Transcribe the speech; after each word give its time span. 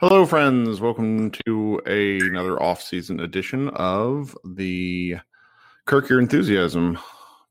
Hello, 0.00 0.24
friends. 0.24 0.80
Welcome 0.80 1.32
to 1.44 1.82
a, 1.84 2.20
another 2.20 2.62
off-season 2.62 3.18
edition 3.18 3.68
of 3.70 4.38
the 4.44 5.16
Kirk 5.86 6.08
Your 6.08 6.20
Enthusiasm 6.20 7.00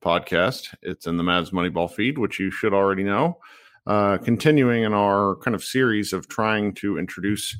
podcast. 0.01 0.73
It's 0.81 1.07
in 1.07 1.17
the 1.17 1.25
Mavs 1.25 1.51
Moneyball 1.51 1.91
feed, 1.93 2.17
which 2.17 2.39
you 2.39 2.49
should 2.49 2.73
already 2.73 3.03
know. 3.03 3.37
Uh, 3.85 4.17
continuing 4.19 4.83
in 4.83 4.93
our 4.93 5.35
kind 5.43 5.55
of 5.55 5.61
series 5.61 6.13
of 6.13 6.29
trying 6.29 6.73
to 6.75 6.97
introduce 6.97 7.53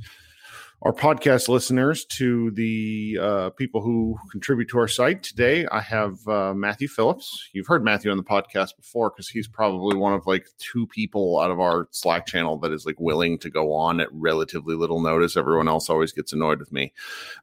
our 0.83 0.94
podcast 0.94 1.50
listeners 1.50 2.06
to 2.06 2.52
the 2.52 3.17
uh, 3.20 3.50
people 3.52 3.81
who 3.81 4.17
contribute 4.31 4.70
to 4.70 4.78
our 4.78 4.88
site. 4.88 5.23
Today, 5.23 5.66
I 5.72 5.81
have 5.81 6.16
uh, 6.28 6.53
Matthew 6.53 6.88
Phillips. 6.88 7.50
You've 7.52 7.66
heard 7.66 7.83
Matthew 7.83 8.11
on 8.11 8.17
the 8.17 8.23
podcast 8.23 8.76
before 8.77 9.10
because 9.10 9.27
he's 9.27 9.48
probably 9.48 9.98
one 9.98 10.14
of 10.14 10.27
like 10.27 10.48
two 10.60 10.86
people 10.87 11.39
out 11.39 11.49
of 11.49 11.60
our 11.60 11.87
Slack 11.92 12.27
channel 12.27 12.60
that 12.60 12.71
is 12.71 12.86
like 12.86 12.99
willing 12.99 13.39
to 13.39 13.49
go 13.49 13.73
on 13.73 13.99
at 13.99 14.10
relatively 14.11 14.76
little 14.76 15.02
notice. 15.02 15.36
Everyone 15.36 15.67
else 15.67 15.89
always 15.89 16.11
gets 16.11 16.32
annoyed 16.32 16.60
with 16.60 16.71
me. 16.71 16.93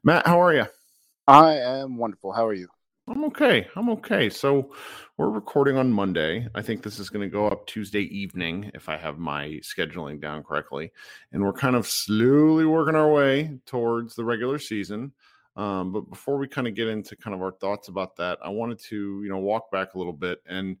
Matt, 0.03 0.25
how 0.25 0.41
are 0.41 0.53
you? 0.53 0.65
I 1.27 1.55
am 1.55 1.97
wonderful. 1.97 2.31
How 2.31 2.47
are 2.47 2.53
you? 2.53 2.69
I'm 3.07 3.25
okay. 3.25 3.67
I'm 3.75 3.89
okay. 3.89 4.29
So 4.29 4.73
we're 5.17 5.29
recording 5.29 5.77
on 5.77 5.93
Monday. 5.93 6.45
I 6.55 6.61
think 6.61 6.83
this 6.83 6.99
is 6.99 7.09
going 7.09 7.21
to 7.21 7.31
go 7.31 7.47
up 7.47 7.65
Tuesday 7.67 8.01
evening 8.01 8.69
if 8.73 8.89
I 8.89 8.97
have 8.97 9.17
my 9.17 9.61
scheduling 9.63 10.19
down 10.19 10.43
correctly. 10.43 10.91
And 11.31 11.41
we're 11.41 11.53
kind 11.53 11.77
of 11.77 11.87
slowly 11.87 12.65
working 12.65 12.95
our 12.95 13.09
way 13.09 13.57
towards 13.65 14.15
the 14.15 14.25
regular 14.25 14.59
season. 14.59 15.13
Um, 15.55 15.93
but 15.93 16.09
before 16.09 16.37
we 16.37 16.49
kind 16.49 16.67
of 16.67 16.75
get 16.75 16.89
into 16.89 17.15
kind 17.15 17.33
of 17.33 17.41
our 17.41 17.53
thoughts 17.53 17.87
about 17.87 18.17
that, 18.17 18.39
I 18.43 18.49
wanted 18.49 18.79
to, 18.89 19.23
you 19.23 19.29
know, 19.29 19.37
walk 19.37 19.71
back 19.71 19.93
a 19.93 19.97
little 19.97 20.11
bit. 20.11 20.39
And 20.47 20.75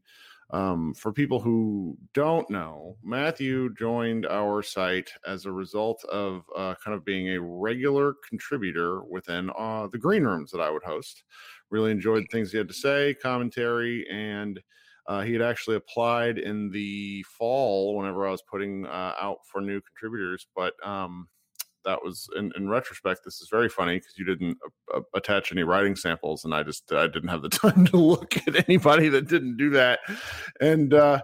um, 0.51 0.93
for 0.93 1.13
people 1.13 1.39
who 1.39 1.97
don't 2.13 2.49
know, 2.49 2.97
Matthew 3.03 3.73
joined 3.73 4.25
our 4.25 4.61
site 4.61 5.09
as 5.25 5.45
a 5.45 5.51
result 5.51 6.03
of 6.05 6.43
uh, 6.55 6.75
kind 6.83 6.93
of 6.93 7.05
being 7.05 7.29
a 7.29 7.41
regular 7.41 8.15
contributor 8.27 9.03
within 9.03 9.49
uh, 9.57 9.87
the 9.87 9.97
green 9.97 10.23
rooms 10.23 10.51
that 10.51 10.61
I 10.61 10.69
would 10.69 10.83
host. 10.83 11.23
Really 11.75 11.91
enjoyed 11.91 12.25
things 12.31 12.53
he 12.53 12.57
had 12.57 12.69
to 12.69 12.73
say, 12.73 13.15
commentary, 13.15 14.07
and 14.09 14.61
uh, 15.07 15.23
he 15.23 15.33
had 15.33 15.41
actually 15.41 15.75
applied 15.75 16.37
in 16.37 16.69
the 16.69 17.21
fall 17.23 17.97
whenever 17.97 18.25
I 18.25 18.31
was 18.31 18.41
putting 18.49 18.85
uh, 18.85 19.13
out 19.19 19.39
for 19.51 19.59
new 19.59 19.81
contributors. 19.81 20.47
But 20.55 20.73
um, 20.87 21.27
that 21.83 22.01
was, 22.01 22.29
in, 22.37 22.53
in, 22.55 22.69
retrospect, 22.69 23.25
this 23.25 23.41
is 23.41 23.49
very 23.51 23.67
funny 23.67 23.97
because 23.97 24.17
you 24.17 24.23
didn't 24.23 24.57
uh, 24.93 25.01
attach 25.13 25.51
any 25.51 25.63
writing 25.63 25.97
samples, 25.97 26.45
and 26.45 26.55
I 26.55 26.63
just 26.63 26.93
I 26.93 27.07
didn't 27.07 27.27
have 27.27 27.41
the 27.41 27.49
time 27.63 27.85
to 27.87 27.97
look 27.97 28.37
at 28.47 28.69
anybody 28.69 29.09
that 29.09 29.27
didn't 29.27 29.57
do 29.57 29.69
that. 29.71 29.99
And 30.61 30.93
uh, 30.93 31.23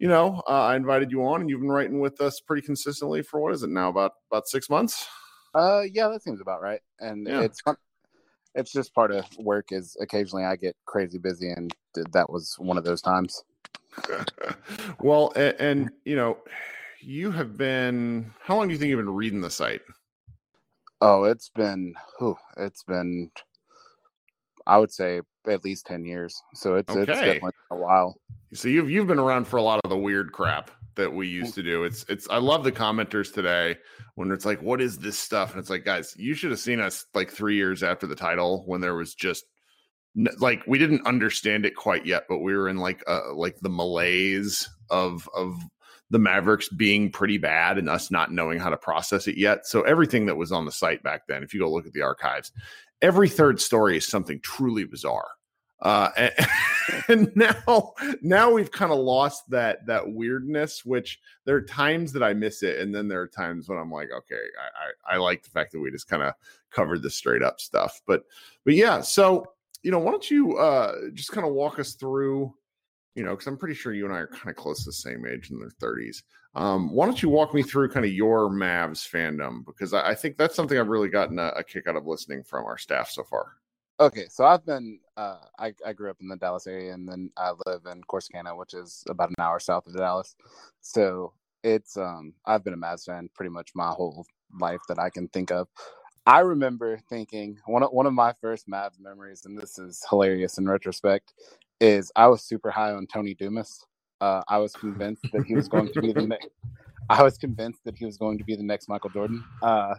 you 0.00 0.08
know, 0.08 0.42
uh, 0.48 0.64
I 0.64 0.74
invited 0.74 1.12
you 1.12 1.24
on, 1.24 1.42
and 1.42 1.48
you've 1.48 1.60
been 1.60 1.70
writing 1.70 2.00
with 2.00 2.20
us 2.20 2.40
pretty 2.40 2.66
consistently 2.66 3.22
for 3.22 3.40
what 3.40 3.54
is 3.54 3.62
it 3.62 3.70
now 3.70 3.88
about 3.88 4.14
about 4.32 4.48
six 4.48 4.68
months? 4.68 5.06
Uh, 5.54 5.82
yeah, 5.92 6.08
that 6.08 6.24
seems 6.24 6.40
about 6.40 6.60
right. 6.60 6.80
And 6.98 7.28
yeah. 7.28 7.42
it's 7.42 7.60
fun 7.60 7.76
it's 8.54 8.72
just 8.72 8.94
part 8.94 9.10
of 9.10 9.26
work. 9.38 9.72
Is 9.72 9.96
occasionally 10.00 10.44
I 10.44 10.56
get 10.56 10.76
crazy 10.86 11.18
busy, 11.18 11.50
and 11.50 11.74
that 11.94 12.30
was 12.30 12.56
one 12.58 12.78
of 12.78 12.84
those 12.84 13.02
times. 13.02 13.44
well, 15.00 15.32
and, 15.36 15.54
and, 15.58 15.90
you 16.04 16.16
know, 16.16 16.38
you 17.00 17.30
have 17.30 17.56
been. 17.56 18.32
How 18.40 18.56
long 18.56 18.68
do 18.68 18.72
you 18.72 18.78
think 18.78 18.90
you've 18.90 18.98
been 18.98 19.10
reading 19.10 19.40
the 19.40 19.50
site? 19.50 19.82
Oh, 21.00 21.24
it's 21.24 21.48
been. 21.48 21.94
Whew, 22.18 22.36
it's 22.56 22.82
been. 22.82 23.30
I 24.66 24.78
would 24.78 24.92
say 24.92 25.20
at 25.48 25.64
least 25.64 25.86
ten 25.86 26.04
years. 26.04 26.40
So 26.54 26.76
it's 26.76 26.90
okay. 26.90 27.00
it's 27.00 27.20
definitely 27.20 27.50
a 27.70 27.76
while. 27.76 28.16
So 28.54 28.68
you've 28.68 28.90
you've 28.90 29.06
been 29.06 29.18
around 29.18 29.46
for 29.46 29.56
a 29.56 29.62
lot 29.62 29.80
of 29.82 29.90
the 29.90 29.96
weird 29.96 30.32
crap 30.32 30.70
that 30.96 31.12
we 31.12 31.28
used 31.28 31.54
to 31.54 31.62
do. 31.62 31.84
It's 31.84 32.04
it's 32.08 32.28
I 32.28 32.38
love 32.38 32.64
the 32.64 32.72
commenters 32.72 33.32
today 33.32 33.76
when 34.14 34.30
it's 34.30 34.44
like, 34.44 34.60
what 34.62 34.80
is 34.80 34.98
this 34.98 35.18
stuff? 35.18 35.52
And 35.52 35.60
it's 35.60 35.70
like, 35.70 35.84
guys, 35.84 36.14
you 36.16 36.34
should 36.34 36.50
have 36.50 36.60
seen 36.60 36.80
us 36.80 37.06
like 37.14 37.30
three 37.30 37.56
years 37.56 37.82
after 37.82 38.06
the 38.06 38.16
title 38.16 38.64
when 38.66 38.80
there 38.80 38.94
was 38.94 39.14
just 39.14 39.44
like 40.38 40.62
we 40.66 40.78
didn't 40.78 41.06
understand 41.06 41.64
it 41.64 41.74
quite 41.74 42.06
yet, 42.06 42.24
but 42.28 42.38
we 42.38 42.54
were 42.54 42.68
in 42.68 42.78
like 42.78 43.02
uh 43.06 43.34
like 43.34 43.58
the 43.60 43.70
malaise 43.70 44.68
of 44.90 45.28
of 45.34 45.54
the 46.10 46.18
Mavericks 46.18 46.68
being 46.68 47.10
pretty 47.10 47.38
bad 47.38 47.78
and 47.78 47.88
us 47.88 48.10
not 48.10 48.30
knowing 48.30 48.58
how 48.58 48.68
to 48.68 48.76
process 48.76 49.26
it 49.26 49.38
yet. 49.38 49.66
So 49.66 49.80
everything 49.82 50.26
that 50.26 50.36
was 50.36 50.52
on 50.52 50.66
the 50.66 50.72
site 50.72 51.02
back 51.02 51.22
then, 51.26 51.42
if 51.42 51.54
you 51.54 51.60
go 51.60 51.72
look 51.72 51.86
at 51.86 51.94
the 51.94 52.02
archives, 52.02 52.52
every 53.00 53.30
third 53.30 53.60
story 53.60 53.96
is 53.96 54.06
something 54.06 54.38
truly 54.42 54.84
bizarre. 54.84 55.28
Uh, 55.82 56.10
and, 56.16 56.32
and 57.08 57.36
now, 57.36 57.92
now 58.22 58.50
we've 58.50 58.70
kind 58.70 58.92
of 58.92 58.98
lost 58.98 59.50
that 59.50 59.84
that 59.86 60.10
weirdness. 60.10 60.84
Which 60.84 61.20
there 61.44 61.56
are 61.56 61.62
times 61.62 62.12
that 62.12 62.22
I 62.22 62.32
miss 62.32 62.62
it, 62.62 62.78
and 62.78 62.94
then 62.94 63.08
there 63.08 63.20
are 63.20 63.28
times 63.28 63.68
when 63.68 63.78
I'm 63.78 63.90
like, 63.90 64.10
okay, 64.10 64.34
I 65.06 65.12
I, 65.12 65.16
I 65.16 65.18
like 65.18 65.42
the 65.42 65.50
fact 65.50 65.72
that 65.72 65.80
we 65.80 65.90
just 65.90 66.08
kind 66.08 66.22
of 66.22 66.34
covered 66.70 67.02
the 67.02 67.10
straight 67.10 67.42
up 67.42 67.60
stuff. 67.60 68.00
But 68.06 68.22
but 68.64 68.74
yeah, 68.74 69.00
so 69.00 69.44
you 69.82 69.90
know, 69.90 69.98
why 69.98 70.12
don't 70.12 70.30
you 70.30 70.56
uh, 70.56 70.94
just 71.12 71.32
kind 71.32 71.46
of 71.46 71.52
walk 71.52 71.78
us 71.78 71.94
through? 71.94 72.54
You 73.14 73.24
know, 73.24 73.30
because 73.32 73.46
I'm 73.46 73.58
pretty 73.58 73.74
sure 73.74 73.92
you 73.92 74.06
and 74.06 74.14
I 74.14 74.18
are 74.18 74.26
kind 74.28 74.48
of 74.48 74.56
close 74.56 74.84
to 74.84 74.88
the 74.88 74.92
same 74.94 75.26
age 75.26 75.50
in 75.50 75.58
their 75.58 75.68
30s. 75.68 76.22
Um, 76.54 76.90
why 76.90 77.04
don't 77.04 77.22
you 77.22 77.28
walk 77.28 77.52
me 77.52 77.62
through 77.62 77.90
kind 77.90 78.06
of 78.06 78.12
your 78.12 78.48
Mavs 78.48 79.06
fandom? 79.06 79.66
Because 79.66 79.92
I, 79.92 80.10
I 80.10 80.14
think 80.14 80.38
that's 80.38 80.54
something 80.54 80.78
I've 80.78 80.88
really 80.88 81.10
gotten 81.10 81.38
a, 81.38 81.48
a 81.48 81.64
kick 81.64 81.86
out 81.86 81.96
of 81.96 82.06
listening 82.06 82.42
from 82.42 82.64
our 82.64 82.78
staff 82.78 83.10
so 83.10 83.22
far. 83.22 83.56
Okay, 84.02 84.26
so 84.28 84.44
I've 84.44 84.66
been 84.66 84.98
uh, 85.16 85.36
I 85.60 85.72
I 85.86 85.92
grew 85.92 86.10
up 86.10 86.16
in 86.20 86.26
the 86.26 86.34
Dallas 86.34 86.66
area, 86.66 86.92
and 86.92 87.08
then 87.08 87.30
I 87.36 87.52
live 87.66 87.82
in 87.86 88.02
Corsicana, 88.02 88.58
which 88.58 88.74
is 88.74 89.04
about 89.08 89.28
an 89.28 89.36
hour 89.38 89.60
south 89.60 89.86
of 89.86 89.96
Dallas. 89.96 90.34
So 90.80 91.34
it's 91.62 91.96
um 91.96 92.34
I've 92.44 92.64
been 92.64 92.72
a 92.72 92.76
Mavs 92.76 93.04
fan 93.04 93.30
pretty 93.32 93.50
much 93.50 93.70
my 93.76 93.90
whole 93.90 94.26
life 94.60 94.80
that 94.88 94.98
I 94.98 95.08
can 95.08 95.28
think 95.28 95.52
of. 95.52 95.68
I 96.26 96.40
remember 96.40 96.98
thinking 97.08 97.58
one 97.66 97.84
of 97.84 97.92
one 97.92 98.06
of 98.06 98.12
my 98.12 98.34
first 98.40 98.68
Mavs 98.68 98.98
memories, 98.98 99.44
and 99.44 99.56
this 99.56 99.78
is 99.78 100.04
hilarious 100.10 100.58
in 100.58 100.68
retrospect, 100.68 101.32
is 101.80 102.10
I 102.16 102.26
was 102.26 102.42
super 102.42 102.72
high 102.72 102.90
on 102.90 103.06
Tony 103.06 103.34
Dumas. 103.34 103.86
Uh, 104.20 104.42
I 104.48 104.58
was 104.58 104.72
convinced 104.72 105.22
that 105.32 105.44
he 105.44 105.54
was 105.54 105.68
going 105.68 105.92
to 105.92 106.00
be 106.00 106.12
the 106.12 106.22
next. 106.26 106.48
I 107.08 107.22
was 107.22 107.38
convinced 107.38 107.84
that 107.84 107.96
he 107.96 108.04
was 108.04 108.16
going 108.16 108.38
to 108.38 108.44
be 108.44 108.56
the 108.56 108.64
next 108.64 108.88
Michael 108.88 109.10
Jordan. 109.10 109.44
Uh, 109.62 109.94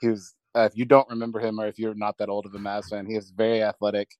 he 0.00 0.08
was 0.08 0.34
uh, 0.56 0.62
if 0.62 0.76
you 0.76 0.86
don't 0.86 1.08
remember 1.10 1.38
him 1.38 1.60
or 1.60 1.66
if 1.66 1.78
you're 1.78 1.94
not 1.94 2.16
that 2.18 2.30
old 2.30 2.46
of 2.46 2.54
a 2.54 2.58
Mavs 2.58 2.88
fan, 2.88 3.06
he 3.06 3.14
was 3.14 3.30
very 3.30 3.62
athletic. 3.62 4.16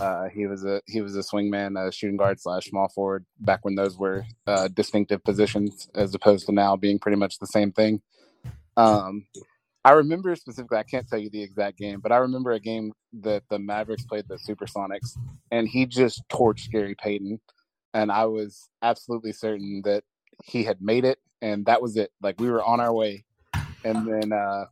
Uh, 0.00 0.28
he 0.28 0.46
was 0.46 0.64
a 0.64 0.80
he 0.86 1.00
was 1.00 1.16
a 1.16 1.20
swingman, 1.20 1.76
a 1.76 1.90
shooting 1.90 2.16
guard 2.16 2.40
slash 2.40 2.66
small 2.66 2.88
forward 2.88 3.26
back 3.40 3.64
when 3.64 3.74
those 3.74 3.98
were 3.98 4.24
uh, 4.46 4.68
distinctive 4.68 5.24
positions, 5.24 5.88
as 5.94 6.14
opposed 6.14 6.46
to 6.46 6.52
now 6.52 6.76
being 6.76 6.98
pretty 7.00 7.16
much 7.16 7.38
the 7.38 7.46
same 7.46 7.72
thing. 7.72 8.00
Um, 8.76 9.26
I 9.84 9.92
remember 9.92 10.34
specifically. 10.36 10.78
I 10.78 10.84
can't 10.84 11.08
tell 11.08 11.18
you 11.18 11.30
the 11.30 11.42
exact 11.42 11.78
game, 11.78 11.98
but 12.00 12.12
I 12.12 12.18
remember 12.18 12.52
a 12.52 12.60
game 12.60 12.92
that 13.20 13.42
the 13.50 13.58
Mavericks 13.58 14.04
played 14.04 14.28
the 14.28 14.36
Supersonics, 14.36 15.18
and 15.50 15.66
he 15.66 15.86
just 15.86 16.22
torched 16.28 16.70
Gary 16.70 16.94
Payton, 16.94 17.40
and 17.92 18.12
I 18.12 18.26
was 18.26 18.68
absolutely 18.82 19.32
certain 19.32 19.82
that 19.84 20.04
he 20.44 20.62
had 20.62 20.80
made 20.80 21.04
it, 21.04 21.18
and 21.40 21.66
that 21.66 21.82
was 21.82 21.96
it. 21.96 22.12
Like 22.22 22.40
we 22.40 22.48
were 22.50 22.62
on 22.62 22.78
our 22.78 22.92
way, 22.92 23.24
and 23.84 24.06
then 24.06 24.32
uh, 24.32 24.66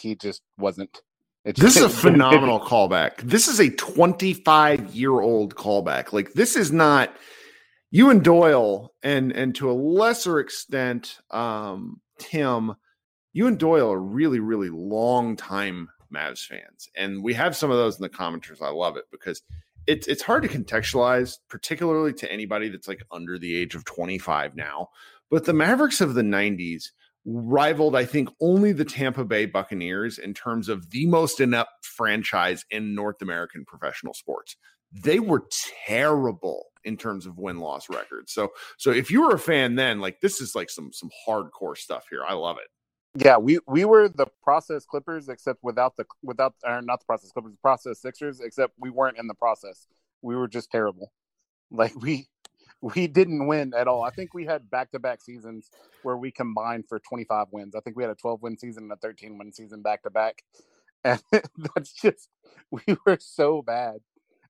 he 0.00 0.14
just 0.14 0.42
wasn't. 0.58 1.00
This 1.44 1.76
is 1.76 1.82
a 1.82 1.88
phenomenal 1.88 2.60
callback. 2.60 3.18
This 3.18 3.48
is 3.48 3.60
a 3.60 3.70
25 3.70 4.94
year 4.94 5.20
old 5.20 5.54
callback. 5.54 6.12
Like 6.12 6.34
this 6.34 6.56
is 6.56 6.70
not 6.70 7.14
you 7.90 8.10
and 8.10 8.22
Doyle, 8.22 8.92
and 9.02 9.32
and 9.32 9.54
to 9.56 9.70
a 9.70 9.72
lesser 9.72 10.38
extent, 10.38 11.18
um, 11.30 12.00
Tim. 12.18 12.74
You 13.32 13.46
and 13.46 13.58
Doyle 13.58 13.92
are 13.92 14.00
really, 14.00 14.40
really 14.40 14.70
long 14.70 15.36
time 15.36 15.88
Mavs 16.12 16.44
fans, 16.44 16.88
and 16.96 17.22
we 17.22 17.34
have 17.34 17.56
some 17.56 17.70
of 17.70 17.76
those 17.76 17.96
in 17.96 18.02
the 18.02 18.08
commenters. 18.08 18.60
I 18.60 18.70
love 18.70 18.96
it 18.96 19.04
because 19.10 19.42
it's 19.86 20.06
it's 20.08 20.22
hard 20.22 20.42
to 20.42 20.48
contextualize, 20.48 21.38
particularly 21.48 22.12
to 22.14 22.30
anybody 22.30 22.68
that's 22.68 22.88
like 22.88 23.02
under 23.10 23.38
the 23.38 23.56
age 23.56 23.74
of 23.74 23.84
25 23.84 24.56
now. 24.56 24.88
But 25.30 25.44
the 25.44 25.52
Mavericks 25.52 26.00
of 26.00 26.14
the 26.14 26.22
90s 26.22 26.90
rivaled, 27.24 27.96
I 27.96 28.04
think, 28.04 28.28
only 28.40 28.72
the 28.72 28.84
Tampa 28.84 29.24
Bay 29.24 29.46
Buccaneers 29.46 30.18
in 30.18 30.34
terms 30.34 30.68
of 30.68 30.90
the 30.90 31.06
most 31.06 31.40
inept 31.40 31.84
franchise 31.84 32.64
in 32.70 32.94
North 32.94 33.20
American 33.22 33.64
professional 33.64 34.14
sports. 34.14 34.56
They 34.92 35.20
were 35.20 35.44
terrible 35.86 36.66
in 36.84 36.96
terms 36.96 37.26
of 37.26 37.38
win 37.38 37.58
loss 37.58 37.88
records. 37.88 38.32
So, 38.32 38.48
so 38.78 38.90
if 38.90 39.10
you 39.10 39.22
were 39.22 39.34
a 39.34 39.38
fan 39.38 39.76
then, 39.76 40.00
like 40.00 40.20
this 40.20 40.40
is 40.40 40.54
like 40.54 40.70
some 40.70 40.92
some 40.92 41.10
hardcore 41.28 41.76
stuff 41.76 42.06
here. 42.10 42.22
I 42.26 42.34
love 42.34 42.56
it. 42.56 43.24
Yeah, 43.24 43.38
we 43.38 43.58
we 43.66 43.84
were 43.84 44.08
the 44.08 44.26
process 44.42 44.84
Clippers, 44.84 45.28
except 45.28 45.60
without 45.62 45.96
the 45.96 46.06
without 46.22 46.54
or 46.64 46.80
not 46.82 47.00
the 47.00 47.06
process 47.06 47.30
Clippers, 47.32 47.52
the 47.52 47.58
process 47.58 48.00
Sixers, 48.00 48.40
except 48.40 48.72
we 48.78 48.90
weren't 48.90 49.18
in 49.18 49.26
the 49.26 49.34
process. 49.34 49.86
We 50.22 50.36
were 50.36 50.48
just 50.48 50.70
terrible. 50.70 51.12
Like 51.70 51.94
we 52.00 52.26
we 52.82 53.06
didn't 53.06 53.46
win 53.46 53.72
at 53.76 53.88
all. 53.88 54.02
I 54.02 54.10
think 54.10 54.32
we 54.32 54.46
had 54.46 54.70
back 54.70 54.90
to 54.92 54.98
back 54.98 55.22
seasons 55.22 55.70
where 56.02 56.16
we 56.16 56.30
combined 56.30 56.84
for 56.88 56.98
25 56.98 57.48
wins. 57.50 57.74
I 57.74 57.80
think 57.80 57.96
we 57.96 58.02
had 58.02 58.10
a 58.10 58.14
12 58.14 58.42
win 58.42 58.58
season 58.58 58.84
and 58.84 58.92
a 58.92 58.96
13 58.96 59.38
win 59.38 59.52
season 59.52 59.82
back 59.82 60.02
to 60.04 60.10
back. 60.10 60.42
And 61.02 61.22
that's 61.74 61.94
just, 61.94 62.28
we 62.70 62.82
were 63.06 63.16
so 63.18 63.62
bad. 63.62 64.00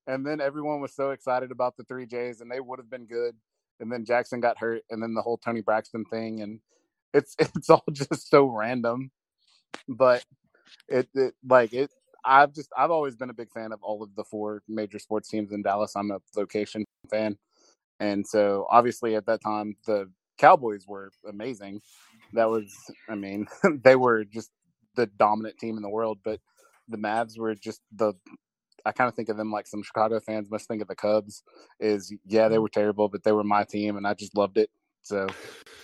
And 0.07 0.27
then 0.27 0.41
everyone 0.41 0.81
was 0.81 0.93
so 0.93 1.11
excited 1.11 1.53
about 1.53 1.77
the 1.77 1.85
three 1.85 2.07
J's 2.07 2.41
and 2.41 2.51
they 2.51 2.59
would 2.59 2.81
have 2.81 2.91
been 2.91 3.07
good. 3.07 3.37
And 3.79 3.91
then 3.91 4.05
Jackson 4.05 4.41
got 4.41 4.59
hurt 4.59 4.83
and 4.91 5.01
then 5.01 5.15
the 5.15 5.23
whole 5.23 5.39
Toni 5.39 5.61
Braxton 5.61 6.05
thing. 6.07 6.41
And 6.41 6.61
it's, 7.15 7.37
it's 7.39 7.71
all 7.71 7.85
just 7.93 8.29
so 8.29 8.47
random. 8.47 9.13
But 9.89 10.25
it, 10.89 11.09
it 11.15 11.35
like 11.49 11.73
it, 11.73 11.93
I've 12.25 12.53
just, 12.53 12.71
I've 12.77 12.91
always 12.91 13.17
been 13.17 13.31
a 13.31 13.35
big 13.35 13.53
fan 13.53 13.73
of 13.73 13.83
all 13.83 14.03
of 14.03 14.15
the 14.17 14.25
four 14.25 14.63
major 14.69 14.99
sports 14.99 15.29
teams 15.29 15.53
in 15.53 15.63
Dallas. 15.63 15.95
I'm 15.95 16.11
a 16.11 16.19
location 16.37 16.85
fan. 17.11 17.39
And 18.01 18.27
so 18.27 18.67
obviously 18.71 19.15
at 19.15 19.27
that 19.27 19.43
time 19.43 19.77
the 19.87 20.11
Cowboys 20.39 20.87
were 20.89 21.11
amazing. 21.29 21.81
That 22.33 22.51
was 22.51 22.73
I 23.09 23.15
mean, 23.15 23.47
they 23.85 23.97
were 23.97 24.25
just 24.25 24.51
the 24.97 25.07
dominant 25.07 25.59
team 25.59 25.77
in 25.77 25.83
the 25.83 25.89
world, 25.89 26.19
but 26.25 26.41
the 26.89 26.99
Mavs 26.99 27.39
were 27.39 27.55
just 27.55 27.81
the 27.95 28.15
I 28.85 28.93
kind 28.93 29.09
of 29.09 29.15
think 29.15 29.29
of 29.29 29.37
them 29.37 29.53
like 29.53 29.67
some 29.67 29.83
Chicago 29.83 30.21
fans 30.21 30.51
must 30.51 30.67
think 30.67 30.83
of 30.83 30.89
the 30.89 30.97
Cubs 30.97 31.43
is 31.79 32.13
yeah, 32.27 32.49
they 32.49 32.55
mm-hmm. 32.55 32.63
were 32.63 32.69
terrible, 32.71 33.09
but 33.09 33.23
they 33.23 33.33
were 33.33 33.45
my 33.45 33.65
team 33.65 33.97
and 33.97 34.07
I 34.07 34.15
just 34.15 34.37
loved 34.37 34.57
it. 34.57 34.71
So, 35.03 35.27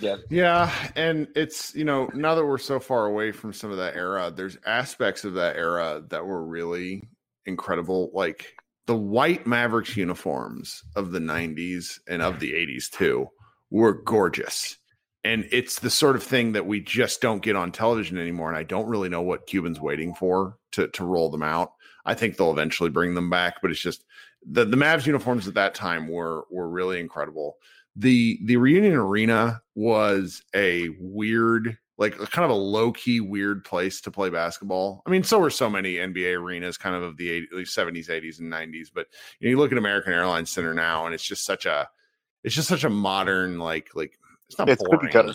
yeah. 0.01 0.17
Yeah. 0.31 0.73
And 0.95 1.29
it's, 1.35 1.75
you 1.75 1.85
know, 1.85 2.09
now 2.15 2.35
that 2.35 2.45
we're 2.45 2.59
so 2.59 2.79
far 2.79 3.07
away 3.07 3.33
from 3.33 3.53
some 3.53 3.71
of 3.71 3.79
that 3.79 3.97
era, 3.97 4.31
there's 4.35 4.59
aspects 4.67 5.25
of 5.25 5.35
that 5.35 5.57
era 5.57 6.03
that 6.09 6.25
were 6.25 6.45
really 6.45 7.09
incredible. 7.47 8.11
Like 8.13 8.55
the 8.87 8.97
white 8.97 9.47
Mavericks 9.47 9.97
uniforms 9.97 10.83
of 10.95 11.11
the 11.11 11.19
90s 11.19 11.99
and 12.09 12.23
of 12.23 12.41
the 12.41 12.53
80s 12.53 12.91
too 12.91 13.29
were 13.71 13.93
gorgeous. 13.93 14.79
And 15.25 15.49
it's 15.51 15.81
the 15.81 15.91
sort 15.91 16.15
of 16.15 16.23
thing 16.23 16.53
that 16.53 16.67
we 16.67 16.81
just 16.81 17.21
don't 17.21 17.43
get 17.43 17.57
on 17.57 17.73
television 17.73 18.17
anymore. 18.17 18.49
And 18.49 18.57
I 18.57 18.63
don't 18.63 18.89
really 18.89 19.09
know 19.09 19.23
what 19.23 19.49
Cuban's 19.49 19.81
waiting 19.81 20.15
for 20.15 20.57
to, 20.73 20.87
to 20.89 21.05
roll 21.05 21.31
them 21.31 21.43
out. 21.43 21.73
I 22.05 22.15
think 22.15 22.37
they'll 22.37 22.53
eventually 22.53 22.91
bring 22.91 23.15
them 23.15 23.29
back, 23.29 23.57
but 23.61 23.73
it's 23.73 23.81
just 23.81 24.05
the, 24.49 24.65
the 24.65 24.77
Mavs 24.77 25.07
uniforms 25.07 25.49
at 25.49 25.55
that 25.55 25.75
time 25.75 26.07
were 26.07 26.45
were 26.51 26.69
really 26.69 27.01
incredible. 27.01 27.57
The 27.97 28.39
the 28.45 28.57
reunion 28.57 28.95
arena 28.95 29.63
was 29.75 30.43
a 30.55 30.91
weird 31.01 31.77
like 31.99 32.17
kind 32.31 32.45
of 32.45 32.51
a 32.51 32.61
low 32.61 32.93
key 32.93 33.21
weird 33.21 33.65
place 33.65 34.01
to 34.03 34.11
play 34.11 34.29
basketball. 34.29 35.03
I 35.07 35.11
mean, 35.11 35.23
so 35.23 35.39
were 35.39 35.51
so 35.51 35.71
many 35.71 35.95
NBA 35.95 36.39
arenas, 36.39 36.77
kind 36.77 36.95
of 36.95 37.03
of 37.03 37.17
the 37.17 37.47
80s, 37.53 37.69
70s, 37.69 38.09
80s, 38.09 38.41
and 38.41 38.53
90s. 38.53 38.89
But 38.95 39.07
you, 39.41 39.47
know, 39.47 39.51
you 39.51 39.59
look 39.59 39.73
at 39.73 39.79
American 39.79 40.13
Airlines 40.13 40.51
Center 40.51 40.75
now, 40.75 41.07
and 41.07 41.15
it's 41.15 41.25
just 41.25 41.45
such 41.45 41.65
a, 41.65 41.89
it's 42.45 42.55
just 42.55 42.69
such 42.69 42.85
a 42.85 42.91
modern 42.91 43.59
like 43.59 43.91
like 43.95 44.19
it's 44.49 44.59
not 44.59 44.69
it's 44.69 44.83
boring. 44.83 45.01
cookie 45.01 45.13
cutter. 45.13 45.35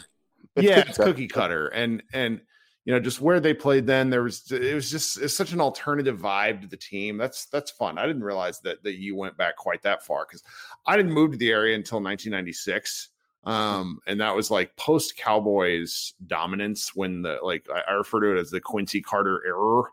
It's 0.55 0.67
yeah, 0.67 0.75
cookie 0.75 0.89
it's 0.89 0.97
cookie 0.97 1.27
cutter, 1.27 1.67
and 1.69 2.03
and 2.13 2.41
you 2.85 2.93
know 2.93 2.99
just 2.99 3.21
where 3.21 3.39
they 3.39 3.53
played 3.53 3.85
then 3.85 4.09
there 4.09 4.23
was 4.23 4.51
it 4.51 4.73
was 4.73 4.89
just 4.89 5.19
it's 5.19 5.35
such 5.35 5.53
an 5.53 5.61
alternative 5.61 6.19
vibe 6.19 6.61
to 6.61 6.67
the 6.67 6.77
team 6.77 7.15
that's 7.15 7.45
that's 7.45 7.69
fun 7.69 7.99
i 7.99 8.07
didn't 8.07 8.23
realize 8.23 8.59
that 8.61 8.81
that 8.83 8.95
you 8.95 9.15
went 9.15 9.37
back 9.37 9.55
quite 9.55 9.83
that 9.83 10.03
far 10.03 10.25
because 10.27 10.43
i 10.87 10.97
didn't 10.97 11.11
move 11.11 11.31
to 11.31 11.37
the 11.37 11.51
area 11.51 11.75
until 11.75 12.01
1996 12.01 13.09
um, 13.43 13.99
and 14.05 14.21
that 14.21 14.35
was 14.35 14.51
like 14.51 14.75
post 14.75 15.17
Cowboys 15.17 16.13
dominance 16.27 16.95
when 16.95 17.23
the 17.23 17.39
like 17.41 17.65
I, 17.73 17.81
I, 17.91 17.93
refer 17.93 18.19
to 18.19 18.37
it 18.37 18.39
as 18.39 18.51
the 18.51 18.61
Quincy 18.61 19.01
Carter 19.01 19.41
error. 19.45 19.83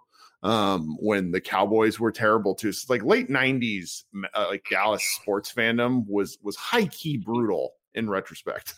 Um, 0.41 0.97
when 1.01 1.33
the 1.33 1.41
Cowboys 1.41 1.99
were 1.99 2.13
terrible 2.13 2.55
too. 2.55 2.73
So 2.73 2.93
like 2.93 3.03
late 3.03 3.29
'90s, 3.29 4.05
uh, 4.35 4.47
like 4.49 4.65
Dallas 4.71 5.03
sports 5.03 5.53
fandom 5.53 6.07
was 6.07 6.39
was 6.43 6.57
high 6.57 6.87
key 6.87 7.17
brutal 7.17 7.73
in 7.95 8.09
retrospect. 8.09 8.75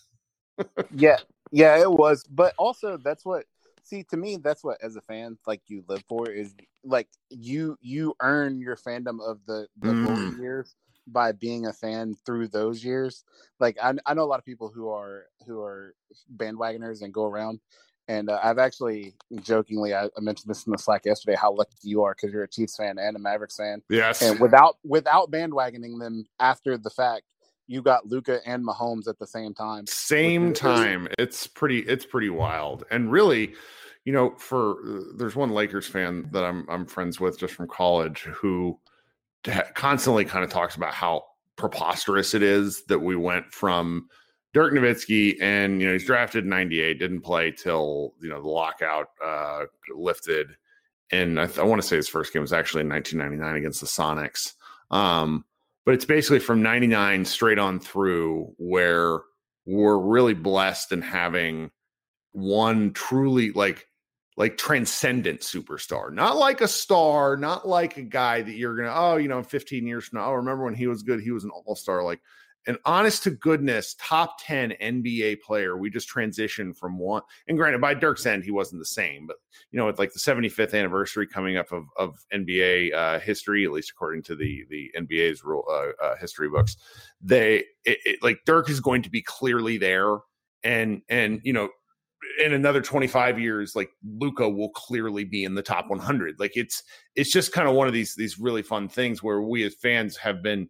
yeah, 0.94 1.18
yeah, 1.50 1.78
it 1.80 1.90
was. 1.90 2.24
But 2.30 2.54
also, 2.56 2.96
that's 2.96 3.26
what 3.26 3.44
see 3.82 4.04
to 4.04 4.16
me. 4.16 4.36
That's 4.36 4.62
what 4.62 4.78
as 4.82 4.96
a 4.96 5.02
fan, 5.02 5.36
like 5.46 5.62
you 5.66 5.84
live 5.88 6.04
for 6.08 6.30
is 6.30 6.54
like 6.84 7.08
you 7.28 7.76
you 7.82 8.14
earn 8.22 8.60
your 8.60 8.76
fandom 8.76 9.18
of 9.20 9.40
the 9.46 9.66
the 9.80 9.88
mm. 9.88 10.38
years 10.38 10.76
by 11.12 11.32
being 11.32 11.66
a 11.66 11.72
fan 11.72 12.14
through 12.24 12.48
those 12.48 12.84
years. 12.84 13.24
Like 13.58 13.76
I, 13.82 13.94
I 14.06 14.14
know 14.14 14.22
a 14.22 14.30
lot 14.30 14.38
of 14.38 14.44
people 14.44 14.70
who 14.74 14.88
are 14.88 15.26
who 15.46 15.60
are 15.60 15.94
bandwagoners 16.36 17.02
and 17.02 17.12
go 17.12 17.24
around. 17.24 17.60
And 18.08 18.28
uh, 18.28 18.40
I've 18.42 18.58
actually 18.58 19.14
jokingly, 19.40 19.94
I, 19.94 20.06
I, 20.06 20.20
mentioned 20.20 20.50
this 20.50 20.66
in 20.66 20.72
the 20.72 20.78
Slack 20.78 21.06
yesterday, 21.06 21.36
how 21.36 21.52
lucky 21.52 21.76
you 21.82 22.02
are 22.02 22.12
because 22.12 22.32
you're 22.32 22.42
a 22.42 22.48
Chiefs 22.48 22.76
fan 22.76 22.98
and 22.98 23.14
a 23.14 23.20
Mavericks 23.20 23.56
fan. 23.56 23.82
Yes. 23.88 24.20
And 24.20 24.40
without 24.40 24.78
without 24.84 25.30
bandwagoning 25.30 26.00
them 26.00 26.24
after 26.40 26.76
the 26.76 26.90
fact, 26.90 27.22
you 27.68 27.82
got 27.82 28.06
Luka 28.06 28.40
and 28.44 28.66
Mahomes 28.66 29.06
at 29.06 29.20
the 29.20 29.28
same 29.28 29.54
time. 29.54 29.86
Same 29.86 30.52
time. 30.52 31.06
It's 31.20 31.46
pretty. 31.46 31.80
It's 31.80 32.04
pretty 32.04 32.30
wild. 32.30 32.84
And 32.90 33.12
really, 33.12 33.54
you 34.04 34.12
know, 34.12 34.34
for 34.38 34.80
uh, 34.80 35.02
there's 35.16 35.36
one 35.36 35.50
Lakers 35.50 35.86
fan 35.86 36.28
that 36.32 36.42
I'm 36.42 36.66
I'm 36.68 36.86
friends 36.86 37.20
with 37.20 37.38
just 37.38 37.54
from 37.54 37.68
college 37.68 38.22
who 38.22 38.76
constantly 39.74 40.24
kind 40.24 40.44
of 40.44 40.50
talks 40.50 40.76
about 40.76 40.94
how 40.94 41.24
preposterous 41.56 42.34
it 42.34 42.42
is 42.42 42.84
that 42.86 42.98
we 42.98 43.16
went 43.16 43.52
from 43.52 44.08
Dirk 44.52 44.72
Nowitzki, 44.72 45.36
and 45.40 45.80
you 45.80 45.86
know 45.86 45.92
he's 45.92 46.06
drafted 46.06 46.44
in 46.44 46.50
'98, 46.50 46.98
didn't 46.98 47.20
play 47.20 47.52
till 47.52 48.14
you 48.20 48.28
know 48.28 48.42
the 48.42 48.48
lockout 48.48 49.08
uh, 49.24 49.64
lifted, 49.94 50.48
and 51.12 51.40
I, 51.40 51.46
th- 51.46 51.58
I 51.58 51.62
want 51.62 51.80
to 51.80 51.86
say 51.86 51.96
his 51.96 52.08
first 52.08 52.32
game 52.32 52.42
was 52.42 52.52
actually 52.52 52.82
in 52.82 52.88
1999 52.88 53.56
against 53.56 53.80
the 53.80 53.86
Sonics. 53.86 54.54
Um, 54.90 55.44
but 55.84 55.94
it's 55.94 56.04
basically 56.04 56.40
from 56.40 56.62
'99 56.62 57.24
straight 57.24 57.58
on 57.58 57.78
through 57.78 58.52
where 58.58 59.20
we're 59.66 59.98
really 59.98 60.34
blessed 60.34 60.90
in 60.90 61.02
having 61.02 61.70
one 62.32 62.92
truly 62.92 63.52
like 63.52 63.86
like 64.36 64.56
transcendent 64.56 65.40
superstar, 65.40 66.12
not 66.12 66.36
like 66.36 66.60
a 66.60 66.68
star, 66.68 67.36
not 67.36 67.66
like 67.66 67.96
a 67.96 68.02
guy 68.02 68.42
that 68.42 68.54
you're 68.54 68.76
gonna, 68.76 68.94
oh, 68.94 69.16
you 69.16 69.28
know, 69.28 69.42
15 69.42 69.86
years 69.86 70.06
from 70.06 70.18
now, 70.18 70.30
oh, 70.30 70.34
remember 70.34 70.64
when 70.64 70.74
he 70.74 70.86
was 70.86 71.02
good, 71.02 71.20
he 71.20 71.30
was 71.30 71.44
an 71.44 71.50
all 71.50 71.76
star, 71.76 72.02
like 72.02 72.20
an 72.66 72.76
honest 72.84 73.22
to 73.24 73.30
goodness 73.30 73.96
top 73.98 74.36
10 74.44 74.74
NBA 74.82 75.40
player. 75.40 75.76
We 75.76 75.90
just 75.90 76.08
transitioned 76.08 76.76
from 76.76 76.98
one, 76.98 77.22
and 77.48 77.58
granted, 77.58 77.80
by 77.80 77.94
Dirk's 77.94 78.26
end, 78.26 78.44
he 78.44 78.50
wasn't 78.50 78.80
the 78.80 78.86
same, 78.86 79.26
but 79.26 79.36
you 79.72 79.78
know, 79.78 79.86
with 79.86 79.98
like 79.98 80.12
the 80.12 80.20
75th 80.20 80.74
anniversary 80.74 81.26
coming 81.26 81.56
up 81.56 81.72
of, 81.72 81.84
of 81.96 82.16
NBA 82.32 82.94
uh, 82.94 83.18
history, 83.20 83.64
at 83.64 83.72
least 83.72 83.90
according 83.90 84.22
to 84.24 84.36
the 84.36 84.64
the 84.70 84.90
NBA's 84.96 85.42
rule 85.42 85.64
uh, 85.70 86.04
uh, 86.04 86.16
history 86.16 86.48
books, 86.48 86.76
they 87.20 87.64
it, 87.84 87.98
it, 88.04 88.22
like 88.22 88.40
Dirk 88.46 88.70
is 88.70 88.80
going 88.80 89.02
to 89.02 89.10
be 89.10 89.22
clearly 89.22 89.78
there, 89.78 90.18
and 90.62 91.02
and 91.08 91.40
you 91.42 91.52
know 91.52 91.70
in 92.44 92.52
another 92.52 92.82
25 92.82 93.38
years 93.38 93.74
like 93.74 93.90
luka 94.18 94.48
will 94.48 94.68
clearly 94.70 95.24
be 95.24 95.44
in 95.44 95.54
the 95.54 95.62
top 95.62 95.88
100 95.88 96.38
like 96.38 96.54
it's 96.54 96.82
it's 97.16 97.32
just 97.32 97.52
kind 97.52 97.66
of 97.66 97.74
one 97.74 97.86
of 97.86 97.94
these 97.94 98.14
these 98.14 98.38
really 98.38 98.62
fun 98.62 98.88
things 98.88 99.22
where 99.22 99.40
we 99.40 99.64
as 99.64 99.74
fans 99.74 100.16
have 100.16 100.42
been 100.42 100.68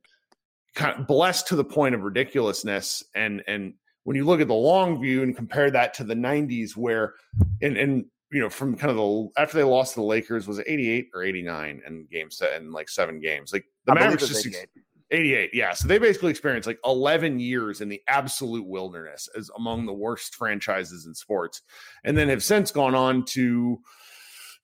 kind 0.75 0.99
of 0.99 1.07
blessed 1.07 1.47
to 1.49 1.57
the 1.57 1.65
point 1.65 1.95
of 1.95 2.03
ridiculousness. 2.03 3.03
And 3.15 3.43
and 3.47 3.75
when 4.05 4.17
you 4.17 4.25
look 4.25 4.41
at 4.41 4.49
the 4.49 4.55
long 4.55 5.01
view 5.01 5.23
and 5.23 5.37
compare 5.37 5.71
that 5.71 5.95
to 5.95 6.05
the 6.05 6.15
90s 6.15 6.77
where 6.77 7.15
and 7.61 7.77
and 7.77 8.07
you 8.33 8.41
know 8.41 8.49
from 8.49 8.77
kind 8.77 8.91
of 8.91 8.97
the 8.97 9.41
after 9.41 9.59
they 9.59 9.65
lost 9.65 9.95
to 9.95 10.01
the 10.01 10.07
Lakers 10.07 10.47
was 10.47 10.59
it 10.59 10.67
88 10.69 11.09
or 11.15 11.23
89 11.23 11.83
and 11.85 12.09
game 12.09 12.31
set 12.31 12.61
in 12.61 12.73
like 12.73 12.89
seven 12.89 13.21
games? 13.21 13.53
Like 13.53 13.65
the 13.87 13.93
I 13.93 13.97
Mavericks 13.97 14.29
just 14.29 14.47
88. 14.47 14.69
88 15.11 15.51
yeah. 15.53 15.73
So 15.73 15.89
they 15.89 15.99
basically 15.99 16.31
experienced 16.31 16.67
like 16.67 16.79
11 16.85 17.41
years 17.41 17.81
in 17.81 17.89
the 17.89 18.03
absolute 18.09 18.67
wilderness 18.67 19.29
as 19.37 19.51
among 19.57 19.87
the 19.87 19.93
worst 19.93 20.35
franchises 20.35 21.07
in 21.07 21.15
sports 21.15 21.63
and 22.05 22.17
then 22.17 22.29
have 22.29 22.43
since 22.43 22.71
gone 22.71 22.95
on 22.95 23.25
to 23.27 23.81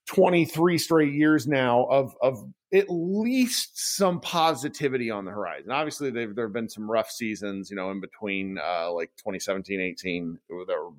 23 0.06 0.78
straight 0.78 1.12
years 1.12 1.48
now 1.48 1.84
of 1.86 2.16
of 2.22 2.48
at 2.72 2.86
least 2.88 3.96
some 3.96 4.20
positivity 4.20 5.10
on 5.10 5.24
the 5.24 5.30
horizon. 5.30 5.70
Obviously 5.72 6.10
there 6.10 6.28
have 6.36 6.52
been 6.52 6.68
some 6.68 6.88
rough 6.88 7.10
seasons 7.10 7.68
you 7.68 7.76
know 7.76 7.90
in 7.90 8.00
between 8.00 8.58
uh 8.58 8.92
like 8.92 9.10
2017 9.16 9.80
18 9.80 10.38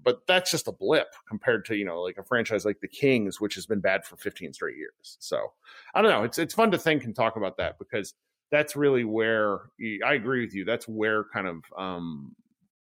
but 0.03 0.21
that's 0.27 0.51
just 0.51 0.67
a 0.67 0.73
blip 0.73 1.07
compared 1.27 1.63
to 1.65 1.75
you 1.75 1.85
know 1.85 2.01
like 2.01 2.17
a 2.17 2.23
franchise 2.23 2.65
like 2.65 2.81
the 2.81 2.87
kings 2.87 3.39
which 3.39 3.55
has 3.55 3.65
been 3.65 3.79
bad 3.79 4.03
for 4.03 4.17
15 4.17 4.51
straight 4.51 4.75
years. 4.75 5.15
So 5.19 5.53
i 5.95 6.01
don't 6.01 6.11
know. 6.11 6.23
It's 6.23 6.37
it's 6.37 6.53
fun 6.53 6.71
to 6.71 6.77
think 6.77 7.05
and 7.05 7.15
talk 7.15 7.37
about 7.37 7.55
that 7.57 7.79
because 7.79 8.13
that's 8.51 8.75
really 8.75 9.03
where 9.03 9.59
I 10.05 10.13
agree 10.13 10.41
with 10.41 10.53
you. 10.53 10.65
That's 10.65 10.87
where 10.87 11.25
kind 11.33 11.47
of 11.47 11.63
um, 11.77 12.35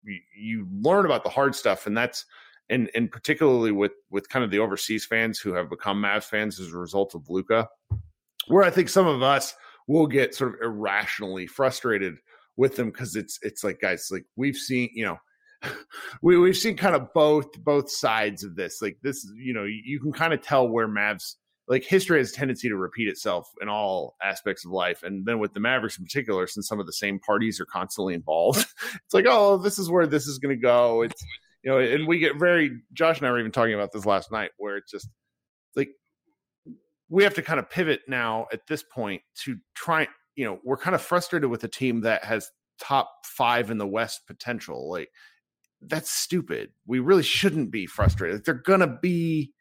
you, 0.03 0.19
you 0.37 0.67
learn 0.81 1.05
about 1.05 1.23
the 1.23 1.29
hard 1.29 1.55
stuff, 1.55 1.87
and 1.87 1.95
that's 1.95 2.25
and 2.69 2.89
and 2.95 3.11
particularly 3.11 3.71
with 3.71 3.93
with 4.09 4.29
kind 4.29 4.43
of 4.43 4.51
the 4.51 4.59
overseas 4.59 5.05
fans 5.05 5.39
who 5.39 5.53
have 5.53 5.69
become 5.69 6.01
Mavs 6.01 6.25
fans 6.25 6.59
as 6.59 6.73
a 6.73 6.77
result 6.77 7.15
of 7.15 7.29
Luka, 7.29 7.67
where 8.47 8.63
I 8.63 8.69
think 8.69 8.89
some 8.89 9.07
of 9.07 9.21
us 9.21 9.53
will 9.87 10.07
get 10.07 10.33
sort 10.33 10.55
of 10.55 10.61
irrationally 10.61 11.47
frustrated 11.47 12.15
with 12.57 12.75
them 12.75 12.89
because 12.89 13.15
it's 13.15 13.39
it's 13.41 13.63
like 13.63 13.79
guys 13.79 14.07
like 14.11 14.25
we've 14.35 14.55
seen 14.55 14.89
you 14.93 15.05
know 15.05 15.17
we 16.21 16.37
we've 16.37 16.57
seen 16.57 16.77
kind 16.77 16.95
of 16.95 17.13
both 17.13 17.51
both 17.63 17.89
sides 17.89 18.43
of 18.43 18.55
this 18.55 18.81
like 18.81 18.97
this 19.01 19.27
you 19.35 19.53
know 19.53 19.63
you, 19.63 19.81
you 19.85 19.99
can 19.99 20.13
kind 20.13 20.33
of 20.33 20.41
tell 20.41 20.67
where 20.67 20.87
Mavs 20.87 21.35
like 21.67 21.83
history 21.83 22.17
has 22.19 22.31
a 22.31 22.33
tendency 22.33 22.67
to 22.67 22.75
repeat 22.75 23.07
itself 23.07 23.49
in 23.61 23.69
all 23.69 24.15
aspects 24.21 24.65
of 24.65 24.71
life. 24.71 25.03
And 25.03 25.25
then 25.25 25.39
with 25.39 25.53
the 25.53 25.59
Mavericks 25.59 25.97
in 25.97 26.03
particular, 26.03 26.45
since 26.47 26.67
some 26.67 26.79
of 26.79 26.85
the 26.85 26.93
same 26.93 27.19
parties 27.19 27.59
are 27.59 27.65
constantly 27.65 28.13
involved, 28.13 28.59
it's 28.95 29.13
like, 29.13 29.25
oh, 29.27 29.57
this 29.57 29.79
is 29.79 29.89
where 29.89 30.05
this 30.05 30.27
is 30.27 30.39
going 30.39 30.55
to 30.55 30.61
go. 30.61 31.03
It's, 31.03 31.23
you 31.63 31.71
know, 31.71 31.79
and 31.79 32.07
we 32.07 32.19
get 32.19 32.37
very, 32.37 32.81
Josh 32.91 33.19
and 33.19 33.27
I 33.27 33.31
were 33.31 33.39
even 33.39 33.51
talking 33.51 33.73
about 33.73 33.93
this 33.93 34.05
last 34.05 34.31
night, 34.31 34.51
where 34.57 34.75
it's 34.75 34.91
just 34.91 35.07
like 35.75 35.89
we 37.09 37.23
have 37.23 37.35
to 37.35 37.41
kind 37.41 37.59
of 37.59 37.69
pivot 37.69 38.01
now 38.07 38.47
at 38.51 38.67
this 38.67 38.83
point 38.83 39.21
to 39.43 39.57
try, 39.73 40.07
you 40.35 40.45
know, 40.45 40.59
we're 40.65 40.77
kind 40.77 40.95
of 40.95 41.01
frustrated 41.01 41.49
with 41.49 41.63
a 41.63 41.69
team 41.69 42.01
that 42.01 42.25
has 42.25 42.51
top 42.79 43.09
five 43.23 43.71
in 43.71 43.77
the 43.77 43.87
West 43.87 44.27
potential. 44.27 44.89
Like, 44.89 45.09
that's 45.81 46.11
stupid. 46.11 46.71
We 46.85 46.99
really 46.99 47.23
shouldn't 47.23 47.71
be 47.71 47.85
frustrated. 47.85 48.43
They're 48.43 48.53
going 48.53 48.81
to 48.81 48.97
be, 49.01 49.53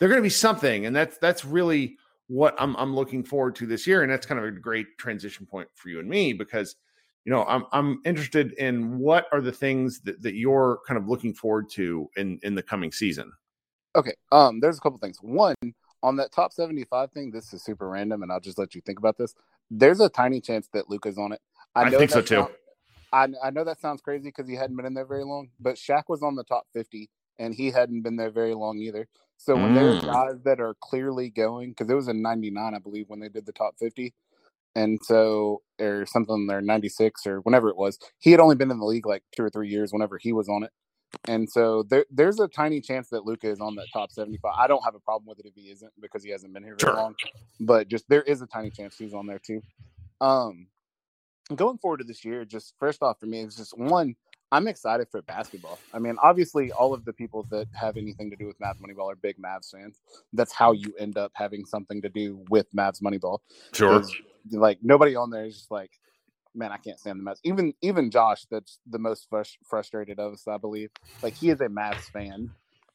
they're 0.00 0.08
going 0.08 0.18
to 0.18 0.22
be 0.22 0.30
something, 0.30 0.86
and 0.86 0.96
that's 0.96 1.18
that's 1.18 1.44
really 1.44 1.98
what 2.26 2.54
I'm 2.58 2.74
I'm 2.76 2.94
looking 2.94 3.22
forward 3.22 3.54
to 3.56 3.66
this 3.66 3.86
year, 3.86 4.02
and 4.02 4.10
that's 4.10 4.26
kind 4.26 4.38
of 4.38 4.44
a 4.44 4.50
great 4.50 4.98
transition 4.98 5.46
point 5.46 5.68
for 5.74 5.90
you 5.90 6.00
and 6.00 6.08
me 6.08 6.32
because 6.32 6.76
you 7.24 7.30
know 7.30 7.44
I'm 7.44 7.66
I'm 7.70 8.00
interested 8.04 8.52
in 8.54 8.98
what 8.98 9.26
are 9.30 9.40
the 9.40 9.52
things 9.52 10.00
that, 10.00 10.22
that 10.22 10.34
you're 10.34 10.80
kind 10.86 10.98
of 10.98 11.08
looking 11.08 11.34
forward 11.34 11.68
to 11.72 12.08
in 12.16 12.40
in 12.42 12.54
the 12.54 12.62
coming 12.62 12.90
season. 12.90 13.30
Okay. 13.94 14.14
Um, 14.32 14.60
there's 14.60 14.78
a 14.78 14.80
couple 14.80 14.98
things. 14.98 15.18
One, 15.20 15.56
on 16.02 16.16
that 16.16 16.32
top 16.32 16.52
75 16.52 17.10
thing, 17.12 17.30
this 17.30 17.52
is 17.52 17.62
super 17.62 17.88
random, 17.88 18.22
and 18.22 18.32
I'll 18.32 18.40
just 18.40 18.58
let 18.58 18.74
you 18.74 18.80
think 18.80 18.98
about 18.98 19.18
this. 19.18 19.34
There's 19.70 20.00
a 20.00 20.08
tiny 20.08 20.40
chance 20.40 20.68
that 20.72 20.88
Luka's 20.88 21.18
on 21.18 21.32
it. 21.32 21.40
I 21.74 21.90
think 21.90 22.10
so 22.10 22.22
too. 22.22 22.48
I, 23.12 23.28
I 23.42 23.50
know 23.50 23.64
that 23.64 23.80
sounds 23.80 24.00
crazy 24.00 24.28
because 24.28 24.48
he 24.48 24.54
hadn't 24.54 24.76
been 24.76 24.86
in 24.86 24.94
there 24.94 25.04
very 25.04 25.24
long, 25.24 25.50
but 25.58 25.74
Shaq 25.74 26.04
was 26.08 26.22
on 26.22 26.36
the 26.36 26.44
top 26.44 26.66
50, 26.72 27.10
and 27.38 27.52
he 27.52 27.70
hadn't 27.70 28.02
been 28.02 28.16
there 28.16 28.30
very 28.30 28.54
long 28.54 28.78
either. 28.78 29.08
So 29.40 29.58
when 29.58 29.74
there's 29.74 29.98
Mm. 29.98 30.04
guys 30.04 30.42
that 30.44 30.60
are 30.60 30.76
clearly 30.82 31.30
going, 31.30 31.70
because 31.72 31.90
it 31.90 31.96
was 31.96 32.08
in 32.08 32.22
'99, 32.22 32.74
I 32.74 32.80
believe, 32.80 33.06
when 33.10 33.20
they 33.20 33.30
did 33.30 33.46
the 33.46 33.52
top 33.52 33.76
50, 33.80 34.14
and 34.76 35.00
so 35.04 35.62
or 35.80 36.06
something 36.06 36.46
there 36.48 36.62
'96 36.62 37.26
or 37.26 37.40
whenever 37.42 37.68
it 37.70 37.76
was, 37.78 37.98
he 38.20 38.32
had 38.32 38.40
only 38.40 38.56
been 38.56 38.70
in 38.72 38.80
the 38.80 38.86
league 38.86 39.06
like 39.06 39.24
two 39.36 39.44
or 39.44 39.50
three 39.50 39.68
years. 39.70 39.92
Whenever 39.92 40.18
he 40.18 40.32
was 40.32 40.48
on 40.48 40.64
it, 40.64 40.72
and 41.28 41.50
so 41.50 41.84
there, 41.84 42.06
there's 42.10 42.40
a 42.40 42.48
tiny 42.48 42.80
chance 42.82 43.10
that 43.10 43.26
Luka 43.26 43.48
is 43.50 43.60
on 43.60 43.76
that 43.76 43.92
top 43.92 44.12
75. 44.12 44.54
I 44.58 44.68
don't 44.68 44.84
have 44.84 44.94
a 44.96 45.00
problem 45.00 45.28
with 45.28 45.40
it 45.40 45.46
if 45.46 45.54
he 45.56 45.70
isn't 45.70 45.92
because 46.00 46.24
he 46.24 46.30
hasn't 46.30 46.54
been 46.54 46.64
here 46.64 46.76
very 46.76 46.90
Sure. 46.90 46.94
long. 46.94 47.16
But 47.60 47.88
just 47.88 48.08
there 48.08 48.22
is 48.22 48.42
a 48.42 48.48
tiny 48.48 48.70
chance 48.70 48.96
he's 48.98 49.14
on 49.14 49.26
there 49.26 49.40
too. 49.40 49.62
Um, 50.20 50.68
going 51.54 51.78
forward 51.78 51.98
to 51.98 52.04
this 52.04 52.24
year, 52.24 52.44
just 52.44 52.74
first 52.80 53.02
off 53.02 53.20
for 53.20 53.26
me, 53.26 53.42
it's 53.42 53.56
just 53.56 53.76
one. 53.78 54.16
I'm 54.52 54.66
excited 54.66 55.08
for 55.10 55.22
basketball. 55.22 55.78
I 55.94 55.98
mean, 56.00 56.16
obviously, 56.22 56.72
all 56.72 56.92
of 56.92 57.04
the 57.04 57.12
people 57.12 57.46
that 57.50 57.68
have 57.72 57.96
anything 57.96 58.30
to 58.30 58.36
do 58.36 58.46
with 58.46 58.58
Mavs 58.58 58.80
Moneyball 58.80 59.12
are 59.12 59.16
big 59.16 59.36
Mavs 59.38 59.70
fans. 59.70 60.00
That's 60.32 60.52
how 60.52 60.72
you 60.72 60.92
end 60.98 61.16
up 61.16 61.30
having 61.34 61.64
something 61.64 62.02
to 62.02 62.08
do 62.08 62.44
with 62.50 62.66
Mavs 62.74 63.00
Moneyball. 63.00 63.38
Sure. 63.72 64.02
Like 64.50 64.78
nobody 64.82 65.14
on 65.14 65.30
there 65.30 65.44
is 65.44 65.54
just 65.54 65.70
like, 65.70 65.92
man, 66.54 66.72
I 66.72 66.78
can't 66.78 66.98
stand 66.98 67.20
the 67.20 67.24
Mavs. 67.24 67.38
Even 67.44 67.74
even 67.80 68.10
Josh, 68.10 68.46
that's 68.50 68.80
the 68.88 68.98
most 68.98 69.30
frus- 69.30 69.56
frustrated 69.64 70.18
of 70.18 70.32
us, 70.32 70.48
I 70.48 70.56
believe. 70.56 70.90
Like 71.22 71.34
he 71.34 71.50
is 71.50 71.60
a 71.60 71.68
Mavs 71.68 72.10
fan, 72.12 72.50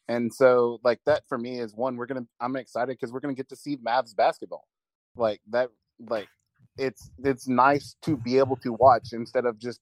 and 0.10 0.34
so 0.34 0.82
like 0.84 1.00
that 1.06 1.24
for 1.30 1.38
me 1.38 1.60
is 1.60 1.74
one. 1.74 1.96
We're 1.96 2.08
gonna. 2.08 2.26
I'm 2.42 2.58
excited 2.58 2.98
because 3.00 3.14
we're 3.14 3.22
gonna 3.22 3.34
get 3.34 3.50
to 3.50 3.56
see 3.56 3.78
Mavs 3.78 4.16
basketball. 4.16 4.68
Like 5.16 5.40
that. 5.52 5.70
Like 6.10 6.28
it's 6.78 7.10
it's 7.24 7.48
nice 7.48 7.96
to 8.02 8.18
be 8.18 8.38
able 8.38 8.58
to 8.58 8.74
watch 8.74 9.14
instead 9.14 9.46
of 9.46 9.58
just 9.58 9.80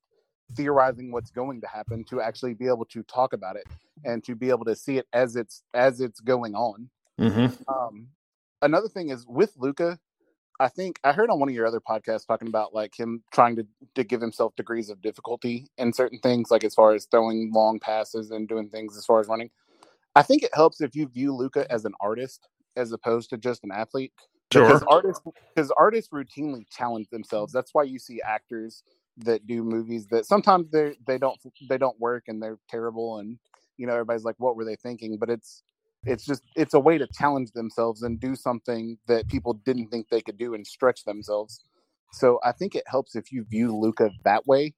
theorizing 0.56 1.12
what's 1.12 1.32
going 1.32 1.62
to 1.62 1.68
happen 1.68 2.04
to 2.06 2.22
actually 2.22 2.54
be 2.54 2.68
able 2.68 2.86
to 2.86 3.04
talk 3.04 3.34
about 3.34 3.56
it 3.56 3.66
and 4.06 4.24
to 4.24 4.36
be 4.36 4.50
able 4.50 4.66
to 4.66 4.76
see 4.76 4.98
it 4.98 5.08
as 5.14 5.36
it's 5.36 5.64
as 5.74 6.02
it's 6.02 6.20
going 6.20 6.56
on 6.56 6.90
Mm-hmm. 7.20 7.74
um, 7.74 8.08
another 8.62 8.88
thing 8.88 9.10
is 9.10 9.26
with 9.28 9.54
Luka, 9.58 10.00
I 10.60 10.68
think 10.68 11.00
I 11.04 11.12
heard 11.12 11.30
on 11.30 11.40
one 11.40 11.50
of 11.50 11.56
your 11.56 11.68
other 11.68 11.80
podcasts 11.80 12.26
talking 12.28 12.48
about 12.48 12.74
like 12.74 12.98
him 12.98 13.24
trying 13.32 13.56
to 13.58 13.68
to 13.96 14.04
give 14.04 14.22
himself 14.22 14.56
degrees 14.56 14.90
of 14.90 15.02
difficulty 15.02 15.68
in 15.78 15.94
certain 15.94 16.20
things, 16.20 16.52
like 16.52 16.64
as 16.64 16.76
far 16.76 16.94
as 16.94 17.06
throwing 17.06 17.52
long 17.54 17.80
passes 17.80 18.32
and 18.32 18.48
doing 18.48 18.70
things 18.70 18.98
as 18.98 19.06
far 19.06 19.20
as 19.20 19.28
running. 19.28 19.50
I 20.16 20.22
think 20.22 20.44
it 20.44 20.52
helps 20.54 20.82
if 20.82 20.96
you 20.96 21.08
view 21.08 21.36
Luka 21.36 21.72
as 21.72 21.86
an 21.86 21.94
artist 22.00 22.48
as 22.76 22.92
opposed 22.92 23.30
to 23.32 23.38
just 23.38 23.64
an 23.64 23.72
athlete. 23.72 24.14
Sure. 24.52 24.66
Because 24.66 24.84
artists 24.84 25.24
because 25.56 25.72
artists 25.78 26.12
routinely 26.12 26.66
challenge 26.70 27.10
themselves. 27.10 27.52
That's 27.52 27.74
why 27.74 27.84
you 27.84 28.00
see 28.00 28.22
actors 28.22 28.84
that 29.17 29.46
do 29.46 29.63
movies 29.63 30.08
that 30.08 30.25
sometimes 30.25 30.70
they 30.72 30.96
they 31.05 31.17
don't 31.17 31.39
they 31.70 31.77
don't 31.77 32.00
work 32.00 32.24
and 32.27 32.41
they're 32.41 32.58
terrible 32.70 33.20
and 33.20 33.38
you 33.77 33.86
know 33.86 33.93
everybody's 33.93 34.24
like 34.24 34.36
what 34.39 34.55
were 34.55 34.65
they 34.65 34.75
thinking 34.75 35.17
but 35.20 35.29
it's 35.29 35.63
it's 36.05 36.25
just 36.25 36.41
it's 36.55 36.74
a 36.74 36.79
way 36.79 36.98
to 36.98 37.08
challenge 37.13 37.51
themselves 37.51 38.01
and 38.01 38.20
do 38.20 38.36
something 38.36 38.98
that 39.08 39.27
people 39.27 39.53
didn't 39.53 39.88
think 39.89 40.10
they 40.10 40.22
could 40.22 40.38
do 40.38 40.53
and 40.53 40.65
stretch 40.65 41.03
themselves 41.05 41.63
so 42.12 42.39
i 42.43 42.51
think 42.51 42.75
it 42.75 42.84
helps 42.88 43.15
if 43.15 43.32
you 43.32 43.43
view 43.43 43.75
luka 43.75 44.10
that 44.24 44.46
way 44.48 44.74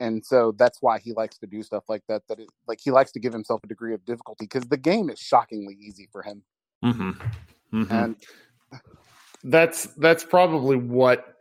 and 0.00 0.24
so 0.24 0.52
that's 0.56 0.78
why 0.80 0.98
he 0.98 1.12
likes 1.12 1.36
to 1.36 1.46
do 1.46 1.62
stuff 1.62 1.84
like 1.88 2.02
that 2.08 2.22
that 2.28 2.38
it, 2.38 2.48
like 2.66 2.78
he 2.82 2.90
likes 2.90 3.12
to 3.12 3.20
give 3.20 3.32
himself 3.32 3.60
a 3.62 3.66
degree 3.66 3.92
of 3.92 4.04
difficulty 4.06 4.46
because 4.46 4.64
the 4.68 4.76
game 4.78 5.10
is 5.10 5.18
shockingly 5.18 5.76
easy 5.80 6.08
for 6.10 6.22
him 6.22 6.42
Mm-hmm. 6.82 7.10
Mm-hmm. 7.74 7.92
and 7.92 8.16
that's 9.44 9.86
that's 9.96 10.24
probably 10.24 10.76
what 10.76 11.36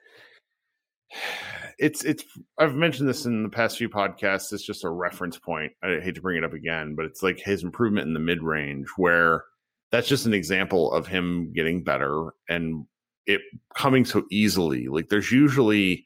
it's 1.79 2.03
it's 2.03 2.23
i've 2.57 2.75
mentioned 2.75 3.07
this 3.07 3.25
in 3.25 3.43
the 3.43 3.49
past 3.49 3.77
few 3.77 3.89
podcasts 3.89 4.51
it's 4.51 4.65
just 4.65 4.83
a 4.83 4.89
reference 4.89 5.37
point. 5.37 5.71
I 5.81 5.99
hate 5.99 6.15
to 6.15 6.21
bring 6.21 6.37
it 6.37 6.43
up 6.43 6.53
again 6.53 6.95
but 6.95 7.05
it's 7.05 7.23
like 7.23 7.39
his 7.39 7.63
improvement 7.63 8.07
in 8.07 8.13
the 8.13 8.19
mid-range 8.19 8.87
where 8.97 9.45
that's 9.91 10.07
just 10.07 10.25
an 10.25 10.33
example 10.33 10.91
of 10.91 11.07
him 11.07 11.51
getting 11.53 11.83
better 11.83 12.31
and 12.47 12.85
it 13.25 13.41
coming 13.75 14.05
so 14.05 14.23
easily. 14.31 14.87
Like 14.87 15.09
there's 15.09 15.31
usually 15.31 16.05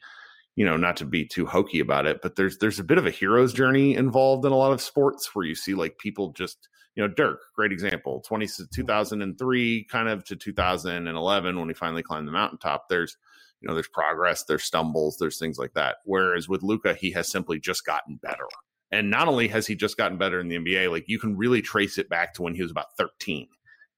you 0.55 0.65
know 0.65 0.77
not 0.77 0.97
to 0.97 1.05
be 1.05 1.25
too 1.25 1.47
hokey 1.47 1.79
about 1.79 2.05
it 2.05 2.21
but 2.21 2.35
there's 2.35 2.59
there's 2.59 2.79
a 2.79 2.83
bit 2.83 2.99
of 2.99 3.07
a 3.07 3.11
hero's 3.11 3.53
journey 3.53 3.95
involved 3.95 4.45
in 4.45 4.51
a 4.51 4.55
lot 4.55 4.71
of 4.71 4.81
sports 4.81 5.33
where 5.33 5.45
you 5.45 5.55
see 5.55 5.73
like 5.73 5.97
people 5.97 6.31
just 6.33 6.69
you 6.95 7.01
know 7.01 7.11
dirk 7.11 7.39
great 7.55 7.71
example 7.71 8.21
20 8.27 8.47
2003 8.71 9.83
kind 9.85 10.09
of 10.09 10.23
to 10.23 10.35
2011 10.35 11.59
when 11.59 11.67
he 11.67 11.73
finally 11.73 12.03
climbed 12.03 12.27
the 12.27 12.31
mountaintop. 12.31 12.87
There's 12.87 13.17
you 13.63 13.67
know 13.67 13.73
there's 13.73 13.87
progress 13.87 14.43
there's 14.43 14.63
stumbles 14.63 15.17
there's 15.19 15.39
things 15.39 15.57
like 15.57 15.73
that 15.73 15.97
whereas 16.05 16.49
with 16.49 16.61
luka 16.61 16.93
he 16.93 17.11
has 17.11 17.31
simply 17.31 17.59
just 17.59 17.85
gotten 17.85 18.17
better 18.17 18.45
and 18.91 19.09
not 19.09 19.27
only 19.27 19.47
has 19.47 19.65
he 19.65 19.75
just 19.75 19.97
gotten 19.97 20.17
better 20.17 20.39
in 20.39 20.49
the 20.49 20.57
nba 20.57 20.91
like 20.91 21.05
you 21.07 21.17
can 21.17 21.35
really 21.35 21.61
trace 21.61 21.97
it 21.97 22.09
back 22.09 22.33
to 22.33 22.41
when 22.41 22.53
he 22.53 22.61
was 22.61 22.71
about 22.71 22.95
13 22.97 23.47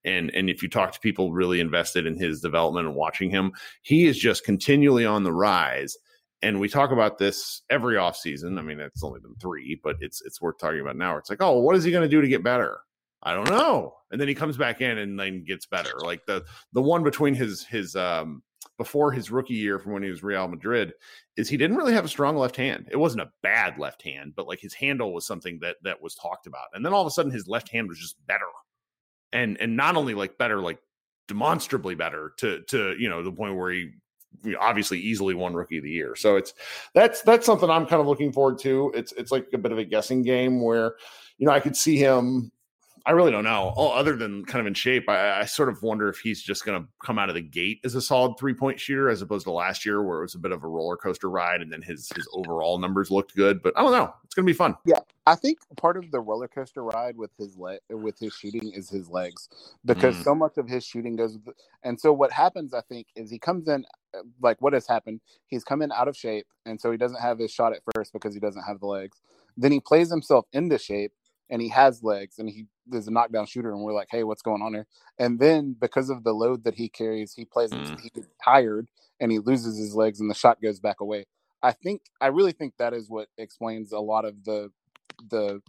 and 0.05 0.33
and 0.33 0.49
if 0.49 0.61
you 0.61 0.69
talk 0.69 0.91
to 0.91 0.99
people 0.99 1.33
really 1.33 1.59
invested 1.59 2.05
in 2.05 2.17
his 2.17 2.41
development 2.41 2.85
and 2.85 2.95
watching 2.95 3.29
him 3.29 3.51
he 3.81 4.05
is 4.05 4.17
just 4.17 4.45
continually 4.45 5.05
on 5.05 5.23
the 5.23 5.33
rise 5.33 5.97
and 6.41 6.59
we 6.59 6.69
talk 6.69 6.91
about 6.91 7.17
this 7.17 7.63
every 7.71 7.95
offseason. 7.95 8.59
I 8.59 8.61
mean, 8.61 8.79
it's 8.79 9.03
only 9.03 9.19
been 9.19 9.33
three, 9.41 9.79
but 9.83 9.95
it's 9.99 10.21
it's 10.21 10.39
worth 10.39 10.59
talking 10.59 10.81
about 10.81 10.97
now. 10.97 11.17
It's 11.17 11.29
like, 11.29 11.41
oh, 11.41 11.59
what 11.59 11.75
is 11.75 11.83
he 11.83 11.91
going 11.91 12.03
to 12.03 12.09
do 12.09 12.21
to 12.21 12.27
get 12.27 12.43
better? 12.43 12.81
I 13.23 13.33
don't 13.33 13.49
know. 13.49 13.95
And 14.11 14.21
then 14.21 14.27
he 14.27 14.35
comes 14.35 14.55
back 14.55 14.79
in 14.81 14.99
and 14.99 15.19
then 15.19 15.43
gets 15.43 15.65
better. 15.65 15.93
Like 15.99 16.25
the 16.27 16.45
the 16.73 16.81
one 16.81 17.03
between 17.03 17.33
his 17.33 17.65
his 17.65 17.95
um 17.95 18.43
before 18.77 19.11
his 19.11 19.31
rookie 19.31 19.53
year 19.53 19.79
from 19.79 19.93
when 19.93 20.03
he 20.03 20.09
was 20.09 20.23
Real 20.23 20.47
Madrid 20.47 20.93
is 21.37 21.47
he 21.47 21.57
didn't 21.57 21.77
really 21.77 21.93
have 21.93 22.05
a 22.05 22.09
strong 22.09 22.35
left 22.37 22.55
hand. 22.55 22.87
It 22.91 22.97
wasn't 22.97 23.21
a 23.21 23.31
bad 23.41 23.77
left 23.79 24.01
hand, 24.01 24.33
but 24.35 24.47
like 24.47 24.59
his 24.59 24.73
handle 24.73 25.13
was 25.13 25.25
something 25.25 25.59
that 25.61 25.77
that 25.83 26.01
was 26.01 26.15
talked 26.15 26.47
about. 26.47 26.67
And 26.73 26.85
then 26.85 26.93
all 26.93 27.01
of 27.01 27.07
a 27.07 27.11
sudden 27.11 27.31
his 27.31 27.47
left 27.47 27.69
hand 27.69 27.87
was 27.87 27.99
just 27.99 28.15
better. 28.27 28.45
And 29.33 29.57
and 29.59 29.75
not 29.75 29.95
only 29.95 30.13
like 30.13 30.37
better 30.37 30.59
like 30.59 30.79
demonstrably 31.27 31.95
better 31.95 32.33
to 32.37 32.61
to 32.63 32.95
you 32.99 33.09
know 33.09 33.23
the 33.23 33.31
point 33.31 33.55
where 33.55 33.71
he 33.71 33.91
obviously 34.59 34.99
easily 34.99 35.33
won 35.33 35.53
rookie 35.53 35.77
of 35.77 35.83
the 35.83 35.89
year. 35.89 36.15
So 36.15 36.35
it's 36.35 36.53
that's 36.93 37.21
that's 37.21 37.45
something 37.45 37.69
I'm 37.69 37.85
kind 37.85 38.01
of 38.01 38.07
looking 38.07 38.31
forward 38.31 38.59
to. 38.59 38.91
It's 38.93 39.11
it's 39.13 39.31
like 39.31 39.47
a 39.53 39.57
bit 39.57 39.71
of 39.71 39.77
a 39.77 39.85
guessing 39.85 40.21
game 40.21 40.61
where 40.61 40.95
you 41.37 41.45
know 41.45 41.51
I 41.51 41.59
could 41.59 41.75
see 41.75 41.97
him 41.97 42.51
I 43.07 43.11
really 43.11 43.31
don't 43.31 43.43
know. 43.43 43.71
Oh, 43.77 43.89
other 43.89 44.15
than 44.15 44.43
kind 44.45 44.61
of 44.61 44.65
in 44.65 44.73
shape, 44.73 45.07
I, 45.07 45.41
I 45.41 45.45
sort 45.45 45.69
of 45.69 45.83
wonder 45.83 46.09
if 46.09 46.17
he's 46.17 46.41
just 46.41 46.65
going 46.65 46.81
to 46.81 46.87
come 47.05 47.19
out 47.19 47.29
of 47.29 47.35
the 47.35 47.41
gate 47.41 47.79
as 47.83 47.93
a 47.93 48.01
solid 48.01 48.37
three 48.39 48.55
point 48.55 48.79
shooter, 48.79 49.09
as 49.09 49.21
opposed 49.21 49.43
to 49.45 49.51
last 49.51 49.85
year 49.85 50.01
where 50.01 50.19
it 50.19 50.21
was 50.23 50.33
a 50.33 50.39
bit 50.39 50.51
of 50.51 50.63
a 50.63 50.67
roller 50.67 50.97
coaster 50.97 51.29
ride, 51.29 51.61
and 51.61 51.71
then 51.71 51.83
his 51.83 52.09
his 52.15 52.27
overall 52.33 52.79
numbers 52.79 53.11
looked 53.11 53.35
good. 53.35 53.61
But 53.61 53.77
I 53.77 53.83
don't 53.83 53.91
know. 53.91 54.11
It's 54.23 54.33
going 54.33 54.47
to 54.47 54.51
be 54.51 54.57
fun. 54.57 54.75
Yeah, 54.85 54.99
I 55.27 55.35
think 55.35 55.59
part 55.77 55.97
of 55.97 56.09
the 56.09 56.19
roller 56.19 56.47
coaster 56.47 56.83
ride 56.83 57.15
with 57.15 57.29
his 57.37 57.55
leg 57.57 57.79
with 57.91 58.17
his 58.17 58.33
shooting 58.33 58.71
is 58.73 58.89
his 58.89 59.07
legs, 59.07 59.49
because 59.85 60.15
mm. 60.15 60.23
so 60.23 60.33
much 60.33 60.57
of 60.57 60.67
his 60.67 60.83
shooting 60.83 61.15
goes. 61.15 61.37
With, 61.45 61.55
and 61.83 61.99
so 61.99 62.11
what 62.11 62.31
happens, 62.31 62.73
I 62.73 62.81
think, 62.81 63.07
is 63.15 63.29
he 63.29 63.37
comes 63.37 63.67
in 63.67 63.85
uh, 64.15 64.23
like 64.41 64.59
what 64.61 64.73
has 64.73 64.87
happened. 64.87 65.21
He's 65.45 65.63
come 65.63 65.83
in 65.83 65.91
out 65.91 66.07
of 66.07 66.17
shape, 66.17 66.47
and 66.65 66.81
so 66.81 66.91
he 66.91 66.97
doesn't 66.97 67.21
have 67.21 67.37
his 67.37 67.51
shot 67.51 67.71
at 67.71 67.81
first 67.93 68.13
because 68.13 68.33
he 68.33 68.39
doesn't 68.39 68.63
have 68.63 68.79
the 68.79 68.87
legs. 68.87 69.21
Then 69.57 69.71
he 69.71 69.79
plays 69.79 70.09
himself 70.09 70.47
into 70.53 70.79
shape 70.79 71.11
and 71.49 71.61
he 71.61 71.69
has 71.69 72.03
legs 72.03 72.39
and 72.39 72.49
he 72.49 72.65
is 72.91 73.07
a 73.07 73.11
knockdown 73.11 73.45
shooter 73.45 73.71
and 73.71 73.81
we're 73.81 73.93
like 73.93 74.07
hey 74.11 74.23
what's 74.23 74.41
going 74.41 74.61
on 74.61 74.73
here? 74.73 74.87
And 75.17 75.39
then 75.39 75.75
because 75.79 76.09
of 76.09 76.23
the 76.23 76.33
load 76.33 76.63
that 76.63 76.75
he 76.75 76.89
carries 76.89 77.33
he 77.33 77.45
plays 77.45 77.71
mm. 77.71 77.99
he 77.99 78.09
gets 78.09 78.27
tired 78.43 78.87
and 79.19 79.31
he 79.31 79.39
loses 79.39 79.77
his 79.77 79.95
legs 79.95 80.19
and 80.19 80.29
the 80.29 80.35
shot 80.35 80.61
goes 80.61 80.79
back 80.79 80.99
away. 81.01 81.25
I 81.63 81.71
think 81.71 82.01
i 82.21 82.27
really 82.27 82.51
think 82.51 82.73
that 82.77 82.93
is 82.93 83.09
what 83.09 83.27
explains 83.37 83.91
a 83.91 83.99
lot 83.99 84.25
of 84.25 84.43
the 84.43 84.71
the 85.29 85.61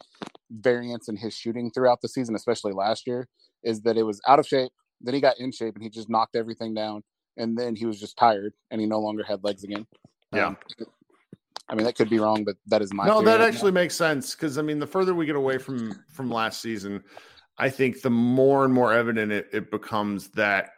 variance 0.51 1.09
in 1.09 1.17
his 1.17 1.35
shooting 1.35 1.71
throughout 1.71 2.01
the 2.01 2.09
season 2.09 2.35
especially 2.35 2.73
last 2.73 3.07
year 3.07 3.29
is 3.63 3.83
that 3.83 3.97
it 3.97 4.03
was 4.03 4.21
out 4.27 4.39
of 4.39 4.47
shape 4.47 4.71
then 5.01 5.15
he 5.15 5.21
got 5.21 5.39
in 5.39 5.53
shape 5.53 5.75
and 5.75 5.83
he 5.83 5.91
just 5.91 6.09
knocked 6.09 6.37
everything 6.37 6.75
down 6.75 7.03
and 7.37 7.57
then 7.57 7.77
he 7.77 7.87
was 7.87 8.01
just 8.01 8.17
tired 8.17 8.55
and 8.71 8.81
he 8.81 8.87
no 8.87 9.01
longer 9.01 9.23
had 9.23 9.45
legs 9.45 9.65
again. 9.65 9.87
Yeah. 10.33 10.49
Um, 10.49 10.57
I 11.69 11.75
mean, 11.75 11.85
that 11.85 11.97
could 11.97 12.09
be 12.09 12.19
wrong, 12.19 12.45
but 12.45 12.57
that 12.67 12.81
is 12.81 12.93
my. 12.93 13.07
No, 13.07 13.23
that 13.23 13.41
actually 13.41 13.73
makes 13.73 13.97
sense 13.97 14.35
because 14.35 14.57
I 14.57 14.63
mean, 14.63 14.79
the 14.79 14.87
further 14.87 15.15
we 15.15 15.27
get 15.27 15.37
away 15.37 15.59
from 15.59 16.05
from 16.09 16.31
last 16.31 16.63
season, 16.63 17.03
I 17.59 17.71
think 17.71 18.03
the 18.03 18.11
more 18.11 18.65
and 18.65 18.73
more 18.73 18.93
evident 18.93 19.33
it, 19.33 19.49
it 19.53 19.71
becomes 19.71 20.29
that 20.31 20.71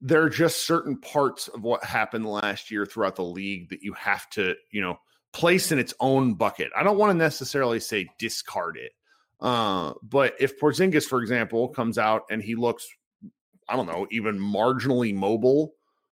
there 0.00 0.22
are 0.22 0.28
just 0.28 0.66
certain 0.66 0.98
parts 0.98 1.48
of 1.48 1.62
what 1.62 1.84
happened 1.84 2.26
last 2.26 2.70
year 2.70 2.84
throughout 2.84 3.16
the 3.16 3.24
league 3.24 3.70
that 3.70 3.82
you 3.82 3.92
have 3.94 4.28
to, 4.30 4.54
you 4.70 4.82
know, 4.82 4.98
place 5.32 5.70
in 5.72 5.78
its 5.78 5.94
own 6.00 6.34
bucket. 6.34 6.70
I 6.76 6.82
don't 6.82 6.98
want 6.98 7.10
to 7.10 7.16
necessarily 7.16 7.78
say 7.78 8.08
discard 8.18 8.76
it, 8.76 8.92
uh, 9.40 9.94
but 10.02 10.34
if 10.40 10.58
Porzingis, 10.58 11.04
for 11.04 11.22
example, 11.22 11.68
comes 11.68 11.96
out 11.96 12.22
and 12.28 12.42
he 12.42 12.56
looks, 12.56 12.86
I 13.68 13.76
don't 13.76 13.86
know, 13.86 14.08
even 14.10 14.38
marginally 14.38 15.14
mobile 15.14 15.74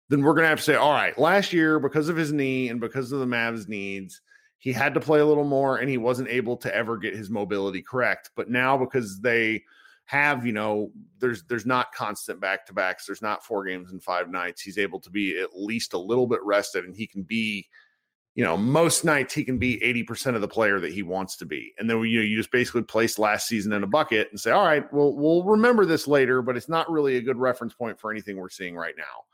then 0.10 0.22
we're 0.22 0.34
going 0.34 0.44
to 0.44 0.50
have 0.50 0.60
to 0.60 0.64
say, 0.64 0.76
all 0.76 0.92
right, 0.92 1.18
last 1.18 1.52
year, 1.52 1.80
because 1.80 2.10
of 2.10 2.16
his 2.16 2.32
knee 2.32 2.70
and 2.70 2.80
because 2.80 3.12
of 3.12 3.20
the 3.20 3.26
Mavs' 3.26 3.68
needs, 3.68 4.22
he 4.58 4.72
had 4.72 4.94
to 4.94 5.00
play 5.00 5.20
a 5.20 5.26
little 5.26 5.44
more 5.44 5.78
and 5.78 5.90
he 5.90 5.98
wasn't 5.98 6.30
able 6.30 6.58
to 6.58 6.74
ever 6.74 6.98
get 6.98 7.16
his 7.16 7.30
mobility 7.30 7.82
correct. 7.82 8.32
But 8.36 8.50
now, 8.50 8.78
because 8.78 9.20
they 9.20 9.64
have, 10.06 10.46
you 10.46 10.54
know, 10.54 10.92
there's 11.20 11.44
there's 11.44 11.66
not 11.66 11.94
constant 11.94 12.40
back 12.40 12.66
to 12.66 12.74
backs, 12.74 13.06
there's 13.06 13.22
not 13.22 13.44
four 13.44 13.66
games 13.66 13.92
in 13.92 14.00
five 14.00 14.30
nights. 14.30 14.62
He's 14.62 14.78
able 14.78 15.00
to 15.02 15.10
be 15.10 15.38
at 15.40 15.56
least 15.56 15.94
a 15.94 16.00
little 16.00 16.28
bit 16.28 16.40
rested 16.44 16.86
and 16.86 16.96
he 16.96 17.06
can 17.06 17.24
be, 17.24 17.68
you 18.34 18.44
know, 18.44 18.56
most 18.56 19.04
nights 19.04 19.34
he 19.34 19.44
can 19.44 19.58
be 19.60 19.78
80% 19.80 20.36
of 20.36 20.42
the 20.42 20.48
player 20.48 20.80
that 20.80 20.94
he 20.94 21.04
wants 21.04 21.36
to 21.38 21.46
be. 21.46 21.74
And 21.78 21.90
then 21.90 22.00
you 22.04 22.20
know, 22.20 22.26
you 22.26 22.38
just 22.38 22.52
basically 22.52 22.84
place 22.84 23.20
last 23.20 23.48
season 23.48 23.74
in 23.74 23.84
a 23.84 23.88
bucket 23.88 24.30
and 24.32 24.40
say, 24.40 24.52
all 24.52 24.66
right, 24.66 24.92
well, 24.94 25.14
we'll 25.14 25.44
remember 25.44 25.86
this 25.86 26.08
later, 26.08 26.42
but 26.42 26.56
it's 26.56 26.70
not 26.70 26.90
really 26.90 27.18
a 27.18 27.22
good 27.22 27.38
reference 27.38 27.74
point 27.74 28.00
for 28.00 28.10
anything 28.10 28.38
we're 28.38 28.50
seeing 28.50 28.76
right 28.76 28.96
now 28.98 29.26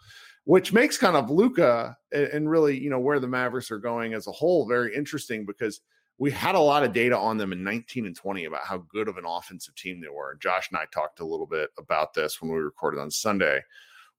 which 0.45 0.73
makes 0.73 0.97
kind 0.97 1.15
of 1.15 1.29
Luka 1.29 1.97
and 2.11 2.49
really, 2.49 2.77
you 2.77 2.89
know, 2.89 2.99
where 2.99 3.19
the 3.19 3.27
Mavericks 3.27 3.71
are 3.71 3.79
going 3.79 4.13
as 4.13 4.27
a 4.27 4.31
whole 4.31 4.67
very 4.67 4.93
interesting 4.95 5.45
because 5.45 5.81
we 6.17 6.31
had 6.31 6.55
a 6.55 6.59
lot 6.59 6.83
of 6.83 6.93
data 6.93 7.17
on 7.17 7.37
them 7.37 7.53
in 7.53 7.63
19 7.63 8.05
and 8.05 8.15
20 8.15 8.45
about 8.45 8.65
how 8.65 8.77
good 8.89 9.07
of 9.07 9.17
an 9.17 9.25
offensive 9.25 9.75
team 9.75 9.99
they 9.99 10.09
were. 10.09 10.31
And 10.31 10.41
Josh 10.41 10.69
and 10.69 10.77
I 10.77 10.85
talked 10.91 11.21
a 11.21 11.25
little 11.25 11.47
bit 11.47 11.69
about 11.77 12.13
this 12.13 12.41
when 12.41 12.51
we 12.51 12.57
recorded 12.59 12.99
on 12.99 13.09
Sunday, 13.09 13.61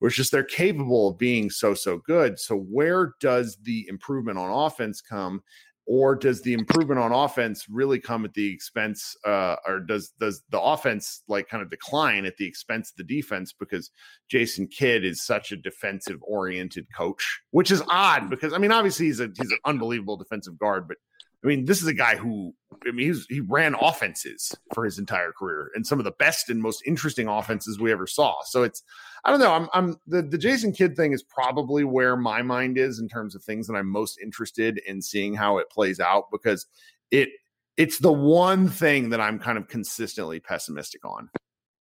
which 0.01 0.19
is 0.19 0.31
they're 0.31 0.43
capable 0.43 1.09
of 1.09 1.19
being 1.19 1.51
so, 1.51 1.75
so 1.75 1.99
good. 1.99 2.39
So, 2.39 2.57
where 2.57 3.15
does 3.21 3.57
the 3.63 3.87
improvement 3.89 4.39
on 4.39 4.67
offense 4.67 5.01
come? 5.01 5.43
Or 5.87 6.14
does 6.14 6.40
the 6.42 6.55
improvement 6.55 6.99
on 6.99 7.12
offense 7.12 7.66
really 7.68 7.99
come 8.01 8.25
at 8.25 8.33
the 8.35 8.53
expense 8.53 9.16
uh, 9.27 9.57
or 9.66 9.81
does 9.81 10.12
does 10.18 10.42
the 10.51 10.61
offense 10.61 11.23
like 11.29 11.49
kind 11.49 11.62
of 11.62 11.70
decline 11.70 12.25
at 12.25 12.37
the 12.37 12.47
expense 12.47 12.90
of 12.90 12.97
the 12.97 13.14
defense 13.14 13.53
because 13.53 13.90
Jason 14.31 14.66
Kidd 14.66 15.05
is 15.05 15.25
such 15.25 15.53
a 15.53 15.57
defensive 15.57 16.18
oriented 16.23 16.87
coach 16.97 17.40
which 17.51 17.70
is 17.70 17.83
odd 17.88 18.31
because 18.31 18.53
I 18.53 18.59
mean 18.59 18.73
obviously 18.73 19.07
he's 19.07 19.20
a 19.20 19.29
he's 19.37 19.51
an 19.51 19.59
unbelievable 19.64 20.16
defensive 20.16 20.59
guard 20.59 20.88
but 20.88 20.97
I 21.45 21.47
mean, 21.47 21.67
this 21.67 21.83
is 21.83 21.87
a 21.87 21.95
guy 21.95 22.17
who, 22.17 22.55
I 22.87 22.93
mean, 22.93 23.09
he's, 23.09 23.27
he 23.29 23.41
ran 23.41 23.75
offenses 23.79 24.55
for 24.73 24.85
his 24.85 24.99
entire 24.99 25.31
career 25.31 25.71
and 25.75 25.87
some 25.87 25.99
of 25.99 26.05
the 26.05 26.13
best 26.13 26.49
and 26.49 26.61
most 26.61 26.83
interesting 26.87 27.29
offenses 27.29 27.79
we 27.79 27.93
ever 27.93 28.07
saw. 28.07 28.35
So 28.47 28.63
it's, 28.63 28.83
I 29.25 29.31
don't 29.31 29.41
know. 29.41 29.53
I'm, 29.53 29.69
I'm 29.75 29.97
the, 30.07 30.23
the 30.23 30.39
Jason 30.39 30.73
Kidd 30.73 30.97
thing 30.97 31.13
is 31.13 31.23
probably 31.23 31.85
where 31.85 32.17
my 32.17 32.41
mind 32.41 32.79
is 32.79 32.99
in 32.99 33.09
terms 33.09 33.35
of 33.35 33.45
things 33.45 33.67
that 33.67 33.75
I'm 33.75 33.89
most 33.89 34.19
interested 34.23 34.81
in 34.87 35.03
seeing 35.03 35.35
how 35.35 35.59
it 35.59 35.69
plays 35.71 36.01
out 36.01 36.31
because 36.33 36.67
it, 37.11 37.29
it's 37.77 37.99
the 37.99 38.13
one 38.13 38.69
thing 38.69 39.11
that 39.11 39.21
I'm 39.21 39.39
kind 39.39 39.59
of 39.59 39.69
consistently 39.69 40.41
pessimistic 40.41 41.05
on. 41.05 41.29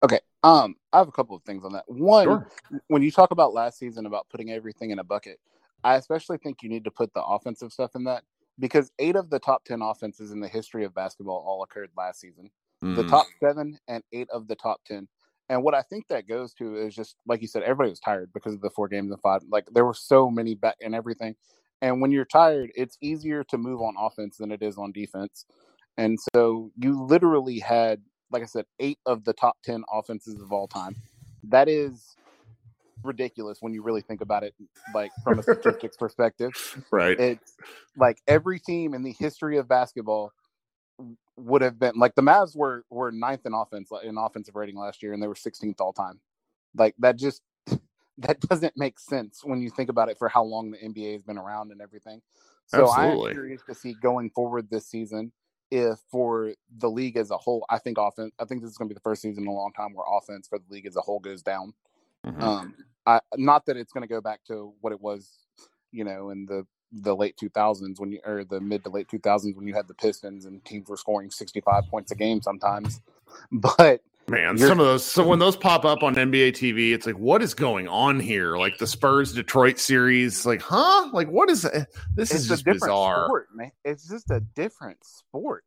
Okay. 0.03 0.21
Um, 0.43 0.75
I 0.93 0.99
have 0.99 1.09
a 1.09 1.13
couple 1.13 1.37
of 1.37 1.43
things 1.45 1.65
on 1.65 1.73
that. 1.75 1.85
One, 1.87 2.25
sure. 2.25 2.49
when 2.89 3.03
you 3.03 3.13
talk 3.13 3.31
about 3.31 3.55
last 3.55 3.79
season 3.79 4.07
about 4.07 4.29
putting 4.29 4.51
everything 4.51 4.91
in 4.91 4.99
a 4.99 5.05
bucket, 5.05 5.39
I 5.85 5.97
especially 5.97 6.39
think 6.39 6.63
you 6.63 6.69
need 6.69 6.85
to 6.85 6.91
put 6.91 7.15
the 7.15 7.23
offensive 7.23 7.73
stuff 7.73 7.93
in 7.95 8.03
that 8.05 8.25
because 8.59 8.91
eight 8.99 9.17
of 9.17 9.31
the 9.31 9.39
top 9.39 9.65
10 9.65 9.83
offenses 9.83 10.31
in 10.31 10.41
the 10.41 10.49
history 10.49 10.85
of 10.85 10.95
basketball 10.95 11.45
all 11.47 11.63
occurred 11.63 11.91
last 11.97 12.21
season. 12.21 12.51
Mm. 12.83 12.97
The 12.97 13.05
top 13.05 13.27
seven 13.41 13.79
and 13.89 14.03
eight 14.13 14.29
of 14.31 14.49
the 14.49 14.57
top 14.57 14.81
10. 14.87 15.09
And 15.49 15.63
what 15.63 15.75
I 15.75 15.83
think 15.83 16.07
that 16.09 16.29
goes 16.29 16.55
to 16.55 16.77
is 16.77 16.95
just, 16.95 17.17
like 17.27 17.43
you 17.43 17.49
said, 17.49 17.63
everybody 17.63 17.91
was 17.91 18.01
tired 18.01 18.31
because 18.33 18.55
of 18.55 18.61
the 18.61 18.71
four 18.71 18.89
games 18.89 19.11
and 19.11 19.21
five. 19.21 19.43
Like 19.51 19.67
there 19.73 19.85
were 19.85 19.95
so 19.95 20.31
many 20.31 20.55
back 20.55 20.77
and 20.81 20.95
everything. 20.95 21.35
And 21.81 22.01
when 22.01 22.13
you're 22.13 22.25
tired, 22.25 22.71
it's 22.75 22.97
easier 23.01 23.43
to 23.45 23.59
move 23.59 23.81
on 23.81 23.95
offense 23.99 24.37
than 24.39 24.53
it 24.53 24.63
is 24.63 24.79
on 24.79 24.93
defense. 24.93 25.45
And 25.99 26.19
so 26.35 26.71
you 26.77 27.03
literally 27.03 27.59
had, 27.59 28.01
like 28.31 28.43
I 28.43 28.47
said, 28.47 28.67
eight 28.79 28.99
of 29.05 29.25
the 29.25 29.33
top 29.33 29.57
10 29.65 29.85
offenses 29.93 30.41
of 30.41 30.53
all 30.53 30.69
time. 30.69 30.97
That 31.43 31.69
is 31.69 32.17
ridiculous 33.05 33.59
when 33.61 33.73
you 33.73 33.83
really 33.83 34.03
think 34.03 34.21
about 34.21 34.43
it, 34.43 34.55
like 34.95 35.11
from 35.25 35.39
a 35.39 35.43
statistics 35.43 35.97
perspective. 35.97 36.53
Right. 36.91 37.19
It's 37.19 37.55
like 37.97 38.19
every 38.27 38.59
team 38.59 38.95
in 38.95 39.03
the 39.03 39.13
history 39.13 39.59
of 39.59 39.69
basketball 39.69 40.33
would 41.37 41.63
have 41.63 41.79
been 41.79 41.95
like 41.97 42.15
the 42.15 42.23
Mavs 42.23 42.57
were 42.57 42.85
were 42.91 43.11
ninth 43.11 43.47
in 43.47 43.55
offense 43.55 43.91
in 44.03 44.19
offensive 44.19 44.57
rating 44.57 44.77
last 44.77 45.03
year, 45.03 45.13
and 45.13 45.23
they 45.23 45.29
were 45.29 45.35
16th 45.35 45.81
all 45.81 45.93
time. 45.93 46.21
Like 46.75 46.95
that 46.99 47.17
just 47.17 47.43
that 48.19 48.41
doesn't 48.41 48.77
make 48.77 48.99
sense 48.99 49.41
when 49.43 49.61
you 49.61 49.71
think 49.71 49.89
about 49.89 50.09
it 50.09 50.19
for 50.19 50.29
how 50.29 50.45
long 50.45 50.71
the 50.71 50.79
NBA 50.79 51.15
has 51.15 51.23
been 51.23 51.39
around 51.39 51.73
and 51.73 51.81
everything. 51.81 52.21
So 52.67 52.89
Absolutely. 52.89 53.31
I'm 53.31 53.35
curious 53.35 53.63
to 53.69 53.75
see 53.75 53.95
going 54.01 54.31
forward 54.31 54.69
this 54.71 54.87
season 54.87 55.33
if 55.73 55.99
for 56.11 56.53
the 56.79 56.91
league 56.91 57.17
as 57.17 57.31
a 57.31 57.39
whole, 57.39 57.65
I 57.71 57.79
think 57.79 57.97
offense. 57.99 58.33
I 58.39 58.45
think 58.45 58.61
this 58.61 58.71
is 58.71 58.77
going 58.77 58.91
to 58.91 58.95
be 58.95 58.97
the 58.97 59.01
first 59.01 59.23
season 59.23 59.45
in 59.45 59.49
a 59.49 59.53
long 59.53 59.73
time 59.73 59.95
where 59.95 60.05
offense 60.07 60.47
for 60.47 60.59
the 60.59 60.65
league 60.69 60.87
as 60.87 60.97
a 60.97 61.01
whole 61.01 61.19
goes 61.19 61.43
down. 61.43 61.73
Mm-hmm. 62.27 62.43
Um, 62.43 62.75
I, 63.07 63.21
not 63.37 63.67
that 63.67 63.77
it's 63.77 63.93
going 63.93 64.03
to 64.03 64.09
go 64.09 64.21
back 64.21 64.45
to 64.47 64.73
what 64.81 64.93
it 64.93 65.01
was, 65.01 65.31
you 65.91 66.05
know, 66.05 66.31
in 66.31 66.47
the 66.47 66.67
the 66.93 67.17
late 67.17 67.35
2000s 67.43 67.99
when 67.99 68.13
you 68.13 68.21
or 68.25 68.45
the 68.45 68.61
mid 68.61 68.85
to 68.85 68.91
late 68.91 69.09
2000s 69.09 69.57
when 69.57 69.67
you 69.67 69.73
had 69.73 69.89
the 69.89 69.95
Pistons 69.95 70.45
and 70.45 70.63
teams 70.65 70.91
were 70.91 70.97
scoring 70.97 71.31
65 71.31 71.85
points 71.89 72.13
a 72.13 72.15
game 72.15 72.43
sometimes. 72.43 73.01
But 73.51 74.03
man, 74.29 74.59
some 74.59 74.79
of 74.79 74.85
those 74.85 75.07
so 75.07 75.27
when 75.27 75.39
those 75.39 75.57
pop 75.57 75.87
up 75.87 76.03
on 76.03 76.15
NBA 76.15 76.51
TV, 76.51 76.93
it's 76.93 77.07
like 77.07 77.17
what 77.17 77.41
is 77.41 77.55
going 77.55 77.89
on 77.89 78.21
here? 78.21 78.59
Like 78.59 78.77
the 78.77 78.87
Spurs 78.87 79.33
Detroit 79.33 79.79
series, 79.79 80.45
like 80.45 80.61
huh? 80.61 81.09
Like 81.15 81.29
what 81.29 81.49
is 81.49 81.63
this? 81.63 81.87
It's 82.19 82.35
is 82.35 82.49
just 82.49 82.67
bizarre. 82.67 83.25
Sport, 83.25 83.49
man. 83.55 83.73
It's 83.87 84.07
just 84.07 84.31
a 84.31 84.41
different 84.55 84.99
sport. 85.03 85.65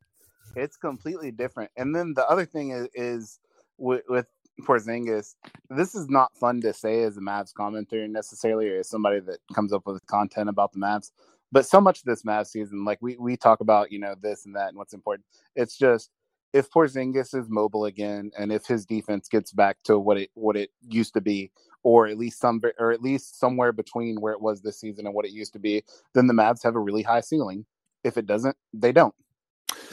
It's 0.55 0.77
completely 0.77 1.31
different. 1.31 1.71
And 1.75 1.95
then 1.95 2.13
the 2.13 2.27
other 2.29 2.45
thing 2.45 2.69
is, 2.69 2.87
is 2.93 3.39
with, 3.77 4.03
with 4.07 4.27
Porzingis, 4.61 5.35
this 5.69 5.95
is 5.95 6.09
not 6.09 6.35
fun 6.37 6.61
to 6.61 6.73
say 6.73 7.03
as 7.03 7.17
a 7.17 7.21
Mavs 7.21 7.53
commentator 7.53 8.07
necessarily, 8.07 8.69
or 8.69 8.79
as 8.79 8.89
somebody 8.89 9.19
that 9.21 9.39
comes 9.53 9.73
up 9.73 9.85
with 9.85 10.05
content 10.07 10.49
about 10.49 10.71
the 10.71 10.79
Mavs. 10.79 11.11
But 11.51 11.65
so 11.65 11.79
much 11.79 11.99
of 11.99 12.05
this 12.05 12.23
Mavs 12.23 12.47
season, 12.47 12.85
like 12.85 12.99
we 13.01 13.17
we 13.17 13.37
talk 13.37 13.59
about, 13.59 13.91
you 13.91 13.99
know, 13.99 14.15
this 14.21 14.45
and 14.45 14.55
that 14.55 14.69
and 14.69 14.77
what's 14.77 14.93
important. 14.93 15.25
It's 15.55 15.77
just 15.77 16.09
if 16.53 16.69
Porzingis 16.69 17.35
is 17.35 17.49
mobile 17.49 17.85
again, 17.85 18.31
and 18.37 18.51
if 18.51 18.65
his 18.65 18.85
defense 18.85 19.27
gets 19.27 19.51
back 19.51 19.77
to 19.83 19.99
what 19.99 20.17
it 20.17 20.31
what 20.35 20.55
it 20.55 20.71
used 20.87 21.13
to 21.15 21.21
be, 21.21 21.51
or 21.83 22.07
at 22.07 22.17
least 22.17 22.39
some 22.39 22.61
or 22.79 22.91
at 22.91 23.01
least 23.01 23.39
somewhere 23.39 23.73
between 23.73 24.21
where 24.21 24.33
it 24.33 24.41
was 24.41 24.61
this 24.61 24.79
season 24.79 25.05
and 25.05 25.13
what 25.13 25.25
it 25.25 25.31
used 25.31 25.53
to 25.53 25.59
be, 25.59 25.83
then 26.13 26.27
the 26.27 26.33
Mavs 26.33 26.63
have 26.63 26.75
a 26.75 26.79
really 26.79 27.03
high 27.03 27.19
ceiling. 27.19 27.65
If 28.05 28.17
it 28.17 28.25
doesn't, 28.25 28.55
they 28.73 28.93
don't. 28.93 29.13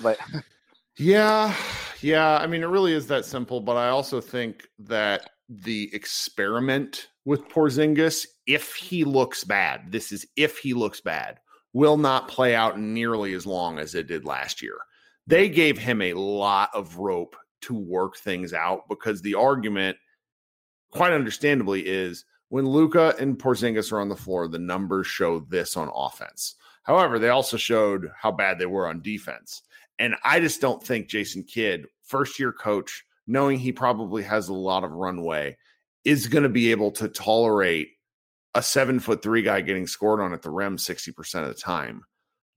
But 0.02 0.18
yeah, 0.98 1.54
yeah. 2.02 2.36
I 2.36 2.46
mean, 2.46 2.62
it 2.62 2.66
really 2.66 2.92
is 2.92 3.06
that 3.08 3.24
simple. 3.24 3.60
But 3.60 3.76
I 3.76 3.88
also 3.88 4.20
think 4.20 4.68
that 4.80 5.30
the 5.48 5.90
experiment 5.92 7.08
with 7.24 7.48
Porzingis, 7.48 8.26
if 8.46 8.74
he 8.74 9.04
looks 9.04 9.44
bad, 9.44 9.92
this 9.92 10.12
is 10.12 10.26
if 10.36 10.58
he 10.58 10.74
looks 10.74 11.00
bad, 11.00 11.38
will 11.72 11.96
not 11.96 12.28
play 12.28 12.54
out 12.54 12.78
nearly 12.78 13.34
as 13.34 13.46
long 13.46 13.78
as 13.78 13.94
it 13.94 14.06
did 14.06 14.24
last 14.24 14.62
year 14.62 14.76
they 15.26 15.48
gave 15.48 15.78
him 15.78 16.02
a 16.02 16.14
lot 16.14 16.70
of 16.74 16.98
rope 16.98 17.36
to 17.62 17.74
work 17.74 18.16
things 18.16 18.52
out 18.52 18.88
because 18.88 19.22
the 19.22 19.34
argument, 19.34 19.96
quite 20.90 21.12
understandably, 21.12 21.86
is 21.86 22.24
when 22.48 22.66
Luka 22.66 23.14
and 23.18 23.38
Porzingis 23.38 23.92
are 23.92 24.00
on 24.00 24.08
the 24.08 24.16
floor, 24.16 24.48
the 24.48 24.58
numbers 24.58 25.06
show 25.06 25.40
this 25.40 25.76
on 25.76 25.90
offense. 25.94 26.56
However, 26.82 27.18
they 27.18 27.28
also 27.28 27.56
showed 27.56 28.10
how 28.20 28.32
bad 28.32 28.58
they 28.58 28.66
were 28.66 28.88
on 28.88 29.00
defense. 29.00 29.62
And 29.98 30.16
I 30.24 30.40
just 30.40 30.60
don't 30.60 30.82
think 30.82 31.06
Jason 31.06 31.44
Kidd, 31.44 31.86
first 32.12 32.38
year 32.38 32.52
coach, 32.52 33.04
knowing 33.26 33.58
he 33.58 33.72
probably 33.72 34.22
has 34.22 34.48
a 34.48 34.54
lot 34.54 34.84
of 34.84 34.92
runway, 34.92 35.56
is 36.04 36.28
going 36.28 36.42
to 36.42 36.50
be 36.50 36.70
able 36.70 36.90
to 36.90 37.08
tolerate 37.08 37.88
a 38.54 38.62
seven 38.62 39.00
foot 39.00 39.22
three 39.22 39.40
guy 39.40 39.62
getting 39.62 39.86
scored 39.86 40.20
on 40.20 40.34
at 40.34 40.42
the 40.42 40.50
rim 40.50 40.76
60% 40.76 41.42
of 41.42 41.48
the 41.48 41.54
time. 41.54 42.02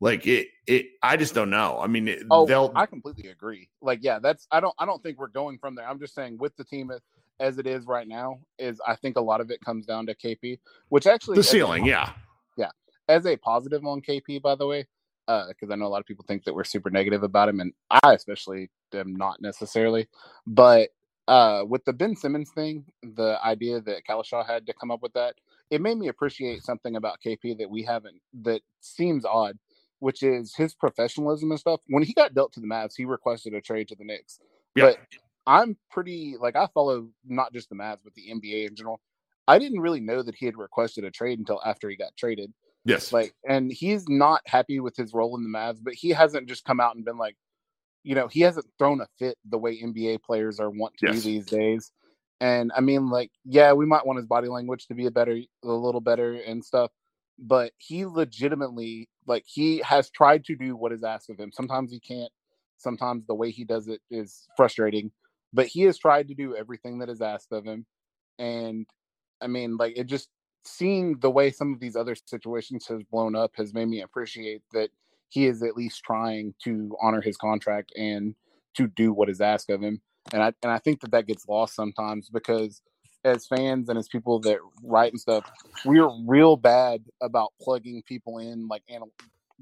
Like 0.01 0.27
it, 0.27 0.49
it. 0.67 0.87
I 1.01 1.15
just 1.15 1.33
don't 1.33 1.49
know. 1.49 1.79
I 1.81 1.87
mean, 1.87 2.09
it, 2.09 2.23
oh, 2.29 2.45
they'll. 2.45 2.69
I 2.75 2.85
completely 2.85 3.29
agree. 3.29 3.69
Like, 3.81 3.99
yeah, 4.01 4.19
that's. 4.19 4.45
I 4.51 4.59
don't. 4.59 4.75
I 4.77 4.85
don't 4.85 5.01
think 5.01 5.17
we're 5.17 5.27
going 5.27 5.57
from 5.57 5.73
there. 5.73 5.87
I'm 5.87 5.99
just 5.99 6.13
saying 6.13 6.37
with 6.37 6.53
the 6.57 6.65
team 6.65 6.91
as 7.39 7.57
it 7.59 7.65
is 7.65 7.85
right 7.85 8.05
now, 8.05 8.39
is 8.59 8.81
I 8.85 8.97
think 8.97 9.15
a 9.15 9.21
lot 9.21 9.39
of 9.39 9.51
it 9.51 9.61
comes 9.61 9.85
down 9.85 10.05
to 10.07 10.15
KP, 10.15 10.59
which 10.89 11.07
actually 11.07 11.37
the 11.37 11.43
ceiling, 11.43 11.85
a, 11.85 11.87
yeah, 11.87 12.11
yeah. 12.57 12.71
As 13.07 13.25
a 13.25 13.37
positive 13.37 13.85
on 13.85 14.01
KP, 14.01 14.41
by 14.41 14.55
the 14.55 14.67
way, 14.67 14.85
because 15.27 15.69
uh, 15.69 15.73
I 15.73 15.75
know 15.75 15.85
a 15.85 15.87
lot 15.87 16.01
of 16.01 16.05
people 16.05 16.25
think 16.27 16.43
that 16.43 16.53
we're 16.53 16.65
super 16.65 16.89
negative 16.89 17.23
about 17.23 17.49
him, 17.49 17.61
and 17.61 17.73
I 17.89 18.13
especially 18.13 18.69
am 18.95 19.15
not 19.15 19.41
necessarily. 19.41 20.07
But 20.47 20.89
uh, 21.27 21.63
with 21.67 21.83
the 21.85 21.93
Ben 21.93 22.15
Simmons 22.15 22.51
thing, 22.51 22.85
the 23.01 23.37
idea 23.43 23.81
that 23.81 24.05
Kalashaw 24.07 24.45
had 24.45 24.65
to 24.67 24.73
come 24.73 24.91
up 24.91 25.01
with 25.01 25.13
that, 25.13 25.35
it 25.71 25.81
made 25.81 25.97
me 25.97 26.07
appreciate 26.07 26.63
something 26.63 26.95
about 26.95 27.19
KP 27.25 27.57
that 27.57 27.69
we 27.69 27.83
haven't 27.83 28.21
that 28.43 28.61
seems 28.81 29.25
odd 29.25 29.57
which 29.99 30.23
is 30.23 30.53
his 30.55 30.73
professionalism 30.73 31.51
and 31.51 31.59
stuff. 31.59 31.79
When 31.87 32.03
he 32.03 32.13
got 32.13 32.33
dealt 32.33 32.53
to 32.53 32.59
the 32.59 32.67
Mavs, 32.67 32.93
he 32.95 33.05
requested 33.05 33.53
a 33.53 33.61
trade 33.61 33.87
to 33.89 33.95
the 33.95 34.03
Knicks. 34.03 34.39
Yeah. 34.75 34.85
But 34.85 34.99
I'm 35.47 35.77
pretty 35.89 36.35
like 36.39 36.55
I 36.55 36.67
follow 36.73 37.09
not 37.25 37.53
just 37.53 37.69
the 37.69 37.75
Mavs 37.75 37.99
but 38.03 38.13
the 38.13 38.29
NBA 38.31 38.67
in 38.67 38.75
general. 38.75 38.99
I 39.47 39.59
didn't 39.59 39.79
really 39.79 39.99
know 39.99 40.23
that 40.23 40.35
he 40.35 40.45
had 40.45 40.57
requested 40.57 41.03
a 41.03 41.11
trade 41.11 41.39
until 41.39 41.61
after 41.65 41.89
he 41.89 41.95
got 41.95 42.15
traded. 42.17 42.51
Yes. 42.83 43.13
Like 43.13 43.33
and 43.47 43.71
he's 43.71 44.07
not 44.07 44.41
happy 44.45 44.79
with 44.79 44.95
his 44.95 45.13
role 45.13 45.35
in 45.37 45.43
the 45.43 45.49
Mavs, 45.49 45.79
but 45.81 45.93
he 45.93 46.09
hasn't 46.09 46.47
just 46.47 46.65
come 46.65 46.79
out 46.79 46.95
and 46.95 47.05
been 47.05 47.17
like, 47.17 47.35
you 48.05 48.15
know, 48.15 48.27
he 48.27 48.41
hasn't 48.41 48.67
thrown 48.77 49.01
a 49.01 49.07
fit 49.19 49.37
the 49.49 49.57
way 49.57 49.81
NBA 49.81 50.23
players 50.23 50.59
are 50.59 50.69
want 50.69 50.93
to 50.99 51.07
yes. 51.07 51.15
do 51.15 51.21
these 51.21 51.45
days. 51.45 51.91
And 52.39 52.71
I 52.75 52.81
mean, 52.81 53.09
like, 53.09 53.31
yeah, 53.43 53.73
we 53.73 53.85
might 53.85 54.05
want 54.05 54.17
his 54.17 54.27
body 54.27 54.47
language 54.47 54.87
to 54.87 54.93
be 54.93 55.05
a 55.05 55.11
better, 55.11 55.37
a 55.63 55.67
little 55.67 56.01
better 56.01 56.33
and 56.33 56.63
stuff 56.63 56.91
but 57.37 57.71
he 57.77 58.05
legitimately 58.05 59.09
like 59.27 59.43
he 59.45 59.79
has 59.79 60.09
tried 60.09 60.45
to 60.45 60.55
do 60.55 60.75
what 60.75 60.91
is 60.91 61.03
asked 61.03 61.29
of 61.29 61.39
him. 61.39 61.51
Sometimes 61.51 61.91
he 61.91 61.99
can't. 61.99 62.31
Sometimes 62.77 63.25
the 63.25 63.35
way 63.35 63.51
he 63.51 63.63
does 63.63 63.87
it 63.87 64.01
is 64.11 64.47
frustrating, 64.55 65.11
but 65.53 65.65
he 65.65 65.81
has 65.83 65.97
tried 65.97 66.27
to 66.27 66.35
do 66.35 66.55
everything 66.55 66.99
that 66.99 67.09
is 67.09 67.21
asked 67.21 67.51
of 67.51 67.65
him. 67.65 67.85
And 68.37 68.85
I 69.41 69.47
mean, 69.47 69.77
like 69.77 69.97
it 69.97 70.05
just 70.05 70.29
seeing 70.63 71.17
the 71.19 71.29
way 71.29 71.51
some 71.51 71.73
of 71.73 71.79
these 71.79 71.95
other 71.95 72.15
situations 72.15 72.87
has 72.87 73.03
blown 73.03 73.35
up 73.35 73.51
has 73.55 73.73
made 73.73 73.87
me 73.87 74.01
appreciate 74.01 74.61
that 74.73 74.89
he 75.29 75.45
is 75.45 75.63
at 75.63 75.75
least 75.75 76.03
trying 76.03 76.53
to 76.63 76.95
honor 77.01 77.21
his 77.21 77.37
contract 77.37 77.91
and 77.95 78.35
to 78.75 78.87
do 78.87 79.13
what 79.13 79.29
is 79.29 79.41
asked 79.41 79.69
of 79.69 79.81
him. 79.81 80.01
And 80.33 80.41
I 80.41 80.53
and 80.63 80.71
I 80.71 80.79
think 80.79 81.01
that 81.01 81.11
that 81.11 81.27
gets 81.27 81.47
lost 81.47 81.75
sometimes 81.75 82.29
because 82.29 82.81
as 83.23 83.47
fans 83.47 83.89
and 83.89 83.97
as 83.97 84.07
people 84.07 84.39
that 84.41 84.59
write 84.83 85.11
and 85.11 85.19
stuff, 85.19 85.49
we're 85.83 86.09
real 86.25 86.55
bad 86.55 87.03
about 87.21 87.53
plugging 87.59 88.01
people 88.07 88.37
in, 88.37 88.67
like 88.67 88.83
and 88.87 89.03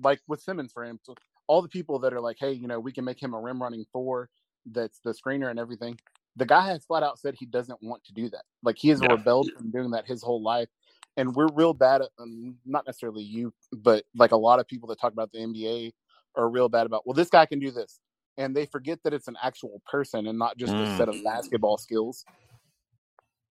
like 0.01 0.19
with 0.27 0.41
Simmons 0.41 0.71
for 0.71 0.83
him. 0.83 0.99
All 1.47 1.61
the 1.61 1.69
people 1.69 1.99
that 1.99 2.13
are 2.13 2.21
like, 2.21 2.37
hey, 2.39 2.51
you 2.51 2.67
know, 2.67 2.79
we 2.79 2.91
can 2.91 3.03
make 3.05 3.21
him 3.21 3.33
a 3.33 3.39
rim 3.39 3.61
running 3.61 3.85
four. 3.91 4.29
That's 4.65 4.99
the 5.03 5.11
screener 5.11 5.49
and 5.49 5.59
everything. 5.59 5.99
The 6.35 6.45
guy 6.45 6.67
has 6.67 6.85
flat 6.85 7.03
out 7.03 7.19
said 7.19 7.35
he 7.37 7.45
doesn't 7.45 7.81
want 7.81 8.03
to 8.05 8.13
do 8.13 8.29
that. 8.29 8.43
Like 8.63 8.77
he 8.77 8.89
has 8.89 9.01
yeah. 9.01 9.11
rebelled 9.11 9.51
from 9.57 9.71
doing 9.71 9.91
that 9.91 10.07
his 10.07 10.23
whole 10.23 10.41
life. 10.41 10.69
And 11.17 11.35
we're 11.35 11.49
real 11.53 11.73
bad 11.73 12.01
at, 12.01 12.09
um, 12.19 12.55
not 12.65 12.85
necessarily 12.87 13.23
you, 13.23 13.53
but 13.71 14.03
like 14.15 14.31
a 14.31 14.37
lot 14.37 14.59
of 14.59 14.67
people 14.67 14.89
that 14.89 14.99
talk 14.99 15.13
about 15.13 15.31
the 15.31 15.39
NBA 15.39 15.91
are 16.35 16.49
real 16.49 16.69
bad 16.69 16.85
about, 16.85 17.05
well, 17.05 17.13
this 17.13 17.29
guy 17.29 17.45
can 17.45 17.59
do 17.59 17.71
this. 17.71 17.99
And 18.37 18.55
they 18.55 18.65
forget 18.65 18.99
that 19.03 19.13
it's 19.13 19.27
an 19.27 19.37
actual 19.43 19.81
person 19.89 20.25
and 20.25 20.39
not 20.39 20.57
just 20.57 20.73
mm. 20.73 20.81
a 20.81 20.97
set 20.97 21.07
of 21.07 21.15
basketball 21.23 21.77
skills. 21.77 22.25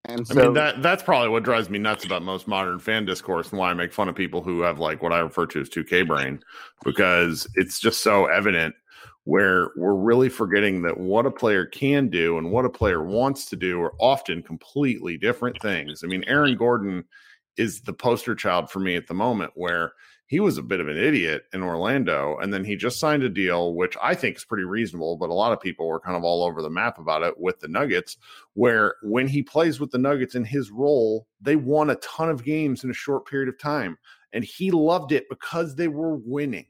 And 0.06 0.26
so, 0.26 0.40
I 0.40 0.44
mean 0.44 0.54
that 0.54 0.82
that's 0.82 1.02
probably 1.02 1.28
what 1.28 1.44
drives 1.44 1.70
me 1.70 1.78
nuts 1.78 2.04
about 2.04 2.22
most 2.22 2.48
modern 2.48 2.80
fan 2.80 3.04
discourse 3.04 3.50
and 3.50 3.58
why 3.60 3.70
I 3.70 3.74
make 3.74 3.92
fun 3.92 4.08
of 4.08 4.16
people 4.16 4.42
who 4.42 4.60
have 4.62 4.80
like 4.80 5.00
what 5.00 5.12
I 5.12 5.20
refer 5.20 5.46
to 5.46 5.60
as 5.60 5.68
2K 5.68 6.08
brain 6.08 6.40
because 6.84 7.46
it's 7.54 7.78
just 7.78 8.02
so 8.02 8.26
evident 8.26 8.74
where 9.24 9.70
we're 9.76 9.94
really 9.94 10.28
forgetting 10.28 10.82
that 10.82 10.98
what 10.98 11.26
a 11.26 11.30
player 11.30 11.64
can 11.64 12.08
do 12.08 12.38
and 12.38 12.50
what 12.50 12.64
a 12.64 12.70
player 12.70 13.04
wants 13.04 13.46
to 13.46 13.56
do 13.56 13.80
are 13.80 13.94
often 14.00 14.42
completely 14.42 15.16
different 15.16 15.60
things. 15.62 16.02
I 16.02 16.08
mean, 16.08 16.24
Aaron 16.26 16.56
Gordon 16.56 17.04
is 17.56 17.82
the 17.82 17.92
poster 17.92 18.34
child 18.34 18.70
for 18.70 18.80
me 18.80 18.96
at 18.96 19.06
the 19.06 19.14
moment 19.14 19.52
where 19.54 19.92
he 20.32 20.40
was 20.40 20.56
a 20.56 20.62
bit 20.62 20.80
of 20.80 20.88
an 20.88 20.96
idiot 20.96 21.42
in 21.52 21.62
Orlando. 21.62 22.38
And 22.40 22.54
then 22.54 22.64
he 22.64 22.74
just 22.74 22.98
signed 22.98 23.22
a 23.22 23.28
deal, 23.28 23.74
which 23.74 23.98
I 24.00 24.14
think 24.14 24.36
is 24.36 24.46
pretty 24.46 24.64
reasonable, 24.64 25.18
but 25.18 25.28
a 25.28 25.34
lot 25.34 25.52
of 25.52 25.60
people 25.60 25.86
were 25.86 26.00
kind 26.00 26.16
of 26.16 26.24
all 26.24 26.42
over 26.42 26.62
the 26.62 26.70
map 26.70 26.98
about 26.98 27.22
it 27.22 27.38
with 27.38 27.60
the 27.60 27.68
Nuggets, 27.68 28.16
where 28.54 28.94
when 29.02 29.28
he 29.28 29.42
plays 29.42 29.78
with 29.78 29.90
the 29.90 29.98
Nuggets 29.98 30.34
in 30.34 30.46
his 30.46 30.70
role, 30.70 31.26
they 31.42 31.56
won 31.56 31.90
a 31.90 31.96
ton 31.96 32.30
of 32.30 32.44
games 32.44 32.82
in 32.82 32.88
a 32.88 32.94
short 32.94 33.26
period 33.26 33.50
of 33.50 33.58
time. 33.58 33.98
And 34.32 34.42
he 34.42 34.70
loved 34.70 35.12
it 35.12 35.28
because 35.28 35.76
they 35.76 35.88
were 35.88 36.16
winning. 36.16 36.68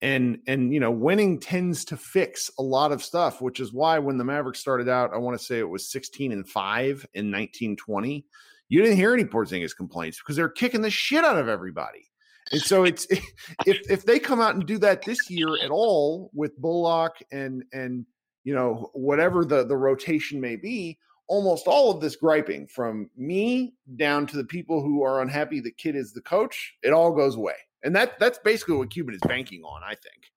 And 0.00 0.38
and 0.46 0.72
you 0.72 0.78
know, 0.78 0.92
winning 0.92 1.40
tends 1.40 1.84
to 1.86 1.96
fix 1.96 2.48
a 2.60 2.62
lot 2.62 2.92
of 2.92 3.02
stuff, 3.02 3.40
which 3.40 3.58
is 3.58 3.72
why 3.72 3.98
when 3.98 4.18
the 4.18 4.24
Mavericks 4.24 4.60
started 4.60 4.88
out, 4.88 5.12
I 5.12 5.16
want 5.16 5.36
to 5.36 5.44
say 5.44 5.58
it 5.58 5.68
was 5.68 5.90
16 5.90 6.30
and 6.30 6.48
5 6.48 7.06
in 7.14 7.32
1920. 7.32 8.24
You 8.68 8.82
didn't 8.82 8.96
hear 8.96 9.14
any 9.14 9.24
Porzingis 9.24 9.76
complaints 9.76 10.18
because 10.18 10.36
they're 10.36 10.48
kicking 10.48 10.82
the 10.82 10.90
shit 10.90 11.24
out 11.24 11.38
of 11.38 11.48
everybody. 11.48 12.10
And 12.52 12.60
so 12.60 12.84
it's 12.84 13.06
if 13.66 13.90
if 13.90 14.04
they 14.04 14.18
come 14.18 14.40
out 14.40 14.54
and 14.54 14.66
do 14.66 14.78
that 14.78 15.02
this 15.02 15.30
year 15.30 15.48
at 15.62 15.70
all 15.70 16.30
with 16.34 16.56
Bullock 16.58 17.16
and 17.32 17.64
and 17.72 18.06
you 18.44 18.54
know 18.54 18.90
whatever 18.94 19.44
the 19.44 19.64
the 19.64 19.76
rotation 19.76 20.40
may 20.40 20.56
be, 20.56 20.98
almost 21.26 21.66
all 21.66 21.90
of 21.90 22.00
this 22.00 22.16
griping 22.16 22.66
from 22.66 23.10
me 23.16 23.74
down 23.96 24.26
to 24.26 24.36
the 24.36 24.44
people 24.44 24.82
who 24.82 25.02
are 25.02 25.22
unhappy 25.22 25.60
that 25.60 25.76
Kidd 25.76 25.96
is 25.96 26.12
the 26.12 26.20
coach, 26.20 26.74
it 26.82 26.92
all 26.92 27.12
goes 27.12 27.36
away. 27.36 27.54
And 27.82 27.94
that 27.96 28.18
that's 28.18 28.38
basically 28.38 28.76
what 28.76 28.90
Cuban 28.90 29.14
is 29.14 29.20
banking 29.26 29.62
on, 29.62 29.82
I 29.82 29.94
think. 29.94 30.30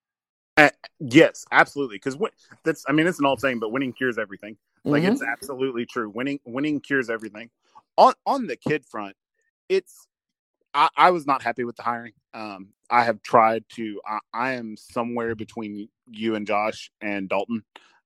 Uh, 0.57 0.69
yes, 0.99 1.45
absolutely. 1.51 1.97
Because 1.97 2.17
that's 2.63 2.83
I 2.87 2.91
mean 2.91 3.07
it's 3.07 3.19
an 3.19 3.25
old 3.25 3.39
saying, 3.39 3.59
but 3.59 3.71
winning 3.71 3.93
cures 3.93 4.17
everything. 4.17 4.57
Like 4.83 5.03
mm-hmm. 5.03 5.13
it's 5.13 5.23
absolutely 5.23 5.85
true. 5.85 6.09
Winning 6.09 6.39
winning 6.45 6.79
cures 6.79 7.09
everything. 7.09 7.49
On 7.97 8.13
on 8.25 8.47
the 8.47 8.55
Kidd 8.55 8.85
front, 8.85 9.15
it's 9.69 10.07
I, 10.73 10.89
I 10.95 11.11
was 11.11 11.25
not 11.25 11.41
happy 11.41 11.63
with 11.63 11.75
the 11.75 11.83
hiring. 11.83 12.13
Um, 12.33 12.69
I 12.89 13.03
have 13.03 13.21
tried 13.23 13.63
to. 13.75 13.99
I, 14.07 14.19
I, 14.33 14.53
am 14.53 14.77
somewhere 14.77 15.33
between 15.35 15.89
you 16.07 16.35
and 16.35 16.45
Josh 16.45 16.91
and 17.01 17.27
Dalton. 17.27 17.63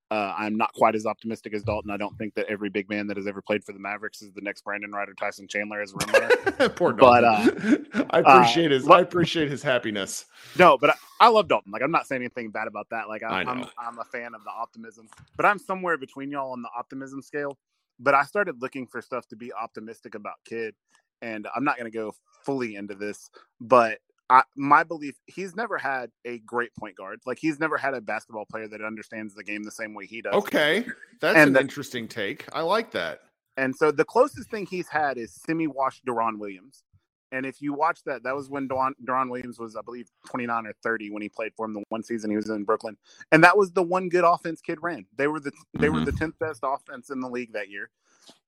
Uh, 0.09 0.33
I'm 0.37 0.57
not 0.57 0.73
quite 0.73 0.95
as 0.95 1.05
optimistic 1.05 1.53
as 1.53 1.63
Dalton. 1.63 1.89
I 1.89 1.97
don't 1.97 2.17
think 2.17 2.33
that 2.35 2.45
every 2.47 2.69
big 2.69 2.89
man 2.89 3.07
that 3.07 3.17
has 3.17 3.27
ever 3.27 3.41
played 3.41 3.63
for 3.63 3.71
the 3.71 3.79
Mavericks 3.79 4.21
is 4.21 4.33
the 4.33 4.41
next 4.41 4.63
Brandon 4.63 4.91
Ryder, 4.91 5.13
Tyson 5.13 5.47
Chandler 5.47 5.81
as 5.81 5.93
a 5.93 5.97
rim 5.97 6.09
runner. 6.13 6.69
Poor 6.75 6.91
Dalton. 6.91 7.87
But 7.91 8.01
uh, 8.01 8.05
I 8.09 8.19
appreciate 8.19 8.71
uh, 8.71 8.75
his. 8.75 8.89
I 8.89 8.99
appreciate 8.99 9.49
his 9.49 9.63
happiness. 9.63 10.25
No, 10.57 10.77
but 10.77 10.91
I, 10.91 10.93
I, 11.21 11.27
love 11.29 11.47
Dalton. 11.47 11.71
Like 11.71 11.81
I'm 11.81 11.91
not 11.91 12.07
saying 12.07 12.21
anything 12.21 12.51
bad 12.51 12.67
about 12.67 12.87
that. 12.91 13.07
Like 13.07 13.23
I, 13.23 13.41
I'm, 13.41 13.65
I'm 13.77 13.99
a 13.99 14.05
fan 14.05 14.33
of 14.33 14.43
the 14.43 14.51
optimism, 14.51 15.07
but 15.37 15.45
I'm 15.45 15.59
somewhere 15.59 15.97
between 15.97 16.29
y'all 16.29 16.51
on 16.51 16.61
the 16.61 16.69
optimism 16.77 17.21
scale. 17.21 17.57
But 18.01 18.15
I 18.15 18.23
started 18.23 18.61
looking 18.61 18.87
for 18.87 19.01
stuff 19.01 19.27
to 19.27 19.35
be 19.35 19.53
optimistic 19.53 20.15
about 20.15 20.35
Kidd. 20.43 20.73
and 21.21 21.47
I'm 21.55 21.63
not 21.63 21.77
going 21.77 21.91
to 21.91 21.97
go 21.97 22.13
fully 22.43 22.75
into 22.75 22.95
this, 22.95 23.29
but 23.59 23.99
I, 24.29 24.43
my 24.55 24.83
belief, 24.83 25.15
he's 25.27 25.55
never 25.55 25.77
had 25.77 26.09
a 26.25 26.39
great 26.39 26.73
point 26.75 26.95
guard. 26.95 27.19
Like 27.25 27.37
he's 27.39 27.59
never 27.59 27.77
had 27.77 27.93
a 27.93 28.01
basketball 28.01 28.45
player 28.45 28.67
that 28.69 28.81
understands 28.81 29.35
the 29.35 29.43
game 29.43 29.63
the 29.63 29.71
same 29.71 29.93
way 29.93 30.05
he 30.05 30.21
does. 30.21 30.33
Okay, 30.33 30.85
that's 31.19 31.37
and 31.37 31.49
an 31.49 31.53
the, 31.53 31.61
interesting 31.61 32.07
take. 32.07 32.45
I 32.53 32.61
like 32.61 32.91
that. 32.91 33.21
And 33.57 33.75
so 33.75 33.91
the 33.91 34.05
closest 34.05 34.49
thing 34.49 34.65
he's 34.65 34.87
had 34.87 35.17
is 35.17 35.33
semi-washed 35.33 36.05
Deron 36.05 36.39
Williams, 36.39 36.83
And 37.31 37.45
if 37.45 37.61
you 37.61 37.73
watch 37.73 38.03
that, 38.05 38.23
that 38.23 38.35
was 38.35 38.49
when 38.49 38.67
Deron, 38.67 38.91
Deron 39.05 39.29
Williams 39.29 39.59
was, 39.59 39.75
I 39.75 39.81
believe, 39.81 40.09
29 40.27 40.67
or 40.67 40.73
30 40.83 41.11
when 41.11 41.21
he 41.21 41.29
played 41.29 41.53
for 41.55 41.65
him 41.65 41.73
the 41.73 41.83
one 41.89 42.03
season 42.03 42.29
he 42.29 42.35
was 42.35 42.49
in 42.49 42.63
Brooklyn. 42.63 42.97
And 43.31 43.43
that 43.43 43.57
was 43.57 43.71
the 43.71 43.83
one 43.83 44.09
good 44.09 44.25
offense 44.25 44.61
Kidd 44.61 44.79
ran. 44.81 45.05
They 45.17 45.27
were 45.27 45.39
the 45.39 45.51
they 45.73 45.87
mm-hmm. 45.87 45.99
were 45.99 46.05
the 46.05 46.11
10th 46.11 46.37
best 46.39 46.61
offense 46.63 47.09
in 47.09 47.19
the 47.19 47.29
league 47.29 47.53
that 47.53 47.69
year. 47.69 47.89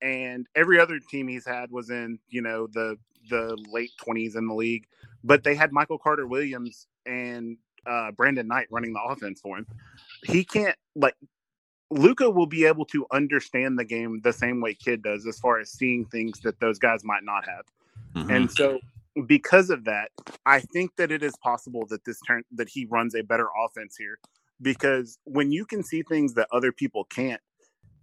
And 0.01 0.47
every 0.55 0.79
other 0.79 0.99
team 0.99 1.27
he's 1.27 1.45
had 1.45 1.71
was 1.71 1.89
in, 1.89 2.19
you 2.29 2.41
know, 2.41 2.67
the 2.67 2.97
the 3.29 3.57
late 3.71 3.91
20s 4.05 4.35
in 4.35 4.47
the 4.47 4.53
league. 4.53 4.85
But 5.23 5.43
they 5.43 5.55
had 5.55 5.71
Michael 5.71 5.97
Carter 5.97 6.27
Williams 6.27 6.87
and 7.05 7.57
uh, 7.85 8.11
Brandon 8.11 8.47
Knight 8.47 8.67
running 8.69 8.93
the 8.93 9.01
offense 9.01 9.39
for 9.41 9.57
him. 9.57 9.67
He 10.25 10.43
can't 10.43 10.75
like 10.95 11.15
Luka 11.89 12.29
will 12.29 12.47
be 12.47 12.65
able 12.65 12.85
to 12.85 13.05
understand 13.11 13.77
the 13.77 13.85
game 13.85 14.19
the 14.23 14.33
same 14.33 14.61
way 14.61 14.73
Kidd 14.73 15.03
does, 15.03 15.25
as 15.27 15.39
far 15.39 15.59
as 15.59 15.69
seeing 15.69 16.05
things 16.05 16.39
that 16.41 16.59
those 16.59 16.79
guys 16.79 17.03
might 17.03 17.23
not 17.23 17.47
have. 17.47 17.65
Mm-hmm. 18.15 18.31
And 18.31 18.51
so, 18.51 18.79
because 19.27 19.69
of 19.69 19.85
that, 19.85 20.09
I 20.45 20.59
think 20.59 20.95
that 20.97 21.11
it 21.11 21.23
is 21.23 21.35
possible 21.37 21.85
that 21.89 22.05
this 22.05 22.19
turn 22.27 22.43
that 22.51 22.69
he 22.69 22.85
runs 22.85 23.15
a 23.15 23.21
better 23.21 23.47
offense 23.65 23.95
here. 23.97 24.17
Because 24.61 25.17
when 25.25 25.51
you 25.51 25.65
can 25.65 25.83
see 25.83 26.03
things 26.03 26.35
that 26.35 26.47
other 26.51 26.71
people 26.71 27.03
can't, 27.05 27.41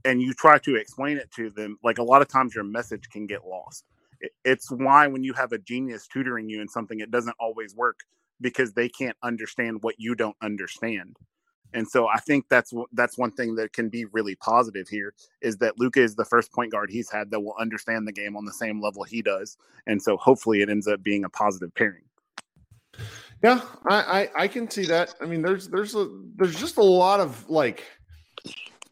and 0.04 0.20
you 0.22 0.32
try 0.34 0.58
to 0.58 0.76
explain 0.76 1.16
it 1.16 1.30
to 1.32 1.50
them, 1.50 1.78
like 1.82 1.98
a 1.98 2.02
lot 2.02 2.22
of 2.22 2.28
times 2.28 2.54
your 2.54 2.64
message 2.64 3.08
can 3.10 3.26
get 3.26 3.46
lost. 3.46 3.84
It's 4.44 4.70
why 4.70 5.06
when 5.06 5.24
you 5.24 5.32
have 5.34 5.52
a 5.52 5.58
genius 5.58 6.06
tutoring 6.06 6.48
you 6.48 6.60
in 6.60 6.68
something, 6.68 7.00
it 7.00 7.10
doesn't 7.10 7.36
always 7.38 7.74
work 7.74 8.00
because 8.40 8.72
they 8.72 8.88
can't 8.88 9.16
understand 9.22 9.82
what 9.82 9.96
you 9.98 10.14
don't 10.14 10.36
understand. 10.42 11.16
And 11.72 11.88
so 11.88 12.08
I 12.08 12.18
think 12.18 12.46
that's 12.48 12.72
that's 12.92 13.16
one 13.16 13.30
thing 13.30 13.54
that 13.56 13.72
can 13.72 13.88
be 13.88 14.04
really 14.06 14.34
positive 14.36 14.88
here 14.88 15.14
is 15.40 15.56
that 15.58 15.78
Luka 15.78 16.00
is 16.00 16.16
the 16.16 16.24
first 16.24 16.52
point 16.52 16.72
guard 16.72 16.90
he's 16.90 17.10
had 17.10 17.30
that 17.30 17.40
will 17.40 17.54
understand 17.58 18.06
the 18.06 18.12
game 18.12 18.36
on 18.36 18.44
the 18.44 18.52
same 18.52 18.80
level 18.80 19.04
he 19.04 19.22
does, 19.22 19.56
and 19.86 20.02
so 20.02 20.16
hopefully 20.16 20.62
it 20.62 20.68
ends 20.68 20.88
up 20.88 21.02
being 21.02 21.24
a 21.24 21.28
positive 21.28 21.74
pairing. 21.74 22.02
Yeah, 23.42 23.62
I, 23.88 23.96
I, 23.96 24.28
I 24.42 24.48
can 24.48 24.68
see 24.68 24.84
that. 24.86 25.14
I 25.20 25.26
mean, 25.26 25.42
there's 25.42 25.68
there's 25.68 25.94
a 25.94 26.08
there's 26.36 26.58
just 26.58 26.76
a 26.76 26.82
lot 26.82 27.20
of 27.20 27.48
like, 27.48 27.84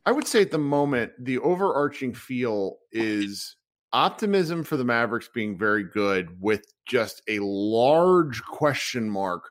I 0.07 0.13
would 0.13 0.27
say 0.27 0.41
at 0.41 0.51
the 0.51 0.59
moment 0.59 1.13
the 1.19 1.39
overarching 1.39 2.15
feel 2.15 2.79
is 2.93 3.57
optimism 3.93 4.63
for 4.63 4.77
the 4.77 4.85
Mavericks 4.85 5.29
being 5.33 5.59
very 5.59 5.85
good 5.85 6.41
with 6.41 6.65
just 6.87 7.23
a 7.29 7.39
large 7.41 8.43
question 8.45 9.09
mark 9.09 9.51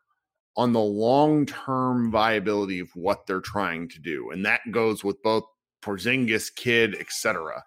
on 0.58 0.74
the 0.74 0.82
long 0.82 1.46
term 1.46 2.12
viability 2.12 2.80
of 2.80 2.89
what 2.96 3.28
they're 3.28 3.39
trying 3.39 3.88
to 3.89 4.00
do. 4.00 4.32
And 4.32 4.43
that 4.46 4.62
goes 4.72 5.04
with 5.04 5.22
both 5.22 5.43
Porzingis, 5.82 6.54
Kidd, 6.54 6.96
etc. 7.00 7.63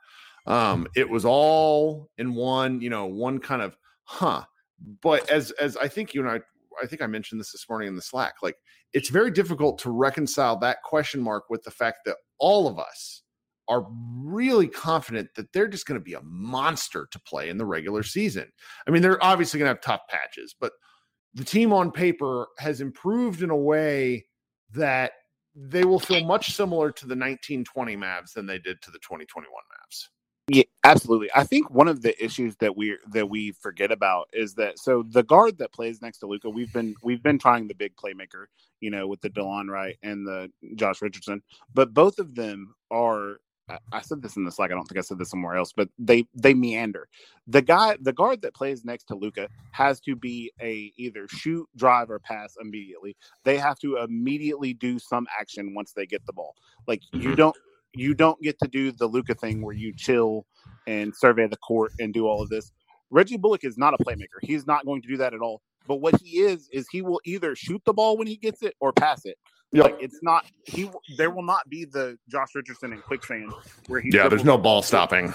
Um, 0.47 0.89
it 0.97 1.09
was 1.09 1.25
all 1.25 2.11
in 2.19 2.35
one, 2.35 2.81
you 2.81 2.91
know, 2.91 3.07
one 3.07 3.39
kind 3.39 3.63
of 3.63 3.77
huh. 4.05 4.45
But 5.03 5.31
as 5.31 5.53
as 5.53 5.77
I 5.77 5.89
think 5.89 6.13
you 6.13 6.21
and 6.21 6.31
I 6.31 6.41
I 6.83 6.87
think 6.87 7.01
I 7.01 7.07
mentioned 7.07 7.41
this 7.41 7.53
this 7.53 7.69
morning 7.69 7.89
in 7.89 7.97
the 7.97 8.03
Slack, 8.03 8.35
like 8.43 8.57
it's 8.93 9.09
very 9.09 9.31
difficult 9.31 9.79
to 9.81 9.91
reconcile 9.91 10.57
that 10.59 10.83
question 10.83 11.23
mark 11.23 11.45
with 11.49 11.63
the 11.63 11.71
fact 11.71 11.99
that 12.07 12.17
all 12.39 12.67
of 12.67 12.79
us 12.79 13.23
are 13.69 13.87
really 14.17 14.67
confident 14.67 15.29
that 15.37 15.53
they're 15.53 15.69
just 15.69 15.87
going 15.87 15.99
to 15.99 16.05
be 16.05 16.15
a 16.15 16.23
monster 16.23 17.07
to 17.13 17.21
play 17.21 17.49
in 17.49 17.57
the 17.57 17.65
regular 17.65 18.03
season. 18.03 18.51
I 18.89 18.91
mean, 18.91 19.01
they're 19.01 19.23
obviously 19.23 19.59
going 19.59 19.69
to 19.69 19.75
have 19.75 19.81
tough 19.81 20.01
patches, 20.09 20.57
but 20.59 20.73
the 21.35 21.45
team 21.45 21.73
on 21.73 21.91
paper 21.91 22.49
has 22.59 22.81
improved 22.81 23.43
in 23.43 23.51
a 23.51 23.57
way 23.57 24.27
that 24.73 25.13
they 25.55 25.85
will 25.85 26.01
feel 26.01 26.25
much 26.25 26.55
similar 26.55 26.91
to 26.91 27.07
the 27.07 27.15
1920 27.15 27.97
Mavs 27.97 28.33
than 28.33 28.47
they 28.47 28.59
did 28.59 28.81
to 28.83 28.91
the 28.91 28.99
2021 28.99 29.51
Mavs. 29.51 30.09
Yeah, 30.49 30.65
absolutely. 30.85 31.31
I 31.35 31.45
think 31.45 31.71
one 31.71 31.87
of 31.87 32.03
the 32.03 32.23
issues 32.23 32.57
that 32.57 32.77
we 32.77 32.97
that 33.13 33.29
we 33.29 33.53
forget 33.53 33.93
about 33.93 34.29
is 34.33 34.55
that 34.55 34.81
so 34.81 35.05
the 35.09 35.23
guard 35.23 35.59
that 35.59 35.73
plays 35.73 36.03
next 36.03 36.19
to 36.19 36.27
Luka, 36.27 36.51
we've 36.51 36.73
been 36.73 36.95
we've 37.05 37.23
been 37.23 37.39
trying 37.39 37.69
the 37.69 37.75
big 37.75 37.95
playmaker, 37.95 38.47
you 38.81 38.91
know, 38.91 39.07
with 39.07 39.21
the 39.21 39.31
Delon 39.31 39.69
Wright 39.69 39.97
and 40.03 40.27
the 40.27 40.51
Josh 40.75 41.03
Richardson, 41.03 41.41
but 41.73 41.95
both 41.95 42.19
of 42.19 42.35
them 42.35 42.75
are 42.91 43.37
I 43.93 44.01
said 44.01 44.23
this 44.23 44.37
in 44.37 44.45
the 44.45 44.51
Slack. 44.51 44.71
I 44.71 44.75
don't 44.75 44.85
think 44.85 44.99
I 44.99 45.03
said 45.03 45.19
this 45.19 45.31
somewhere 45.31 45.57
else, 45.57 45.73
but 45.73 45.89
they 45.99 46.27
they 46.35 46.55
meander. 46.55 47.09
The 47.47 47.63
guy, 47.63 47.97
the 48.01 48.13
guard 48.13 48.43
that 48.43 48.55
plays 48.55 48.85
next 48.85 49.05
to 49.05 49.15
Luka, 49.15 49.49
has 49.73 50.01
to 50.01 50.17
be 50.17 50.53
a 50.61 50.93
either 50.97 51.27
shoot, 51.29 51.69
drive, 51.77 52.11
or 52.11 52.19
pass 52.19 52.57
immediately. 52.61 53.17
They 53.45 53.57
have 53.59 53.79
to 53.81 53.99
immediately 53.99 54.75
do 54.75 54.99
some 54.99 55.27
action 55.39 55.75
once 55.75 55.93
they 55.93 56.07
get 56.07 56.25
the 56.27 56.33
ball. 56.33 56.55
Like 56.87 57.01
mm-hmm. 57.13 57.29
you 57.29 57.37
don't 57.37 57.57
you 57.95 58.15
don't 58.15 58.41
get 58.43 58.59
to 58.61 58.69
do 58.69 58.93
the 58.93 59.07
Luka 59.07 59.35
thing 59.35 59.63
where 59.63 59.75
you 59.75 59.93
chill 59.97 60.47
and 60.87 61.15
survey 61.15 61.47
the 61.47 61.57
court 61.57 61.93
and 61.99 62.15
do 62.15 62.27
all 62.27 62.43
of 62.43 62.49
this. 62.49 62.73
Reggie 63.11 63.37
Bullock 63.37 63.65
is 63.65 63.77
not 63.77 63.95
a 63.95 63.99
playmaker. 64.05 64.39
He's 64.43 64.67
not 64.67 64.85
going 64.87 65.03
to 65.03 65.09
do 65.09 65.17
that 65.17 65.35
at 65.35 65.41
all. 65.41 65.63
But 65.89 65.97
what 65.97 66.21
he 66.21 66.39
is 66.39 66.69
is 66.73 66.87
he 66.89 67.03
will 67.03 67.21
either 67.25 67.57
shoot 67.57 67.83
the 67.85 67.93
ball 67.93 68.17
when 68.17 68.29
he 68.29 68.37
gets 68.37 68.63
it 68.63 68.75
or 68.81 68.93
pass 68.93 69.25
it. 69.25 69.37
Yep. 69.73 69.85
Like 69.85 69.97
it's 70.01 70.19
not 70.23 70.47
he. 70.65 70.91
There 71.17 71.31
will 71.31 71.45
not 71.45 71.69
be 71.69 71.85
the 71.85 72.19
Josh 72.29 72.55
Richardson 72.55 72.93
and 72.93 73.03
quicksand 73.03 73.53
where 73.87 74.01
he. 74.01 74.11
Yeah, 74.13 74.29
there's 74.29 74.45
no 74.45 74.59
ball 74.59 74.83
stopping. 74.83 75.33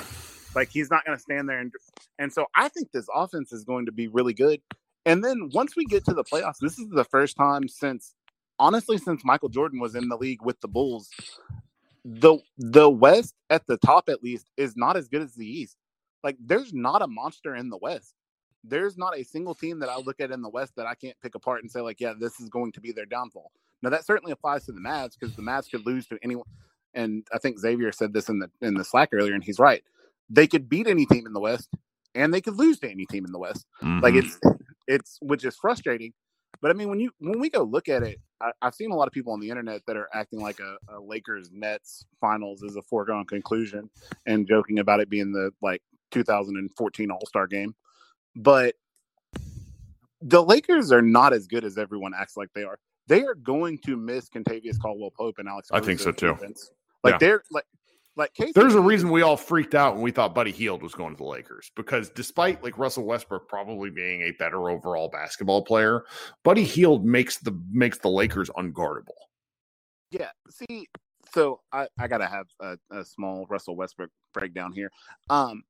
Like 0.53 0.69
he's 0.69 0.89
not 0.89 1.05
going 1.05 1.17
to 1.17 1.21
stand 1.21 1.47
there 1.47 1.59
and 1.59 1.71
and 2.19 2.31
so 2.31 2.45
I 2.55 2.67
think 2.69 2.91
this 2.91 3.07
offense 3.13 3.53
is 3.53 3.63
going 3.63 3.85
to 3.85 3.91
be 3.91 4.07
really 4.07 4.33
good. 4.33 4.61
And 5.05 5.23
then 5.23 5.49
once 5.53 5.75
we 5.75 5.85
get 5.85 6.03
to 6.05 6.13
the 6.13 6.23
playoffs, 6.23 6.57
this 6.59 6.77
is 6.77 6.87
the 6.89 7.05
first 7.05 7.37
time 7.37 7.67
since 7.67 8.13
honestly 8.59 8.97
since 8.97 9.23
Michael 9.23 9.49
Jordan 9.49 9.79
was 9.79 9.95
in 9.95 10.09
the 10.09 10.17
league 10.17 10.41
with 10.43 10.59
the 10.59 10.67
Bulls. 10.67 11.09
The 12.03 12.37
the 12.57 12.89
West 12.89 13.35
at 13.49 13.65
the 13.67 13.77
top 13.77 14.09
at 14.09 14.21
least 14.21 14.49
is 14.57 14.75
not 14.75 14.97
as 14.97 15.07
good 15.07 15.21
as 15.21 15.33
the 15.35 15.47
East. 15.47 15.77
Like 16.23 16.35
there's 16.43 16.73
not 16.73 17.01
a 17.01 17.07
monster 17.07 17.55
in 17.55 17.69
the 17.69 17.77
West 17.77 18.13
there's 18.67 18.97
not 18.97 19.17
a 19.17 19.23
single 19.23 19.53
team 19.53 19.79
that 19.79 19.89
I 19.89 19.97
look 19.97 20.19
at 20.19 20.31
in 20.31 20.41
the 20.41 20.49
West 20.49 20.75
that 20.75 20.87
I 20.87 20.95
can't 20.95 21.15
pick 21.21 21.35
apart 21.35 21.61
and 21.61 21.71
say 21.71 21.81
like, 21.81 22.01
yeah, 22.01 22.13
this 22.19 22.39
is 22.39 22.49
going 22.49 22.71
to 22.73 22.81
be 22.81 22.91
their 22.91 23.05
downfall. 23.05 23.51
Now 23.85 23.91
that 23.91 24.03
certainly 24.03 24.31
applies 24.31 24.65
to 24.65 24.71
the 24.71 24.79
Mavs 24.79 25.11
because 25.17 25.35
the 25.35 25.43
Mavs 25.43 25.69
could 25.69 25.85
lose 25.85 26.07
to 26.07 26.17
anyone. 26.23 26.47
And 26.95 27.23
I 27.31 27.37
think 27.37 27.59
Xavier 27.59 27.91
said 27.91 28.13
this 28.13 28.29
in 28.29 28.39
the 28.39 28.49
in 28.59 28.73
the 28.73 28.83
Slack 28.83 29.09
earlier, 29.13 29.35
and 29.35 29.43
he's 29.43 29.59
right. 29.59 29.83
They 30.27 30.47
could 30.47 30.67
beat 30.67 30.87
any 30.87 31.05
team 31.05 31.27
in 31.27 31.33
the 31.33 31.39
West, 31.39 31.69
and 32.15 32.33
they 32.33 32.41
could 32.41 32.55
lose 32.55 32.79
to 32.79 32.89
any 32.89 33.05
team 33.05 33.25
in 33.25 33.31
the 33.31 33.37
West. 33.37 33.67
Mm-hmm. 33.83 33.99
Like 33.99 34.15
it's 34.15 34.39
it's 34.87 35.19
which 35.21 35.45
is 35.45 35.55
frustrating. 35.55 36.13
But 36.63 36.71
I 36.71 36.73
mean, 36.73 36.89
when 36.89 36.99
you 36.99 37.11
when 37.19 37.39
we 37.39 37.51
go 37.51 37.61
look 37.61 37.87
at 37.87 38.01
it, 38.01 38.19
I, 38.41 38.53
have 38.63 38.73
seen 38.73 38.89
a 38.89 38.95
lot 38.95 39.07
of 39.07 39.13
people 39.13 39.33
on 39.33 39.39
the 39.39 39.49
internet 39.49 39.81
that 39.85 39.97
are 39.97 40.09
acting 40.15 40.39
like 40.39 40.59
a, 40.59 40.77
a 40.91 40.99
Lakers 40.99 41.51
Nets 41.53 42.07
finals 42.19 42.63
is 42.63 42.77
a 42.77 42.81
foregone 42.81 43.25
conclusion, 43.25 43.91
and 44.25 44.47
joking 44.47 44.79
about 44.79 44.99
it 44.99 45.11
being 45.11 45.31
the 45.31 45.51
like 45.61 45.83
2014 46.09 47.11
All 47.11 47.25
Star 47.27 47.45
game. 47.45 47.75
But 48.35 48.73
the 50.21 50.43
Lakers 50.43 50.91
are 50.91 51.03
not 51.03 51.33
as 51.33 51.45
good 51.45 51.63
as 51.63 51.77
everyone 51.77 52.13
acts 52.17 52.35
like 52.35 52.49
they 52.55 52.63
are 52.63 52.79
they 53.07 53.23
are 53.23 53.35
going 53.35 53.77
to 53.85 53.97
miss 53.97 54.29
Kentavious 54.29 54.79
Caldwell 54.79 55.11
Pope 55.11 55.35
and 55.37 55.47
Alex. 55.47 55.69
I 55.71 55.79
think 55.79 55.99
so 55.99 56.11
too. 56.11 56.37
Like 57.03 57.13
yeah. 57.13 57.17
they're 57.19 57.43
like 57.51 57.65
like 58.15 58.33
Casey 58.33 58.53
There's 58.55 58.75
a 58.75 58.81
reason 58.81 59.11
we 59.11 59.21
all 59.21 59.37
freaked 59.37 59.75
out 59.75 59.95
when 59.95 60.03
we 60.03 60.11
thought 60.11 60.33
Buddy 60.33 60.51
Hield 60.51 60.81
was 60.81 60.93
going 60.93 61.13
to 61.13 61.17
the 61.17 61.27
Lakers 61.27 61.71
because 61.75 62.09
despite 62.09 62.63
like 62.63 62.77
Russell 62.77 63.03
Westbrook 63.03 63.47
probably 63.47 63.89
being 63.89 64.21
a 64.21 64.31
better 64.31 64.69
overall 64.69 65.09
basketball 65.09 65.63
player, 65.63 66.05
Buddy 66.43 66.63
Hield 66.63 67.05
makes 67.05 67.37
the 67.37 67.59
makes 67.71 67.97
the 67.97 68.09
Lakers 68.09 68.49
unguardable. 68.51 69.17
Yeah. 70.11 70.29
See, 70.49 70.87
so 71.33 71.61
I, 71.73 71.87
I 71.99 72.07
gotta 72.07 72.27
have 72.27 72.47
a, 72.61 72.77
a 72.91 73.03
small 73.03 73.45
Russell 73.49 73.75
Westbrook 73.75 74.09
breakdown 74.33 74.71
here. 74.71 74.89
Um, 75.29 75.63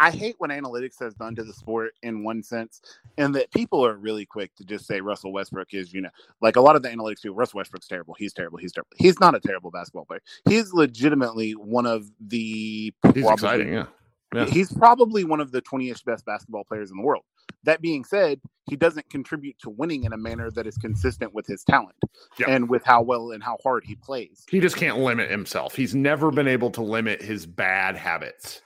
I 0.00 0.10
hate 0.10 0.34
what 0.38 0.48
analytics 0.48 0.98
has 1.00 1.12
done 1.12 1.36
to 1.36 1.44
the 1.44 1.52
sport 1.52 1.92
in 2.02 2.24
one 2.24 2.42
sense, 2.42 2.80
and 3.18 3.34
that 3.34 3.52
people 3.52 3.84
are 3.84 3.96
really 3.96 4.24
quick 4.24 4.56
to 4.56 4.64
just 4.64 4.86
say 4.86 5.02
Russell 5.02 5.30
Westbrook 5.30 5.74
is, 5.74 5.92
you 5.92 6.00
know, 6.00 6.08
like 6.40 6.56
a 6.56 6.60
lot 6.60 6.74
of 6.74 6.82
the 6.82 6.88
analytics 6.88 7.20
people, 7.20 7.36
Russell 7.36 7.58
Westbrook's 7.58 7.86
terrible. 7.86 8.14
He's 8.14 8.32
terrible. 8.32 8.56
He's 8.56 8.72
terrible. 8.72 8.88
He's 8.96 9.20
not 9.20 9.34
a 9.34 9.40
terrible 9.40 9.70
basketball 9.70 10.06
player. 10.06 10.22
He's 10.48 10.72
legitimately 10.72 11.52
one 11.52 11.84
of 11.84 12.10
the. 12.18 12.94
He's 13.02 13.12
probably, 13.12 13.32
exciting. 13.32 13.72
Yeah. 13.74 13.86
yeah. 14.34 14.46
He's 14.46 14.72
probably 14.72 15.24
one 15.24 15.38
of 15.38 15.52
the 15.52 15.60
20ish 15.60 16.02
best 16.06 16.24
basketball 16.24 16.64
players 16.64 16.90
in 16.90 16.96
the 16.96 17.02
world. 17.02 17.24
That 17.64 17.82
being 17.82 18.02
said, 18.02 18.40
he 18.70 18.76
doesn't 18.76 19.10
contribute 19.10 19.58
to 19.58 19.68
winning 19.68 20.04
in 20.04 20.14
a 20.14 20.16
manner 20.16 20.50
that 20.52 20.66
is 20.66 20.78
consistent 20.78 21.34
with 21.34 21.46
his 21.46 21.62
talent 21.62 21.96
yeah. 22.38 22.48
and 22.48 22.70
with 22.70 22.82
how 22.86 23.02
well 23.02 23.32
and 23.32 23.42
how 23.42 23.58
hard 23.62 23.84
he 23.84 23.96
plays. 23.96 24.46
He 24.48 24.60
just 24.60 24.76
can't 24.76 24.96
limit 24.96 25.30
himself. 25.30 25.74
He's 25.74 25.94
never 25.94 26.30
been 26.30 26.48
able 26.48 26.70
to 26.70 26.80
limit 26.80 27.20
his 27.20 27.44
bad 27.44 27.96
habits. 27.96 28.62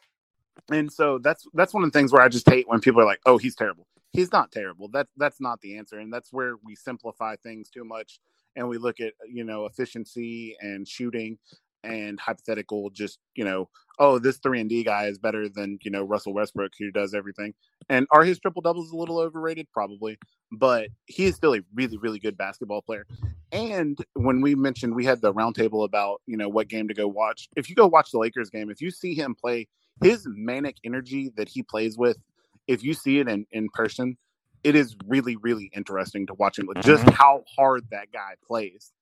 And 0.71 0.91
so 0.93 1.19
that's 1.19 1.47
that's 1.55 1.75
one 1.75 1.85
of 1.85 1.93
the 1.93 1.99
things 1.99 2.13
where 2.13 2.23
I 2.23 2.29
just 2.29 2.49
hate 2.49 2.69
when 2.69 2.81
people 2.81 3.01
are 3.01 3.07
like, 3.07 3.21
"Oh, 3.27 3.39
he's 3.39 3.55
terrible." 3.55 3.87
He's 4.13 4.33
not 4.33 4.53
terrible. 4.53 4.89
That's 4.89 5.11
that's 5.17 5.41
not 5.41 5.61
the 5.61 5.77
answer, 5.77 5.99
and 5.99 6.13
that's 6.13 6.33
where 6.33 6.55
we 6.65 6.75
simplify 6.75 7.37
things 7.37 7.69
too 7.69 7.85
much, 7.85 8.21
and 8.57 8.69
we 8.69 8.79
look 8.79 9.01
at 9.01 9.13
you 9.29 9.45
know 9.45 9.67
efficiency 9.67 10.57
and 10.61 10.89
shooting 10.89 11.39
and 11.83 12.19
hypothetical. 12.19 12.91
Just 12.91 13.19
you 13.35 13.45
know, 13.45 13.69
oh, 13.99 14.19
this 14.19 14.39
three 14.39 14.61
and 14.61 14.71
D 14.71 14.85
guy 14.85 15.07
is 15.07 15.19
better 15.19 15.49
than 15.49 15.79
you 15.83 15.91
know 15.91 16.03
Russell 16.03 16.33
Westbrook 16.33 16.73
who 16.79 16.91
does 16.91 17.15
everything. 17.15 17.55
And 17.91 18.07
are 18.11 18.25
his 18.25 18.39
triple 18.39 18.63
doubles 18.63 18.91
a 18.91 18.97
little 18.97 19.19
overrated? 19.19 19.69
Probably, 19.73 20.19
but 20.51 20.89
he 21.07 21.27
is 21.27 21.35
still 21.37 21.55
a 21.55 21.61
really 21.75 21.99
really 21.99 22.19
good 22.19 22.39
basketball 22.39 22.83
player. 22.83 23.07
And 23.53 23.99
when 24.15 24.41
we 24.41 24.55
mentioned 24.55 24.95
we 24.95 25.05
had 25.05 25.21
the 25.21 25.35
roundtable 25.35 25.85
about 25.85 26.23
you 26.27 26.37
know 26.39 26.49
what 26.49 26.69
game 26.69 26.89
to 26.89 26.95
go 26.95 27.07
watch, 27.07 27.49
if 27.55 27.69
you 27.69 27.77
go 27.77 27.87
watch 27.87 28.11
the 28.13 28.19
Lakers 28.19 28.49
game, 28.49 28.71
if 28.71 28.81
you 28.81 28.91
see 28.91 29.15
him 29.15 29.35
play 29.35 29.69
his 30.03 30.27
manic 30.27 30.77
energy 30.85 31.33
that 31.37 31.49
he 31.49 31.63
plays 31.63 31.97
with 31.97 32.19
if 32.67 32.83
you 32.83 32.95
see 32.95 33.19
it 33.19 33.29
in, 33.29 33.47
in 33.53 33.69
person, 33.71 34.17
it 34.63 34.75
is 34.75 34.97
really, 35.07 35.37
really 35.37 35.71
interesting 35.75 36.27
to 36.27 36.35
watch 36.35 36.59
him. 36.59 36.69
Just 36.81 37.05
mm-hmm. 37.05 37.15
how 37.15 37.45
hard 37.55 37.85
that 37.91 38.13
guy 38.13 38.35
plays. 38.47 38.93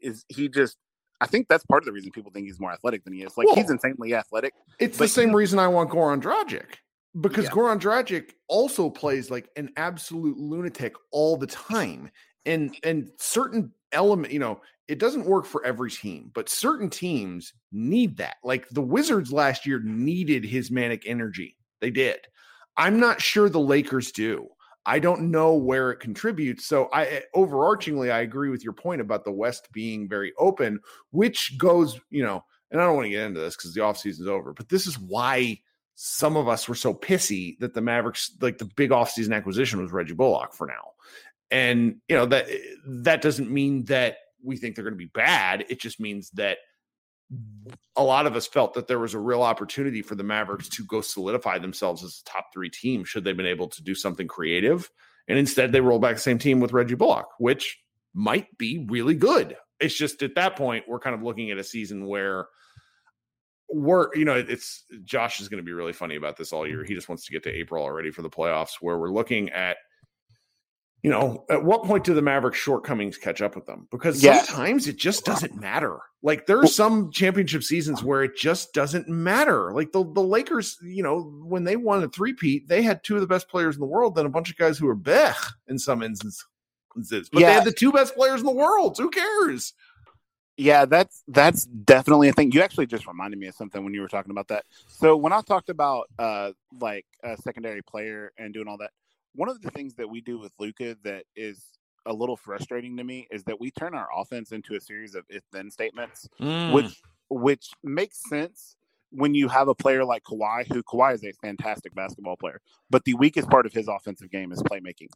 Is 0.00 0.24
he 0.28 0.48
just? 0.48 0.76
I 1.20 1.26
think 1.26 1.48
that's 1.48 1.64
part 1.64 1.82
of 1.82 1.86
the 1.86 1.92
reason 1.92 2.10
people 2.10 2.30
think 2.30 2.46
he's 2.46 2.60
more 2.60 2.72
athletic 2.72 3.04
than 3.04 3.12
he 3.12 3.22
is. 3.22 3.36
Like 3.36 3.46
well, 3.46 3.56
he's 3.56 3.70
insanely 3.70 4.14
athletic. 4.14 4.54
It's 4.78 4.98
the 4.98 5.08
same 5.08 5.34
reason 5.34 5.58
I 5.58 5.68
want 5.68 5.90
Goran 5.90 6.20
Dragic 6.20 6.76
because 7.20 7.44
yeah. 7.44 7.50
Goran 7.50 7.80
Dragic 7.80 8.32
also 8.48 8.90
plays 8.90 9.30
like 9.30 9.48
an 9.56 9.70
absolute 9.76 10.36
lunatic 10.36 10.94
all 11.10 11.36
the 11.36 11.46
time, 11.46 12.10
and 12.44 12.76
and 12.84 13.10
certain 13.18 13.72
element, 13.94 14.32
you 14.32 14.38
know, 14.38 14.60
it 14.88 14.98
doesn't 14.98 15.24
work 15.24 15.46
for 15.46 15.64
every 15.64 15.90
team, 15.90 16.30
but 16.34 16.48
certain 16.48 16.90
teams 16.90 17.54
need 17.72 18.16
that. 18.18 18.36
Like 18.44 18.68
the 18.68 18.82
Wizards 18.82 19.32
last 19.32 19.66
year 19.66 19.80
needed 19.82 20.44
his 20.44 20.70
manic 20.70 21.04
energy. 21.06 21.56
They 21.80 21.90
did. 21.90 22.18
I'm 22.76 23.00
not 23.00 23.22
sure 23.22 23.48
the 23.48 23.60
Lakers 23.60 24.12
do. 24.12 24.48
I 24.86 24.98
don't 24.98 25.30
know 25.30 25.54
where 25.54 25.90
it 25.90 26.00
contributes. 26.00 26.66
So 26.66 26.86
I 26.92 27.04
eh, 27.06 27.20
overarchingly 27.34 28.12
I 28.12 28.20
agree 28.20 28.50
with 28.50 28.62
your 28.62 28.74
point 28.74 29.00
about 29.00 29.24
the 29.24 29.32
West 29.32 29.68
being 29.72 30.08
very 30.08 30.32
open, 30.38 30.80
which 31.10 31.56
goes, 31.56 31.98
you 32.10 32.22
know, 32.22 32.44
and 32.70 32.80
I 32.80 32.84
don't 32.84 32.96
want 32.96 33.06
to 33.06 33.10
get 33.10 33.24
into 33.24 33.40
this 33.40 33.56
because 33.56 33.72
the 33.72 33.80
offseason 33.80 34.20
is 34.20 34.26
over, 34.26 34.52
but 34.52 34.68
this 34.68 34.86
is 34.86 34.98
why 34.98 35.58
some 35.94 36.36
of 36.36 36.48
us 36.48 36.68
were 36.68 36.74
so 36.74 36.92
pissy 36.92 37.58
that 37.60 37.72
the 37.72 37.80
Mavericks, 37.80 38.32
like 38.40 38.58
the 38.58 38.68
big 38.76 38.90
offseason 38.90 39.34
acquisition 39.34 39.80
was 39.80 39.92
Reggie 39.92 40.12
Bullock 40.12 40.52
for 40.52 40.66
now. 40.66 40.90
And 41.50 41.96
you 42.08 42.16
know, 42.16 42.26
that 42.26 42.46
that 42.86 43.22
doesn't 43.22 43.50
mean 43.50 43.84
that 43.86 44.16
we 44.42 44.56
think 44.56 44.74
they're 44.74 44.84
going 44.84 44.94
to 44.94 44.98
be 44.98 45.10
bad. 45.14 45.64
It 45.68 45.80
just 45.80 46.00
means 46.00 46.30
that 46.30 46.58
a 47.96 48.02
lot 48.02 48.26
of 48.26 48.36
us 48.36 48.46
felt 48.46 48.74
that 48.74 48.86
there 48.86 48.98
was 48.98 49.14
a 49.14 49.18
real 49.18 49.42
opportunity 49.42 50.02
for 50.02 50.14
the 50.14 50.22
Mavericks 50.22 50.68
to 50.68 50.84
go 50.84 51.00
solidify 51.00 51.58
themselves 51.58 52.04
as 52.04 52.20
a 52.20 52.30
top 52.30 52.52
three 52.52 52.68
team 52.68 53.04
should 53.04 53.24
they've 53.24 53.36
been 53.36 53.46
able 53.46 53.68
to 53.68 53.82
do 53.82 53.94
something 53.94 54.28
creative. 54.28 54.90
And 55.26 55.38
instead, 55.38 55.72
they 55.72 55.80
roll 55.80 55.98
back 55.98 56.16
the 56.16 56.20
same 56.20 56.38
team 56.38 56.60
with 56.60 56.72
Reggie 56.72 56.94
Bullock, 56.94 57.28
which 57.38 57.80
might 58.12 58.56
be 58.58 58.86
really 58.90 59.14
good. 59.14 59.56
It's 59.80 59.94
just 59.94 60.22
at 60.22 60.34
that 60.34 60.56
point, 60.56 60.84
we're 60.86 61.00
kind 61.00 61.14
of 61.14 61.22
looking 61.22 61.50
at 61.50 61.58
a 61.58 61.64
season 61.64 62.06
where 62.06 62.46
we're, 63.70 64.14
you 64.14 64.24
know, 64.24 64.34
it's 64.34 64.84
Josh 65.04 65.40
is 65.40 65.48
going 65.48 65.62
to 65.62 65.66
be 65.66 65.72
really 65.72 65.94
funny 65.94 66.16
about 66.16 66.36
this 66.36 66.52
all 66.52 66.66
year. 66.66 66.84
He 66.84 66.94
just 66.94 67.08
wants 67.08 67.24
to 67.24 67.32
get 67.32 67.42
to 67.44 67.50
April 67.50 67.82
already 67.82 68.10
for 68.10 68.22
the 68.22 68.30
playoffs, 68.30 68.74
where 68.80 68.98
we're 68.98 69.10
looking 69.10 69.48
at 69.50 69.78
you 71.04 71.10
know, 71.10 71.44
at 71.50 71.62
what 71.62 71.84
point 71.84 72.02
do 72.02 72.14
the 72.14 72.22
Mavericks 72.22 72.58
shortcomings 72.58 73.18
catch 73.18 73.42
up 73.42 73.54
with 73.54 73.66
them? 73.66 73.86
Because 73.90 74.24
yeah. 74.24 74.38
sometimes 74.42 74.88
it 74.88 74.96
just 74.96 75.26
doesn't 75.26 75.54
matter. 75.54 75.98
Like 76.22 76.46
there 76.46 76.58
are 76.58 76.66
some 76.66 77.10
championship 77.10 77.62
seasons 77.62 78.02
where 78.02 78.24
it 78.24 78.38
just 78.38 78.72
doesn't 78.72 79.06
matter. 79.06 79.74
Like 79.74 79.92
the, 79.92 80.02
the 80.02 80.22
Lakers, 80.22 80.78
you 80.82 81.02
know, 81.02 81.20
when 81.44 81.64
they 81.64 81.76
won 81.76 82.02
a 82.02 82.08
three-peat, 82.08 82.68
they 82.68 82.80
had 82.80 83.04
two 83.04 83.16
of 83.16 83.20
the 83.20 83.26
best 83.26 83.50
players 83.50 83.76
in 83.76 83.80
the 83.80 83.86
world, 83.86 84.14
then 84.14 84.24
a 84.24 84.30
bunch 84.30 84.48
of 84.48 84.56
guys 84.56 84.78
who 84.78 84.86
were 84.86 84.94
bech 84.94 85.36
in 85.68 85.78
some 85.78 86.02
instances. 86.02 86.42
But 86.96 87.28
yeah. 87.34 87.48
they 87.48 87.52
had 87.52 87.64
the 87.64 87.72
two 87.72 87.92
best 87.92 88.16
players 88.16 88.40
in 88.40 88.46
the 88.46 88.52
world. 88.52 88.96
Who 88.96 89.10
cares? 89.10 89.74
Yeah, 90.56 90.86
that's 90.86 91.22
that's 91.28 91.64
definitely 91.64 92.30
a 92.30 92.32
thing. 92.32 92.52
You 92.52 92.62
actually 92.62 92.86
just 92.86 93.06
reminded 93.06 93.38
me 93.38 93.48
of 93.48 93.54
something 93.54 93.84
when 93.84 93.92
you 93.92 94.00
were 94.00 94.08
talking 94.08 94.30
about 94.30 94.48
that. 94.48 94.64
So 94.86 95.16
when 95.16 95.34
I 95.34 95.42
talked 95.42 95.68
about 95.68 96.08
uh 96.18 96.52
like 96.80 97.04
a 97.22 97.36
secondary 97.36 97.82
player 97.82 98.32
and 98.38 98.54
doing 98.54 98.68
all 98.68 98.78
that, 98.78 98.92
one 99.34 99.48
of 99.48 99.60
the 99.60 99.70
things 99.70 99.94
that 99.94 100.08
we 100.08 100.20
do 100.20 100.38
with 100.38 100.52
Luka 100.58 100.96
that 101.04 101.24
is 101.36 101.64
a 102.06 102.12
little 102.12 102.36
frustrating 102.36 102.96
to 102.96 103.04
me 103.04 103.26
is 103.30 103.44
that 103.44 103.58
we 103.60 103.70
turn 103.70 103.94
our 103.94 104.08
offense 104.14 104.52
into 104.52 104.74
a 104.74 104.80
series 104.80 105.14
of 105.14 105.24
if 105.28 105.42
then 105.52 105.70
statements, 105.70 106.28
mm. 106.40 106.72
which 106.72 107.00
which 107.30 107.70
makes 107.82 108.28
sense 108.28 108.76
when 109.10 109.34
you 109.34 109.48
have 109.48 109.68
a 109.68 109.74
player 109.74 110.04
like 110.04 110.24
Kawhi, 110.24 110.66
who 110.72 110.82
Kawhi 110.82 111.14
is 111.14 111.24
a 111.24 111.32
fantastic 111.40 111.94
basketball 111.94 112.36
player, 112.36 112.60
but 112.90 113.04
the 113.04 113.14
weakest 113.14 113.48
part 113.48 113.64
of 113.64 113.72
his 113.72 113.86
offensive 113.86 114.30
game 114.30 114.50
is 114.50 114.60
playmaking. 114.62 115.08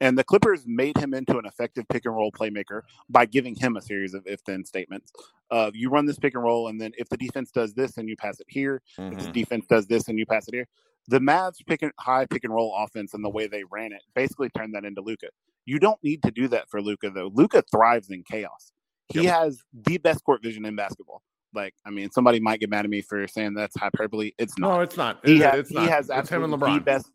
And 0.00 0.16
the 0.16 0.24
Clippers 0.24 0.64
made 0.66 0.98
him 0.98 1.14
into 1.14 1.38
an 1.38 1.46
effective 1.46 1.88
pick 1.88 2.04
and 2.04 2.14
roll 2.14 2.30
playmaker 2.30 2.82
by 3.08 3.24
giving 3.24 3.54
him 3.54 3.76
a 3.76 3.82
series 3.82 4.12
of 4.12 4.26
if 4.26 4.44
then 4.44 4.64
statements. 4.64 5.12
Uh, 5.50 5.70
you 5.72 5.88
run 5.88 6.04
this 6.04 6.18
pick 6.18 6.34
and 6.34 6.44
roll, 6.44 6.68
and 6.68 6.80
then 6.80 6.92
if 6.98 7.08
the 7.08 7.16
defense 7.16 7.50
does 7.50 7.72
this 7.72 7.96
and 7.96 8.08
you 8.08 8.16
pass 8.16 8.40
it 8.40 8.46
here, 8.48 8.82
mm-hmm. 8.98 9.12
if 9.12 9.18
the 9.18 9.24
mm-hmm. 9.24 9.32
defense 9.32 9.66
does 9.66 9.86
this 9.86 10.08
and 10.08 10.18
you 10.18 10.26
pass 10.26 10.46
it 10.48 10.54
here, 10.54 10.68
the 11.08 11.18
Mavs 11.18 11.64
pick 11.66 11.82
and 11.82 11.92
high 11.98 12.26
pick 12.26 12.44
and 12.44 12.52
roll 12.52 12.74
offense 12.76 13.14
and 13.14 13.24
the 13.24 13.30
way 13.30 13.46
they 13.46 13.64
ran 13.70 13.92
it 13.92 14.02
basically 14.14 14.48
turned 14.50 14.74
that 14.74 14.84
into 14.84 15.00
Luka. 15.00 15.28
You 15.64 15.78
don't 15.78 16.02
need 16.02 16.22
to 16.22 16.30
do 16.30 16.48
that 16.48 16.68
for 16.68 16.80
Luka 16.80 17.10
though. 17.10 17.30
Luka 17.32 17.62
thrives 17.70 18.10
in 18.10 18.22
chaos. 18.22 18.72
He 19.08 19.22
yep. 19.22 19.34
has 19.34 19.62
the 19.72 19.98
best 19.98 20.24
court 20.24 20.42
vision 20.42 20.64
in 20.64 20.74
basketball. 20.74 21.22
Like, 21.54 21.74
I 21.84 21.90
mean, 21.90 22.10
somebody 22.10 22.40
might 22.40 22.60
get 22.60 22.70
mad 22.70 22.84
at 22.84 22.90
me 22.90 23.00
for 23.00 23.26
saying 23.28 23.54
that's 23.54 23.76
hyperbole. 23.76 24.32
It's 24.38 24.58
not. 24.58 24.68
No, 24.68 24.80
it's 24.80 24.96
not. 24.96 25.20
He, 25.24 25.38
has, 25.40 25.60
it's 25.60 25.72
not. 25.72 25.84
he 25.84 25.90
has 25.90 26.06
it's 26.06 26.10
absolutely 26.10 26.74
the 26.74 26.80
best. 26.80 27.10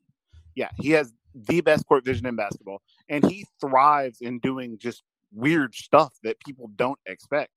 Yeah, 0.55 0.69
he 0.79 0.91
has 0.91 1.13
the 1.35 1.61
best 1.61 1.85
court 1.85 2.05
vision 2.05 2.25
in 2.25 2.35
basketball, 2.35 2.81
and 3.09 3.25
he 3.29 3.45
thrives 3.59 4.21
in 4.21 4.39
doing 4.39 4.77
just 4.79 5.03
weird 5.33 5.75
stuff 5.75 6.13
that 6.23 6.39
people 6.39 6.71
don't 6.75 6.99
expect. 7.05 7.51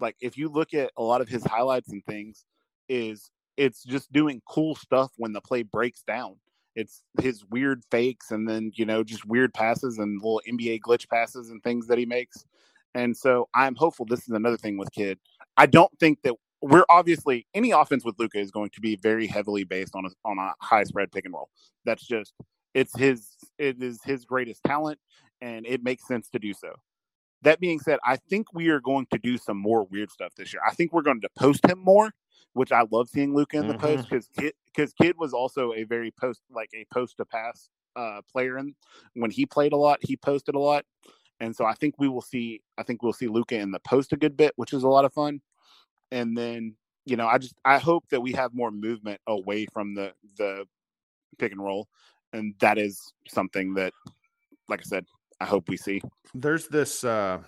Like, 0.00 0.16
if 0.20 0.38
you 0.38 0.48
look 0.48 0.74
at 0.74 0.92
a 0.96 1.02
lot 1.02 1.20
of 1.20 1.28
his 1.28 1.44
highlights 1.44 1.90
and 1.90 2.04
things, 2.06 2.44
is 2.88 3.30
it's 3.58 3.82
just 3.82 4.10
doing 4.12 4.40
cool 4.48 4.76
stuff 4.76 5.12
when 5.16 5.32
the 5.32 5.40
play 5.40 5.64
breaks 5.64 6.02
down. 6.02 6.36
It's 6.76 7.02
his 7.20 7.44
weird 7.50 7.82
fakes 7.90 8.30
and 8.30 8.48
then, 8.48 8.70
you 8.76 8.86
know, 8.86 9.02
just 9.02 9.26
weird 9.26 9.52
passes 9.52 9.98
and 9.98 10.22
little 10.22 10.40
NBA 10.48 10.80
glitch 10.80 11.08
passes 11.08 11.50
and 11.50 11.60
things 11.62 11.88
that 11.88 11.98
he 11.98 12.06
makes. 12.06 12.46
And 12.94 13.16
so 13.16 13.48
I'm 13.54 13.74
hopeful 13.74 14.06
this 14.06 14.20
is 14.20 14.28
another 14.28 14.56
thing 14.56 14.78
with 14.78 14.92
Kidd. 14.92 15.18
I 15.56 15.66
don't 15.66 15.90
think 15.98 16.22
that 16.22 16.34
we're 16.62 16.84
obviously 16.88 17.46
any 17.52 17.72
offense 17.72 18.04
with 18.04 18.14
Luka 18.18 18.38
is 18.38 18.52
going 18.52 18.70
to 18.70 18.80
be 18.80 18.94
very 18.96 19.26
heavily 19.26 19.64
based 19.64 19.96
on 19.96 20.04
a, 20.06 20.10
on 20.24 20.38
a 20.38 20.54
high 20.60 20.84
spread 20.84 21.10
pick 21.10 21.24
and 21.24 21.34
roll. 21.34 21.48
That's 21.84 22.06
just 22.06 22.32
it's 22.74 22.96
his 22.96 23.28
it 23.58 23.82
is 23.82 23.98
his 24.04 24.24
greatest 24.24 24.62
talent 24.64 25.00
and 25.40 25.66
it 25.66 25.82
makes 25.82 26.06
sense 26.06 26.28
to 26.30 26.38
do 26.38 26.52
so. 26.54 26.72
That 27.42 27.60
being 27.60 27.78
said, 27.78 27.98
I 28.04 28.16
think 28.16 28.52
we 28.52 28.68
are 28.68 28.80
going 28.80 29.06
to 29.12 29.18
do 29.18 29.38
some 29.38 29.56
more 29.56 29.84
weird 29.84 30.10
stuff 30.10 30.34
this 30.36 30.52
year. 30.52 30.62
I 30.66 30.74
think 30.74 30.92
we're 30.92 31.02
going 31.02 31.20
to 31.20 31.28
post 31.36 31.64
him 31.64 31.78
more 31.78 32.12
which 32.58 32.72
I 32.72 32.84
love 32.90 33.08
seeing 33.08 33.34
Luka 33.34 33.58
in 33.58 33.68
the 33.68 33.74
mm-hmm. 33.74 33.86
post 33.86 34.08
because 34.08 34.28
Kidd 34.36 34.52
because 34.66 34.92
Kidd 34.92 35.16
was 35.16 35.32
also 35.32 35.72
a 35.74 35.84
very 35.84 36.10
post 36.10 36.42
like 36.50 36.70
a 36.74 36.84
post 36.92 37.16
to 37.18 37.24
pass 37.24 37.70
uh, 37.96 38.20
player, 38.30 38.56
and 38.56 38.74
when 39.14 39.30
he 39.30 39.46
played 39.46 39.72
a 39.72 39.76
lot, 39.76 39.98
he 40.02 40.16
posted 40.16 40.54
a 40.54 40.58
lot, 40.58 40.84
and 41.40 41.54
so 41.54 41.64
I 41.64 41.74
think 41.74 41.94
we 41.98 42.08
will 42.08 42.20
see 42.20 42.60
I 42.76 42.82
think 42.82 43.02
we'll 43.02 43.12
see 43.12 43.28
Luka 43.28 43.56
in 43.56 43.70
the 43.70 43.80
post 43.80 44.12
a 44.12 44.16
good 44.16 44.36
bit, 44.36 44.52
which 44.56 44.72
is 44.72 44.82
a 44.82 44.88
lot 44.88 45.04
of 45.04 45.12
fun, 45.12 45.40
and 46.10 46.36
then 46.36 46.74
you 47.04 47.16
know 47.16 47.26
I 47.26 47.38
just 47.38 47.54
I 47.64 47.78
hope 47.78 48.04
that 48.10 48.20
we 48.20 48.32
have 48.32 48.54
more 48.54 48.70
movement 48.70 49.20
away 49.26 49.66
from 49.72 49.94
the 49.94 50.12
the 50.36 50.64
pick 51.38 51.52
and 51.52 51.62
roll, 51.62 51.88
and 52.32 52.54
that 52.60 52.78
is 52.78 53.12
something 53.28 53.74
that, 53.74 53.92
like 54.68 54.80
I 54.80 54.84
said, 54.84 55.06
I 55.40 55.44
hope 55.44 55.68
we 55.68 55.76
see. 55.76 56.00
There's 56.34 56.68
this. 56.68 57.04
uh 57.04 57.38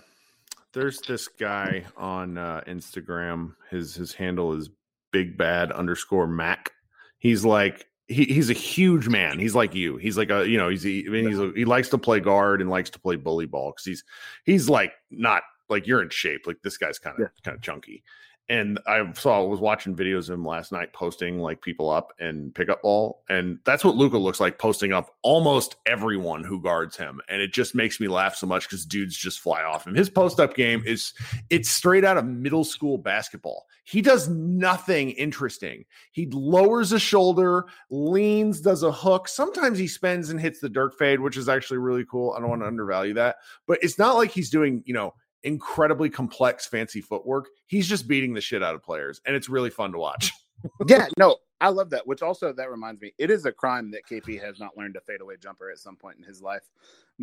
there's 0.73 0.99
this 1.01 1.27
guy 1.27 1.85
on 1.97 2.37
uh, 2.37 2.61
Instagram. 2.67 3.55
His 3.69 3.95
his 3.95 4.13
handle 4.13 4.53
is 4.53 4.69
big 5.11 5.37
bad 5.37 5.71
underscore 5.71 6.27
Mac. 6.27 6.71
He's 7.19 7.43
like 7.43 7.87
he, 8.07 8.25
he's 8.25 8.49
a 8.49 8.53
huge 8.53 9.07
man. 9.07 9.39
He's 9.39 9.55
like 9.55 9.75
you. 9.75 9.97
He's 9.97 10.17
like 10.17 10.29
a 10.29 10.47
you 10.47 10.57
know 10.57 10.69
he's 10.69 10.83
he, 10.83 11.05
I 11.07 11.09
mean, 11.09 11.27
he's 11.27 11.39
a, 11.39 11.51
he 11.55 11.65
likes 11.65 11.89
to 11.89 11.97
play 11.97 12.19
guard 12.19 12.61
and 12.61 12.69
likes 12.69 12.89
to 12.91 12.99
play 12.99 13.15
bully 13.15 13.45
ball 13.45 13.71
because 13.71 13.85
he's 13.85 14.03
he's 14.45 14.69
like 14.69 14.93
not 15.09 15.43
like 15.69 15.87
you're 15.87 16.01
in 16.01 16.09
shape. 16.09 16.47
Like 16.47 16.61
this 16.63 16.77
guy's 16.77 16.99
kind 16.99 17.15
of 17.15 17.21
yeah. 17.21 17.27
kind 17.43 17.55
of 17.55 17.61
chunky, 17.61 18.03
and 18.51 18.79
I 18.85 19.09
saw 19.13 19.41
I 19.41 19.47
was 19.47 19.61
watching 19.61 19.95
videos 19.95 20.27
of 20.27 20.33
him 20.33 20.45
last 20.45 20.73
night 20.73 20.91
posting 20.91 21.39
like 21.39 21.61
people 21.61 21.89
up 21.89 22.11
and 22.19 22.53
pickup 22.53 22.81
ball, 22.81 23.23
and 23.29 23.59
that's 23.63 23.85
what 23.85 23.95
Luka 23.95 24.17
looks 24.17 24.41
like 24.41 24.59
posting 24.59 24.91
up 24.91 25.15
almost 25.21 25.77
everyone 25.85 26.43
who 26.43 26.61
guards 26.61 26.97
him, 26.97 27.21
and 27.29 27.41
it 27.41 27.53
just 27.53 27.75
makes 27.75 28.01
me 28.01 28.09
laugh 28.09 28.35
so 28.35 28.45
much 28.45 28.67
because 28.67 28.85
dudes 28.85 29.15
just 29.15 29.39
fly 29.39 29.63
off 29.63 29.87
him. 29.87 29.95
His 29.95 30.09
post 30.09 30.41
up 30.41 30.53
game 30.53 30.83
is 30.85 31.13
it's 31.49 31.69
straight 31.69 32.03
out 32.03 32.17
of 32.17 32.25
middle 32.25 32.65
school 32.65 32.97
basketball. 32.97 33.67
He 33.85 34.01
does 34.01 34.27
nothing 34.27 35.11
interesting. 35.11 35.85
He 36.11 36.27
lowers 36.29 36.91
a 36.91 36.99
shoulder, 36.99 37.67
leans, 37.89 38.59
does 38.59 38.83
a 38.83 38.91
hook. 38.91 39.29
Sometimes 39.29 39.79
he 39.79 39.87
spins 39.87 40.29
and 40.29 40.41
hits 40.41 40.59
the 40.59 40.67
dirt 40.67 40.97
fade, 40.97 41.21
which 41.21 41.37
is 41.37 41.47
actually 41.47 41.77
really 41.77 42.03
cool. 42.03 42.33
I 42.33 42.41
don't 42.41 42.49
want 42.49 42.63
to 42.63 42.67
undervalue 42.67 43.13
that, 43.13 43.37
but 43.65 43.79
it's 43.81 43.97
not 43.97 44.17
like 44.17 44.31
he's 44.31 44.49
doing 44.49 44.83
you 44.85 44.93
know 44.93 45.13
incredibly 45.43 46.09
complex, 46.09 46.67
fancy 46.67 47.01
footwork. 47.01 47.47
He's 47.67 47.87
just 47.87 48.07
beating 48.07 48.33
the 48.33 48.41
shit 48.41 48.63
out 48.63 48.75
of 48.75 48.83
players, 48.83 49.21
and 49.25 49.35
it's 49.35 49.49
really 49.49 49.69
fun 49.69 49.91
to 49.93 49.97
watch. 49.97 50.31
yeah, 50.87 51.07
no, 51.17 51.37
I 51.59 51.69
love 51.69 51.89
that. 51.91 52.05
Which 52.05 52.21
also 52.21 52.53
that 52.53 52.69
reminds 52.69 53.01
me, 53.01 53.13
it 53.17 53.31
is 53.31 53.45
a 53.45 53.51
crime 53.51 53.91
that 53.91 54.01
KP 54.09 54.41
has 54.41 54.59
not 54.59 54.77
learned 54.77 54.95
a 54.95 55.01
fadeaway 55.01 55.35
jumper 55.41 55.69
at 55.69 55.79
some 55.79 55.95
point 55.95 56.17
in 56.17 56.23
his 56.23 56.41
life 56.41 56.63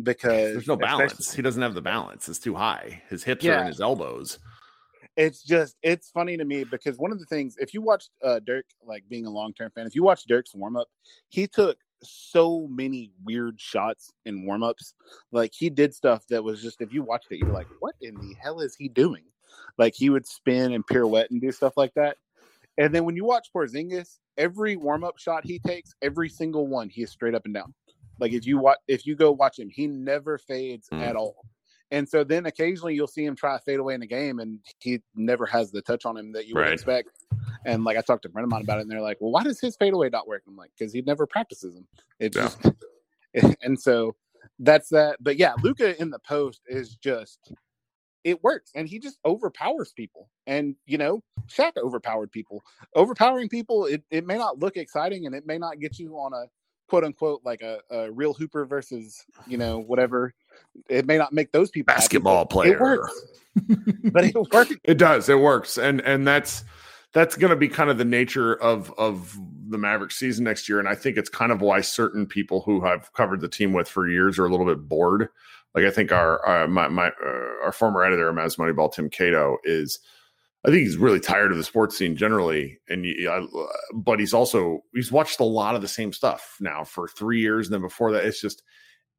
because 0.03 0.53
there's 0.53 0.67
no 0.67 0.75
balance. 0.75 1.33
He 1.33 1.41
doesn't 1.41 1.61
have 1.61 1.73
the 1.73 1.81
balance. 1.81 2.27
It's 2.29 2.39
too 2.39 2.55
high. 2.55 3.01
His 3.09 3.23
hips 3.23 3.43
yeah. 3.43 3.57
are 3.57 3.61
in 3.61 3.67
his 3.67 3.81
elbows. 3.81 4.39
It's 5.17 5.43
just 5.43 5.75
it's 5.83 6.09
funny 6.09 6.37
to 6.37 6.45
me 6.45 6.63
because 6.63 6.97
one 6.97 7.11
of 7.11 7.19
the 7.19 7.25
things 7.25 7.57
if 7.59 7.73
you 7.73 7.81
watched 7.81 8.09
uh, 8.23 8.39
Dirk 8.39 8.65
like 8.85 9.03
being 9.09 9.25
a 9.25 9.29
long 9.29 9.53
term 9.53 9.71
fan, 9.71 9.85
if 9.85 9.95
you 9.95 10.03
watch 10.03 10.23
Dirk's 10.25 10.55
warm 10.55 10.77
up, 10.77 10.87
he 11.27 11.47
took 11.47 11.77
so 12.03 12.67
many 12.69 13.11
weird 13.23 13.59
shots 13.59 14.13
in 14.25 14.45
warmups. 14.45 14.93
Like 15.31 15.53
he 15.53 15.69
did 15.69 15.93
stuff 15.93 16.25
that 16.29 16.43
was 16.43 16.61
just 16.61 16.81
if 16.81 16.93
you 16.93 17.03
watched 17.03 17.31
it, 17.31 17.37
you're 17.37 17.53
like, 17.53 17.67
what 17.79 17.95
in 18.01 18.15
the 18.15 18.35
hell 18.41 18.59
is 18.59 18.75
he 18.75 18.87
doing? 18.87 19.23
Like 19.77 19.95
he 19.95 20.09
would 20.09 20.25
spin 20.25 20.73
and 20.73 20.85
pirouette 20.85 21.31
and 21.31 21.41
do 21.41 21.51
stuff 21.51 21.77
like 21.77 21.93
that. 21.95 22.17
And 22.77 22.93
then 22.95 23.03
when 23.03 23.15
you 23.15 23.25
watch 23.25 23.49
Porzingis, 23.53 24.19
every 24.37 24.77
warm 24.77 25.03
up 25.03 25.17
shot 25.17 25.45
he 25.45 25.59
takes, 25.59 25.93
every 26.01 26.29
single 26.29 26.67
one, 26.67 26.89
he 26.89 27.03
is 27.03 27.11
straight 27.11 27.35
up 27.35 27.45
and 27.45 27.53
down. 27.53 27.73
Like 28.19 28.33
if 28.33 28.45
you 28.45 28.57
watch, 28.57 28.77
if 28.87 29.05
you 29.05 29.15
go 29.15 29.31
watch 29.31 29.59
him, 29.59 29.69
he 29.69 29.87
never 29.87 30.37
fades 30.37 30.87
mm. 30.89 31.01
at 31.01 31.15
all. 31.15 31.45
And 31.91 32.07
so 32.07 32.23
then 32.23 32.45
occasionally 32.45 32.93
you'll 32.93 33.07
see 33.07 33.25
him 33.25 33.35
try 33.35 33.57
to 33.57 33.63
fade 33.63 33.79
away 33.79 33.93
in 33.93 33.99
the 33.99 34.07
game, 34.07 34.39
and 34.39 34.59
he 34.79 35.01
never 35.15 35.45
has 35.45 35.71
the 35.71 35.81
touch 35.81 36.05
on 36.05 36.17
him 36.17 36.31
that 36.33 36.47
you 36.47 36.53
right. 36.53 36.65
would 36.65 36.73
expect. 36.73 37.09
And 37.65 37.83
like 37.83 37.97
I 37.97 38.01
talked 38.01 38.23
to 38.23 38.29
a 38.29 38.31
friend 38.31 38.43
of 38.43 38.51
mine 38.51 38.61
about 38.61 38.77
it, 38.77 38.81
and 38.81 38.91
they're 38.91 39.01
like, 39.01 39.17
"Well, 39.19 39.31
why 39.31 39.43
does 39.43 39.59
his 39.59 39.75
fadeaway 39.75 40.09
not 40.09 40.27
work?" 40.27 40.43
I'm 40.47 40.55
like, 40.55 40.71
"Because 40.77 40.93
he 40.93 41.01
never 41.01 41.25
practices 41.25 41.73
them." 41.73 41.87
It's 42.19 42.37
yeah. 42.37 42.49
just, 43.33 43.57
and 43.63 43.79
so 43.79 44.15
that's 44.59 44.89
that. 44.89 45.17
But 45.19 45.37
yeah, 45.37 45.53
Luka 45.63 45.99
in 45.99 46.09
the 46.09 46.19
post 46.19 46.61
is 46.67 46.95
just 46.95 47.51
it 48.23 48.43
works, 48.43 48.71
and 48.75 48.87
he 48.87 48.99
just 48.99 49.17
overpowers 49.25 49.91
people. 49.93 50.29
And 50.45 50.75
you 50.85 50.97
know, 50.97 51.23
Shaq 51.47 51.77
overpowered 51.77 52.31
people. 52.31 52.63
Overpowering 52.95 53.49
people, 53.49 53.85
it, 53.85 54.03
it 54.11 54.25
may 54.25 54.37
not 54.37 54.59
look 54.59 54.77
exciting, 54.77 55.25
and 55.25 55.33
it 55.33 55.45
may 55.47 55.57
not 55.57 55.79
get 55.79 55.97
you 55.97 56.15
on 56.15 56.33
a 56.33 56.45
quote 56.87 57.03
unquote 57.03 57.41
like 57.45 57.61
a, 57.61 57.79
a 57.91 58.11
real 58.11 58.33
hooper 58.33 58.65
versus 58.65 59.23
you 59.47 59.57
know 59.57 59.79
whatever 59.79 60.33
it 60.89 61.05
may 61.05 61.17
not 61.17 61.33
make 61.33 61.51
those 61.51 61.69
people 61.69 61.93
basketball 61.93 62.39
happy, 62.39 62.53
player. 62.53 62.73
it 62.73 62.81
works. 62.81 63.21
But 64.11 64.25
it 64.25 64.35
works. 64.53 64.73
It 64.83 64.97
does. 64.97 65.27
It 65.27 65.39
works. 65.39 65.77
And 65.77 66.01
and 66.01 66.25
that's 66.25 66.63
that's 67.13 67.35
going 67.35 67.49
to 67.49 67.55
be 67.55 67.67
kind 67.67 67.89
of 67.89 67.97
the 67.97 68.05
nature 68.05 68.53
of 68.55 68.93
of 68.97 69.37
the 69.67 69.77
Maverick 69.77 70.11
season 70.11 70.45
next 70.45 70.69
year. 70.69 70.79
And 70.79 70.87
I 70.87 70.95
think 70.95 71.17
it's 71.17 71.29
kind 71.29 71.51
of 71.51 71.61
why 71.61 71.81
certain 71.81 72.25
people 72.25 72.61
who 72.61 72.81
have 72.81 73.11
covered 73.13 73.41
the 73.41 73.49
team 73.49 73.73
with 73.73 73.89
for 73.89 74.07
years 74.07 74.39
are 74.39 74.45
a 74.45 74.49
little 74.49 74.65
bit 74.65 74.87
bored. 74.87 75.29
Like 75.75 75.85
I 75.85 75.91
think 75.91 76.11
our 76.11 76.47
uh, 76.47 76.67
my 76.67 76.87
my 76.87 77.07
uh, 77.07 77.63
our 77.63 77.71
former 77.71 78.03
editor 78.03 78.29
of 78.29 78.35
Mavs 78.35 78.57
Moneyball 78.57 78.93
Tim 78.93 79.09
Cato 79.09 79.57
is 79.63 79.99
I 80.65 80.69
think 80.69 80.81
he's 80.81 80.97
really 80.97 81.19
tired 81.19 81.51
of 81.51 81.57
the 81.57 81.63
sports 81.63 81.97
scene 81.97 82.15
generally, 82.15 82.79
and 82.89 83.05
uh, 83.27 83.41
but 83.93 84.19
he's 84.19 84.33
also 84.33 84.83
he's 84.93 85.11
watched 85.11 85.39
a 85.39 85.45
lot 85.45 85.75
of 85.75 85.81
the 85.81 85.87
same 85.87 86.11
stuff 86.11 86.57
now 86.59 86.83
for 86.83 87.07
three 87.07 87.39
years, 87.39 87.67
and 87.67 87.73
then 87.73 87.81
before 87.81 88.11
that, 88.11 88.25
it's 88.25 88.41
just 88.41 88.63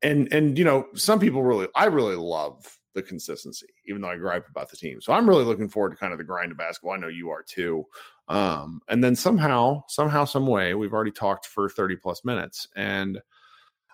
and 0.03 0.33
and 0.33 0.59
you 0.59 0.65
know 0.65 0.87
some 0.95 1.21
people 1.21 1.43
really 1.43 1.69
I 1.75 1.87
really 1.87 2.17
love 2.17 2.79
the 2.95 3.03
consistency, 3.03 3.69
even 3.87 4.03
though 4.03 4.09
I 4.09 4.17
gripe 4.17 4.49
about 4.49 4.71
the 4.71 4.77
team. 4.77 5.01
So 5.01 5.13
I'm 5.13 5.29
really 5.29 5.45
looking 5.45 5.69
forward 5.69 5.91
to 5.91 5.97
kind 5.97 6.13
of 6.13 6.19
the 6.19 6.25
grind 6.25 6.53
of 6.53 6.59
basketball. 6.59 6.93
I 6.93 6.97
know 6.97 7.09
you 7.09 7.31
are 7.31 7.43
too. 7.43 7.87
Um, 8.29 8.81
and 8.89 9.03
then 9.03 9.15
somehow, 9.15 9.85
somehow, 9.89 10.25
some 10.25 10.47
way, 10.47 10.75
we've 10.75 10.93
already 10.93 11.13
talked 11.13 11.47
for 11.47 11.69
30 11.69 11.97
plus 11.97 12.25
minutes, 12.25 12.67
and 12.75 13.21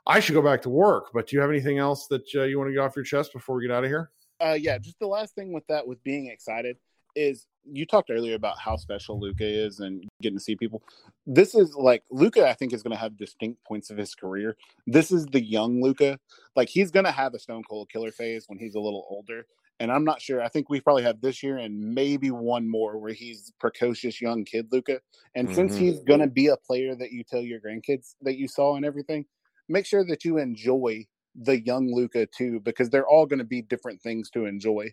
I 0.07 0.21
should 0.21 0.35
go 0.35 0.43
back 0.43 0.63
to 0.63 0.71
work. 0.71 1.11
But 1.13 1.27
do 1.27 1.37
you 1.37 1.43
have 1.43 1.51
anything 1.51 1.79
else 1.79 2.07
that 2.09 2.23
uh, 2.35 2.45
you 2.45 2.59
want 2.59 2.69
to 2.69 2.73
get 2.73 2.81
off 2.81 2.97
your 2.97 3.05
chest 3.05 3.33
before 3.33 3.57
we 3.57 3.67
get 3.67 3.75
out 3.75 3.85
of 3.85 3.91
here? 3.91 4.11
Uh, 4.41 4.57
yeah, 4.59 4.79
just 4.79 4.99
the 4.99 5.07
last 5.07 5.35
thing 5.35 5.53
with 5.53 5.67
that, 5.67 5.87
with 5.87 6.03
being 6.03 6.29
excited 6.29 6.77
is 7.17 7.47
you 7.65 7.85
talked 7.85 8.11
earlier 8.11 8.35
about 8.35 8.59
how 8.59 8.77
special 8.77 9.19
Luka 9.19 9.45
is 9.45 9.81
and 9.81 10.05
getting 10.23 10.39
to 10.39 10.45
see 10.45 10.55
people. 10.55 10.83
This 11.27 11.55
is 11.55 11.75
like 11.75 12.05
Luka, 12.11 12.49
I 12.49 12.55
think, 12.55 12.73
is 12.73 12.83
going 12.83 12.95
to 12.95 13.01
have 13.01 13.17
distinct 13.17 13.65
points 13.65 13.91
of 13.91 13.97
his 13.97 14.15
career. 14.15 14.57
This 14.87 15.11
is 15.11 15.27
the 15.27 15.45
young 15.45 15.83
Luka. 15.83 16.19
Like 16.55 16.69
he's 16.69 16.91
going 16.91 17.07
to 17.07 17.13
have 17.13 17.35
a 17.35 17.39
stone 17.39 17.65
cold 17.69 17.91
killer 17.91 18.13
phase 18.13 18.45
when 18.47 18.59
he's 18.59 18.75
a 18.75 18.81
little 18.81 19.07
older. 19.11 19.47
And 19.79 19.93
I'm 19.93 20.05
not 20.05 20.23
sure. 20.23 20.41
I 20.41 20.49
think 20.49 20.71
we 20.71 20.81
probably 20.81 21.03
have 21.03 21.21
this 21.21 21.43
year 21.43 21.59
and 21.59 21.79
maybe 21.79 22.31
one 22.31 22.69
more 22.69 22.99
where 22.99 23.13
he's 23.13 23.53
precocious 23.61 24.21
young 24.21 24.45
kid 24.45 24.69
Luka. 24.73 25.01
And 25.35 25.49
mm-hmm. 25.49 25.55
since 25.55 25.77
he's 25.77 26.01
going 26.01 26.21
to 26.21 26.29
be 26.29 26.47
a 26.47 26.57
player 26.57 26.95
that 26.95 27.13
you 27.13 27.25
tell 27.25 27.43
your 27.43 27.61
grandkids 27.61 28.15
that 28.23 28.39
you 28.39 28.49
saw 28.49 28.77
and 28.77 28.87
everything, 28.87 29.27
make 29.69 29.85
sure 29.85 30.05
that 30.07 30.25
you 30.25 30.39
enjoy 30.39 31.07
the 31.35 31.61
young 31.61 31.93
Luka 31.93 32.27
too, 32.27 32.61
because 32.61 32.89
they're 32.89 33.07
all 33.07 33.27
going 33.27 33.39
to 33.39 33.45
be 33.45 33.61
different 33.61 34.01
things 34.01 34.31
to 34.31 34.47
enjoy 34.47 34.91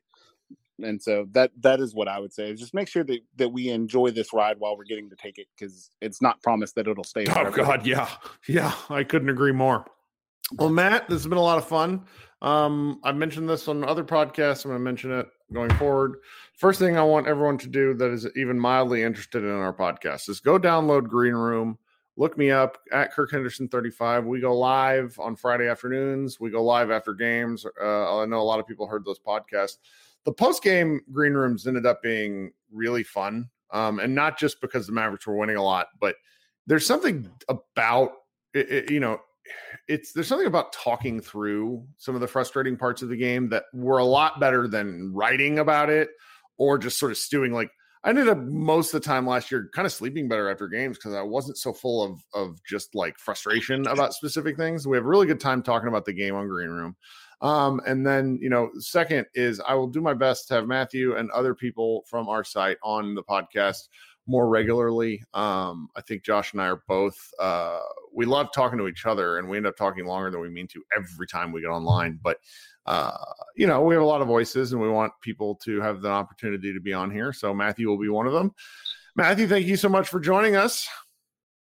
and 0.82 1.02
so 1.02 1.28
that 1.32 1.52
that 1.62 1.80
is 1.80 1.94
what 1.94 2.08
I 2.08 2.20
would 2.20 2.34
say. 2.34 2.50
Is 2.52 2.60
just 2.60 2.74
make 2.74 2.88
sure 2.88 3.04
that 3.04 3.20
that 3.38 3.50
we 3.50 3.70
enjoy 3.70 4.12
this 4.12 4.34
ride 4.34 4.60
while 4.60 4.78
we're 4.78 4.86
getting 4.86 5.10
to 5.10 5.16
take 5.16 5.38
it 5.38 5.48
because 5.56 5.92
it's 6.02 6.22
not 6.22 6.42
promised 6.42 6.76
that 6.76 6.88
it'll 6.88 7.04
stay. 7.04 7.26
Oh, 7.34 7.34
forever. 7.34 7.62
Oh 7.62 7.66
God, 7.66 7.86
yeah, 7.86 8.10
yeah, 8.48 8.74
I 8.90 9.04
couldn't 9.04 9.30
agree 9.30 9.52
more. 9.52 9.86
Well, 10.54 10.70
Matt, 10.70 11.08
this 11.10 11.20
has 11.22 11.28
been 11.28 11.38
a 11.38 11.42
lot 11.42 11.58
of 11.58 11.68
fun. 11.68 12.06
Um, 12.42 13.00
I've 13.04 13.16
mentioned 13.16 13.50
this 13.50 13.68
on 13.68 13.84
other 13.84 14.04
podcasts. 14.04 14.66
I'm 14.66 14.72
going 14.72 14.80
to 14.80 14.84
mention 14.84 15.12
it 15.12 15.28
going 15.54 15.74
forward. 15.76 16.18
First 16.58 16.80
thing 16.80 16.98
I 16.98 17.04
want 17.04 17.28
everyone 17.28 17.58
to 17.60 17.68
do 17.68 17.94
that 17.96 18.12
is 18.12 18.28
even 18.36 18.60
mildly 18.60 19.02
interested 19.02 19.44
in 19.44 19.50
our 19.50 19.74
podcast 19.74 20.30
is 20.30 20.42
go 20.42 20.60
download 20.60 21.08
Green 21.08 21.34
Room. 21.34 21.78
Look 22.18 22.38
me 22.38 22.52
up 22.52 22.78
at 22.92 23.12
Kirk 23.12 23.32
Henderson 23.32 23.68
35. 23.70 24.26
We 24.26 24.40
go 24.40 24.56
live 24.56 25.18
on 25.20 25.36
Friday 25.36 25.68
afternoons. 25.68 26.40
We 26.40 26.52
go 26.52 26.64
live 26.64 26.92
after 26.92 27.14
games. 27.14 27.66
Uh, 27.82 28.20
I 28.20 28.26
know 28.26 28.40
a 28.40 28.44
lot 28.44 28.60
of 28.60 28.68
people 28.68 28.86
heard 28.86 29.06
those 29.06 29.20
podcasts 29.20 29.78
the 30.26 30.34
post 30.34 30.64
game 30.64 31.02
green 31.12 31.34
rooms 31.34 31.68
ended 31.68 31.86
up 31.86 32.02
being 32.02 32.52
really 32.72 33.04
fun. 33.04 33.50
Um, 33.72 34.00
and 34.00 34.14
not 34.14 34.38
just 34.38 34.62
because 34.62 34.86
the 34.86 34.94
Mavericks 34.94 35.26
were 35.26 35.36
winning 35.36 35.56
a 35.56 35.64
lot, 35.64 35.88
but 36.00 36.16
there's 36.68 36.86
something 36.86 37.30
about 37.50 38.12
it, 38.54 38.70
it, 38.70 38.92
you 38.92 39.00
know, 39.00 39.20
it's 39.88 40.14
there's 40.14 40.28
something 40.28 40.48
about 40.48 40.72
talking 40.74 41.20
through 41.20 41.86
some 41.98 42.16
of 42.16 42.22
the 42.22 42.28
frustrating 42.28 42.78
parts 42.78 43.02
of 43.02 43.10
the 43.10 43.18
game 43.18 43.50
that 43.50 43.64
were 43.74 43.98
a 43.98 44.06
lot 44.06 44.40
better 44.40 44.68
than 44.68 45.12
writing 45.14 45.60
about 45.60 45.90
it 45.90 46.10
or 46.58 46.78
just 46.78 47.00
sort 47.00 47.12
of 47.12 47.18
stewing. 47.18 47.52
Like 47.52 47.72
I 48.04 48.10
ended 48.10 48.30
up 48.30 48.38
most 48.38 48.94
of 48.94 49.02
the 49.02 49.06
time 49.06 49.26
last 49.26 49.52
year 49.52 49.70
kind 49.74 49.86
of 49.86 49.92
sleeping 49.92 50.28
better 50.28 50.50
after 50.50 50.68
games 50.68 50.98
because 50.98 51.14
I 51.14 51.22
wasn't 51.22 51.58
so 51.58 51.74
full 51.74 52.04
of 52.04 52.24
of 52.34 52.64
just 52.64 52.96
like 52.96 53.18
frustration 53.18 53.88
about 53.88 54.14
specific 54.14 54.56
things. 54.56 54.88
We 54.88 54.98
have 54.98 55.06
a 55.06 55.10
really 55.10 55.28
good 55.28 55.40
time 55.40 55.64
talking 55.64 55.90
about 55.90 56.06
the 56.06 56.14
game 56.14 56.36
on 56.36 56.48
Green 56.48 56.70
Room. 56.70 56.96
Um, 57.44 57.82
and 57.86 58.08
then, 58.08 58.40
you 58.42 58.50
know, 58.50 58.72
second 58.80 59.28
is 59.36 59.60
I 59.60 59.76
will 59.76 59.88
do 59.88 60.00
my 60.00 60.14
best 60.14 60.48
to 60.48 60.56
have 60.56 60.66
Matthew 60.66 61.18
and 61.18 61.30
other 61.32 61.54
people 61.54 62.06
from 62.08 62.30
our 62.30 62.44
site 62.44 62.78
on 62.82 63.16
the 63.16 63.24
podcast 63.24 63.90
more 64.26 64.48
regularly. 64.48 65.22
Um, 65.34 65.90
I 65.98 66.02
think 66.02 66.24
Josh 66.24 66.54
and 66.54 66.62
I 66.62 66.68
are 66.68 66.82
both, 66.88 67.18
uh, 67.40 67.80
we 68.14 68.26
love 68.26 68.48
talking 68.54 68.80
to 68.80 68.88
each 68.88 69.06
other 69.06 69.40
and 69.40 69.50
we 69.50 69.58
end 69.58 69.68
up 69.68 69.76
talking 69.76 70.06
longer 70.06 70.32
than 70.32 70.40
we 70.40 70.50
mean 70.50 70.68
to 70.70 70.82
every 70.98 71.28
time 71.28 71.52
we 71.52 71.60
get 71.60 71.68
online. 71.68 72.18
But, 72.24 72.38
uh, 72.86 73.12
you 73.58 73.68
know, 73.68 73.82
we 73.82 73.94
have 73.94 74.04
a 74.04 74.08
lot 74.08 74.22
of 74.22 74.28
voices 74.28 74.72
and 74.72 74.82
we 74.82 74.88
want 74.88 75.12
people 75.22 75.56
to 75.66 75.82
have 75.82 76.02
the 76.02 76.10
opportunity 76.10 76.74
to 76.74 76.80
be 76.80 76.94
on 76.94 77.12
here. 77.12 77.34
So 77.34 77.54
Matthew 77.54 77.90
will 77.90 78.00
be 78.00 78.08
one 78.08 78.26
of 78.26 78.32
them. 78.32 78.54
Matthew, 79.18 79.48
thank 79.48 79.68
you 79.68 79.76
so 79.76 79.90
much 79.90 80.08
for 80.08 80.22
joining 80.22 80.56
us. 80.56 80.88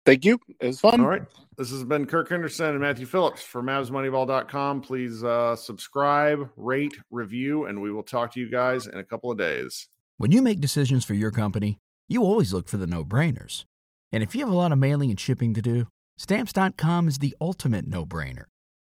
Thank 0.07 0.25
you. 0.25 0.39
It 0.61 0.69
was 0.69 0.81
fun. 0.81 1.01
All 1.01 1.09
right. 1.09 1.23
This 1.59 1.71
has 1.71 1.83
been 1.83 2.07
Kirk 2.07 2.29
Henderson 2.29 2.71
and 2.71 2.81
Matthew 2.81 3.07
Phillips 3.07 3.43
for 3.43 3.63
MavsMoneyball.com. 3.63 4.83
Please 4.83 5.25
uh, 5.25 5.57
subscribe, 5.57 6.49
rate, 6.57 6.95
review, 7.11 7.65
and 7.65 7.83
we 7.83 7.91
will 7.91 8.05
talk 8.05 8.33
to 8.35 8.41
you 8.41 8.49
guys 8.49 8.87
in 8.87 8.99
a 8.99 9.05
couple 9.05 9.33
of 9.33 9.39
days. 9.39 9.89
When 10.17 10.31
you 10.31 10.43
make 10.43 10.61
decisions 10.61 11.05
for 11.05 11.15
your 11.15 11.33
company, 11.33 11.79
you 12.09 12.23
always 12.23 12.53
look 12.53 12.69
for 12.69 12.77
the 12.77 12.87
no 12.87 13.05
brainers. 13.05 13.65
And 14.13 14.23
if 14.23 14.35
you 14.35 14.43
have 14.43 14.53
a 14.53 14.57
lot 14.57 14.71
of 14.71 14.79
mailing 14.79 15.11
and 15.11 15.19
shipping 15.19 15.55
to 15.55 15.63
do, 15.63 15.89
Stamps.com 16.19 17.09
is 17.09 17.19
the 17.19 17.37
ultimate 17.41 17.87
no 17.87 18.07
brainer. 18.07 18.45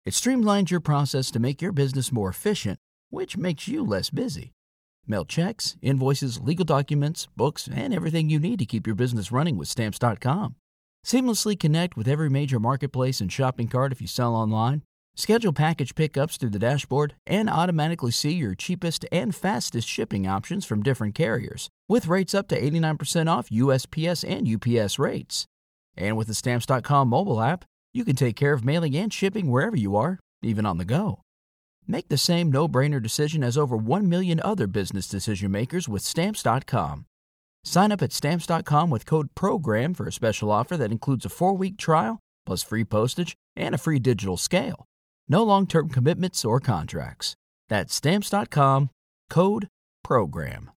It 0.05 0.15
streamlines 0.15 0.71
your 0.71 0.81
process 0.81 1.31
to 1.33 1.39
make 1.39 1.61
your 1.61 1.73
business 1.73 2.11
more 2.11 2.31
efficient, 2.31 2.79
which 3.11 3.37
makes 3.37 3.69
you 3.69 3.85
less 3.85 4.09
busy. 4.09 4.53
Mail 5.07 5.25
checks, 5.25 5.77
invoices, 5.83 6.41
legal 6.41 6.65
documents, 6.65 7.29
books, 7.37 7.69
and 7.73 7.93
everything 7.93 8.31
you 8.31 8.39
need 8.39 8.59
to 8.61 8.67
keep 8.67 8.87
your 8.87 8.97
business 8.97 9.31
running 9.31 9.57
with 9.57 9.69
Stamps.com. 9.69 10.57
Seamlessly 11.05 11.59
connect 11.59 11.97
with 11.97 12.07
every 12.07 12.31
major 12.31 12.61
marketplace 12.61 13.21
and 13.21 13.33
shopping 13.33 13.69
cart 13.69 13.93
if 13.93 14.01
you 14.01 14.07
sell 14.07 14.35
online. 14.35 14.83
Schedule 15.15 15.53
package 15.53 15.95
pickups 15.95 16.37
through 16.37 16.51
the 16.51 16.59
dashboard 16.59 17.15
and 17.27 17.51
automatically 17.51 18.13
see 18.13 18.33
your 18.33 18.55
cheapest 18.55 19.05
and 19.13 19.35
fastest 19.35 19.87
shipping 19.87 20.27
options 20.27 20.65
from 20.65 20.83
different 20.83 21.15
carriers, 21.15 21.69
with 21.89 22.07
rates 22.07 22.35
up 22.35 22.49
to 22.49 22.61
89% 22.61 23.29
off 23.29 23.51
USPS 23.51 24.25
and 24.27 24.49
UPS 24.49 24.99
rates. 24.99 25.45
And 25.97 26.17
with 26.17 26.29
the 26.29 26.35
Stamps.com 26.35 27.09
mobile 27.09 27.43
app, 27.43 27.67
you 27.93 28.05
can 28.05 28.17
take 28.17 28.37
care 28.37 28.55
of 28.55 28.65
mailing 28.65 28.97
and 28.97 29.13
shipping 29.13 29.51
wherever 29.51 29.77
you 29.77 29.97
are, 29.97 30.19
even 30.41 30.65
on 30.65 30.79
the 30.79 30.87
go. 30.87 31.21
Make 31.87 32.09
the 32.09 32.17
same 32.17 32.51
no 32.51 32.69
brainer 32.69 33.03
decision 33.03 33.43
as 33.45 33.59
over 33.59 33.77
1 33.77 34.09
million 34.09 34.41
other 34.43 34.67
business 34.67 35.09
decision 35.09 35.51
makers 35.51 35.89
with 35.89 36.03
Stamps.com. 36.03 37.05
Sign 37.65 37.93
up 37.93 38.03
at 38.03 38.13
stamps.com 38.13 38.91
with 38.91 39.07
code 39.07 39.29
PROGRAM 39.35 39.95
for 39.95 40.07
a 40.07 40.13
special 40.13 40.51
offer 40.51 40.77
that 40.77 40.91
includes 40.93 41.25
a 41.25 41.29
four 41.29 41.57
week 41.57 41.77
trial, 41.77 42.19
plus 42.45 42.63
free 42.63 42.85
postage 42.85 43.35
and 43.57 43.75
a 43.75 43.79
free 43.79 43.99
digital 43.99 44.37
scale. 44.37 44.85
No 45.29 45.43
long 45.43 45.67
term 45.67 45.89
commitments 45.89 46.45
or 46.45 46.61
contracts. 46.61 47.35
That's 47.69 47.95
stamps.com 47.95 48.91
code 49.31 49.69
PROGRAM. 50.05 50.71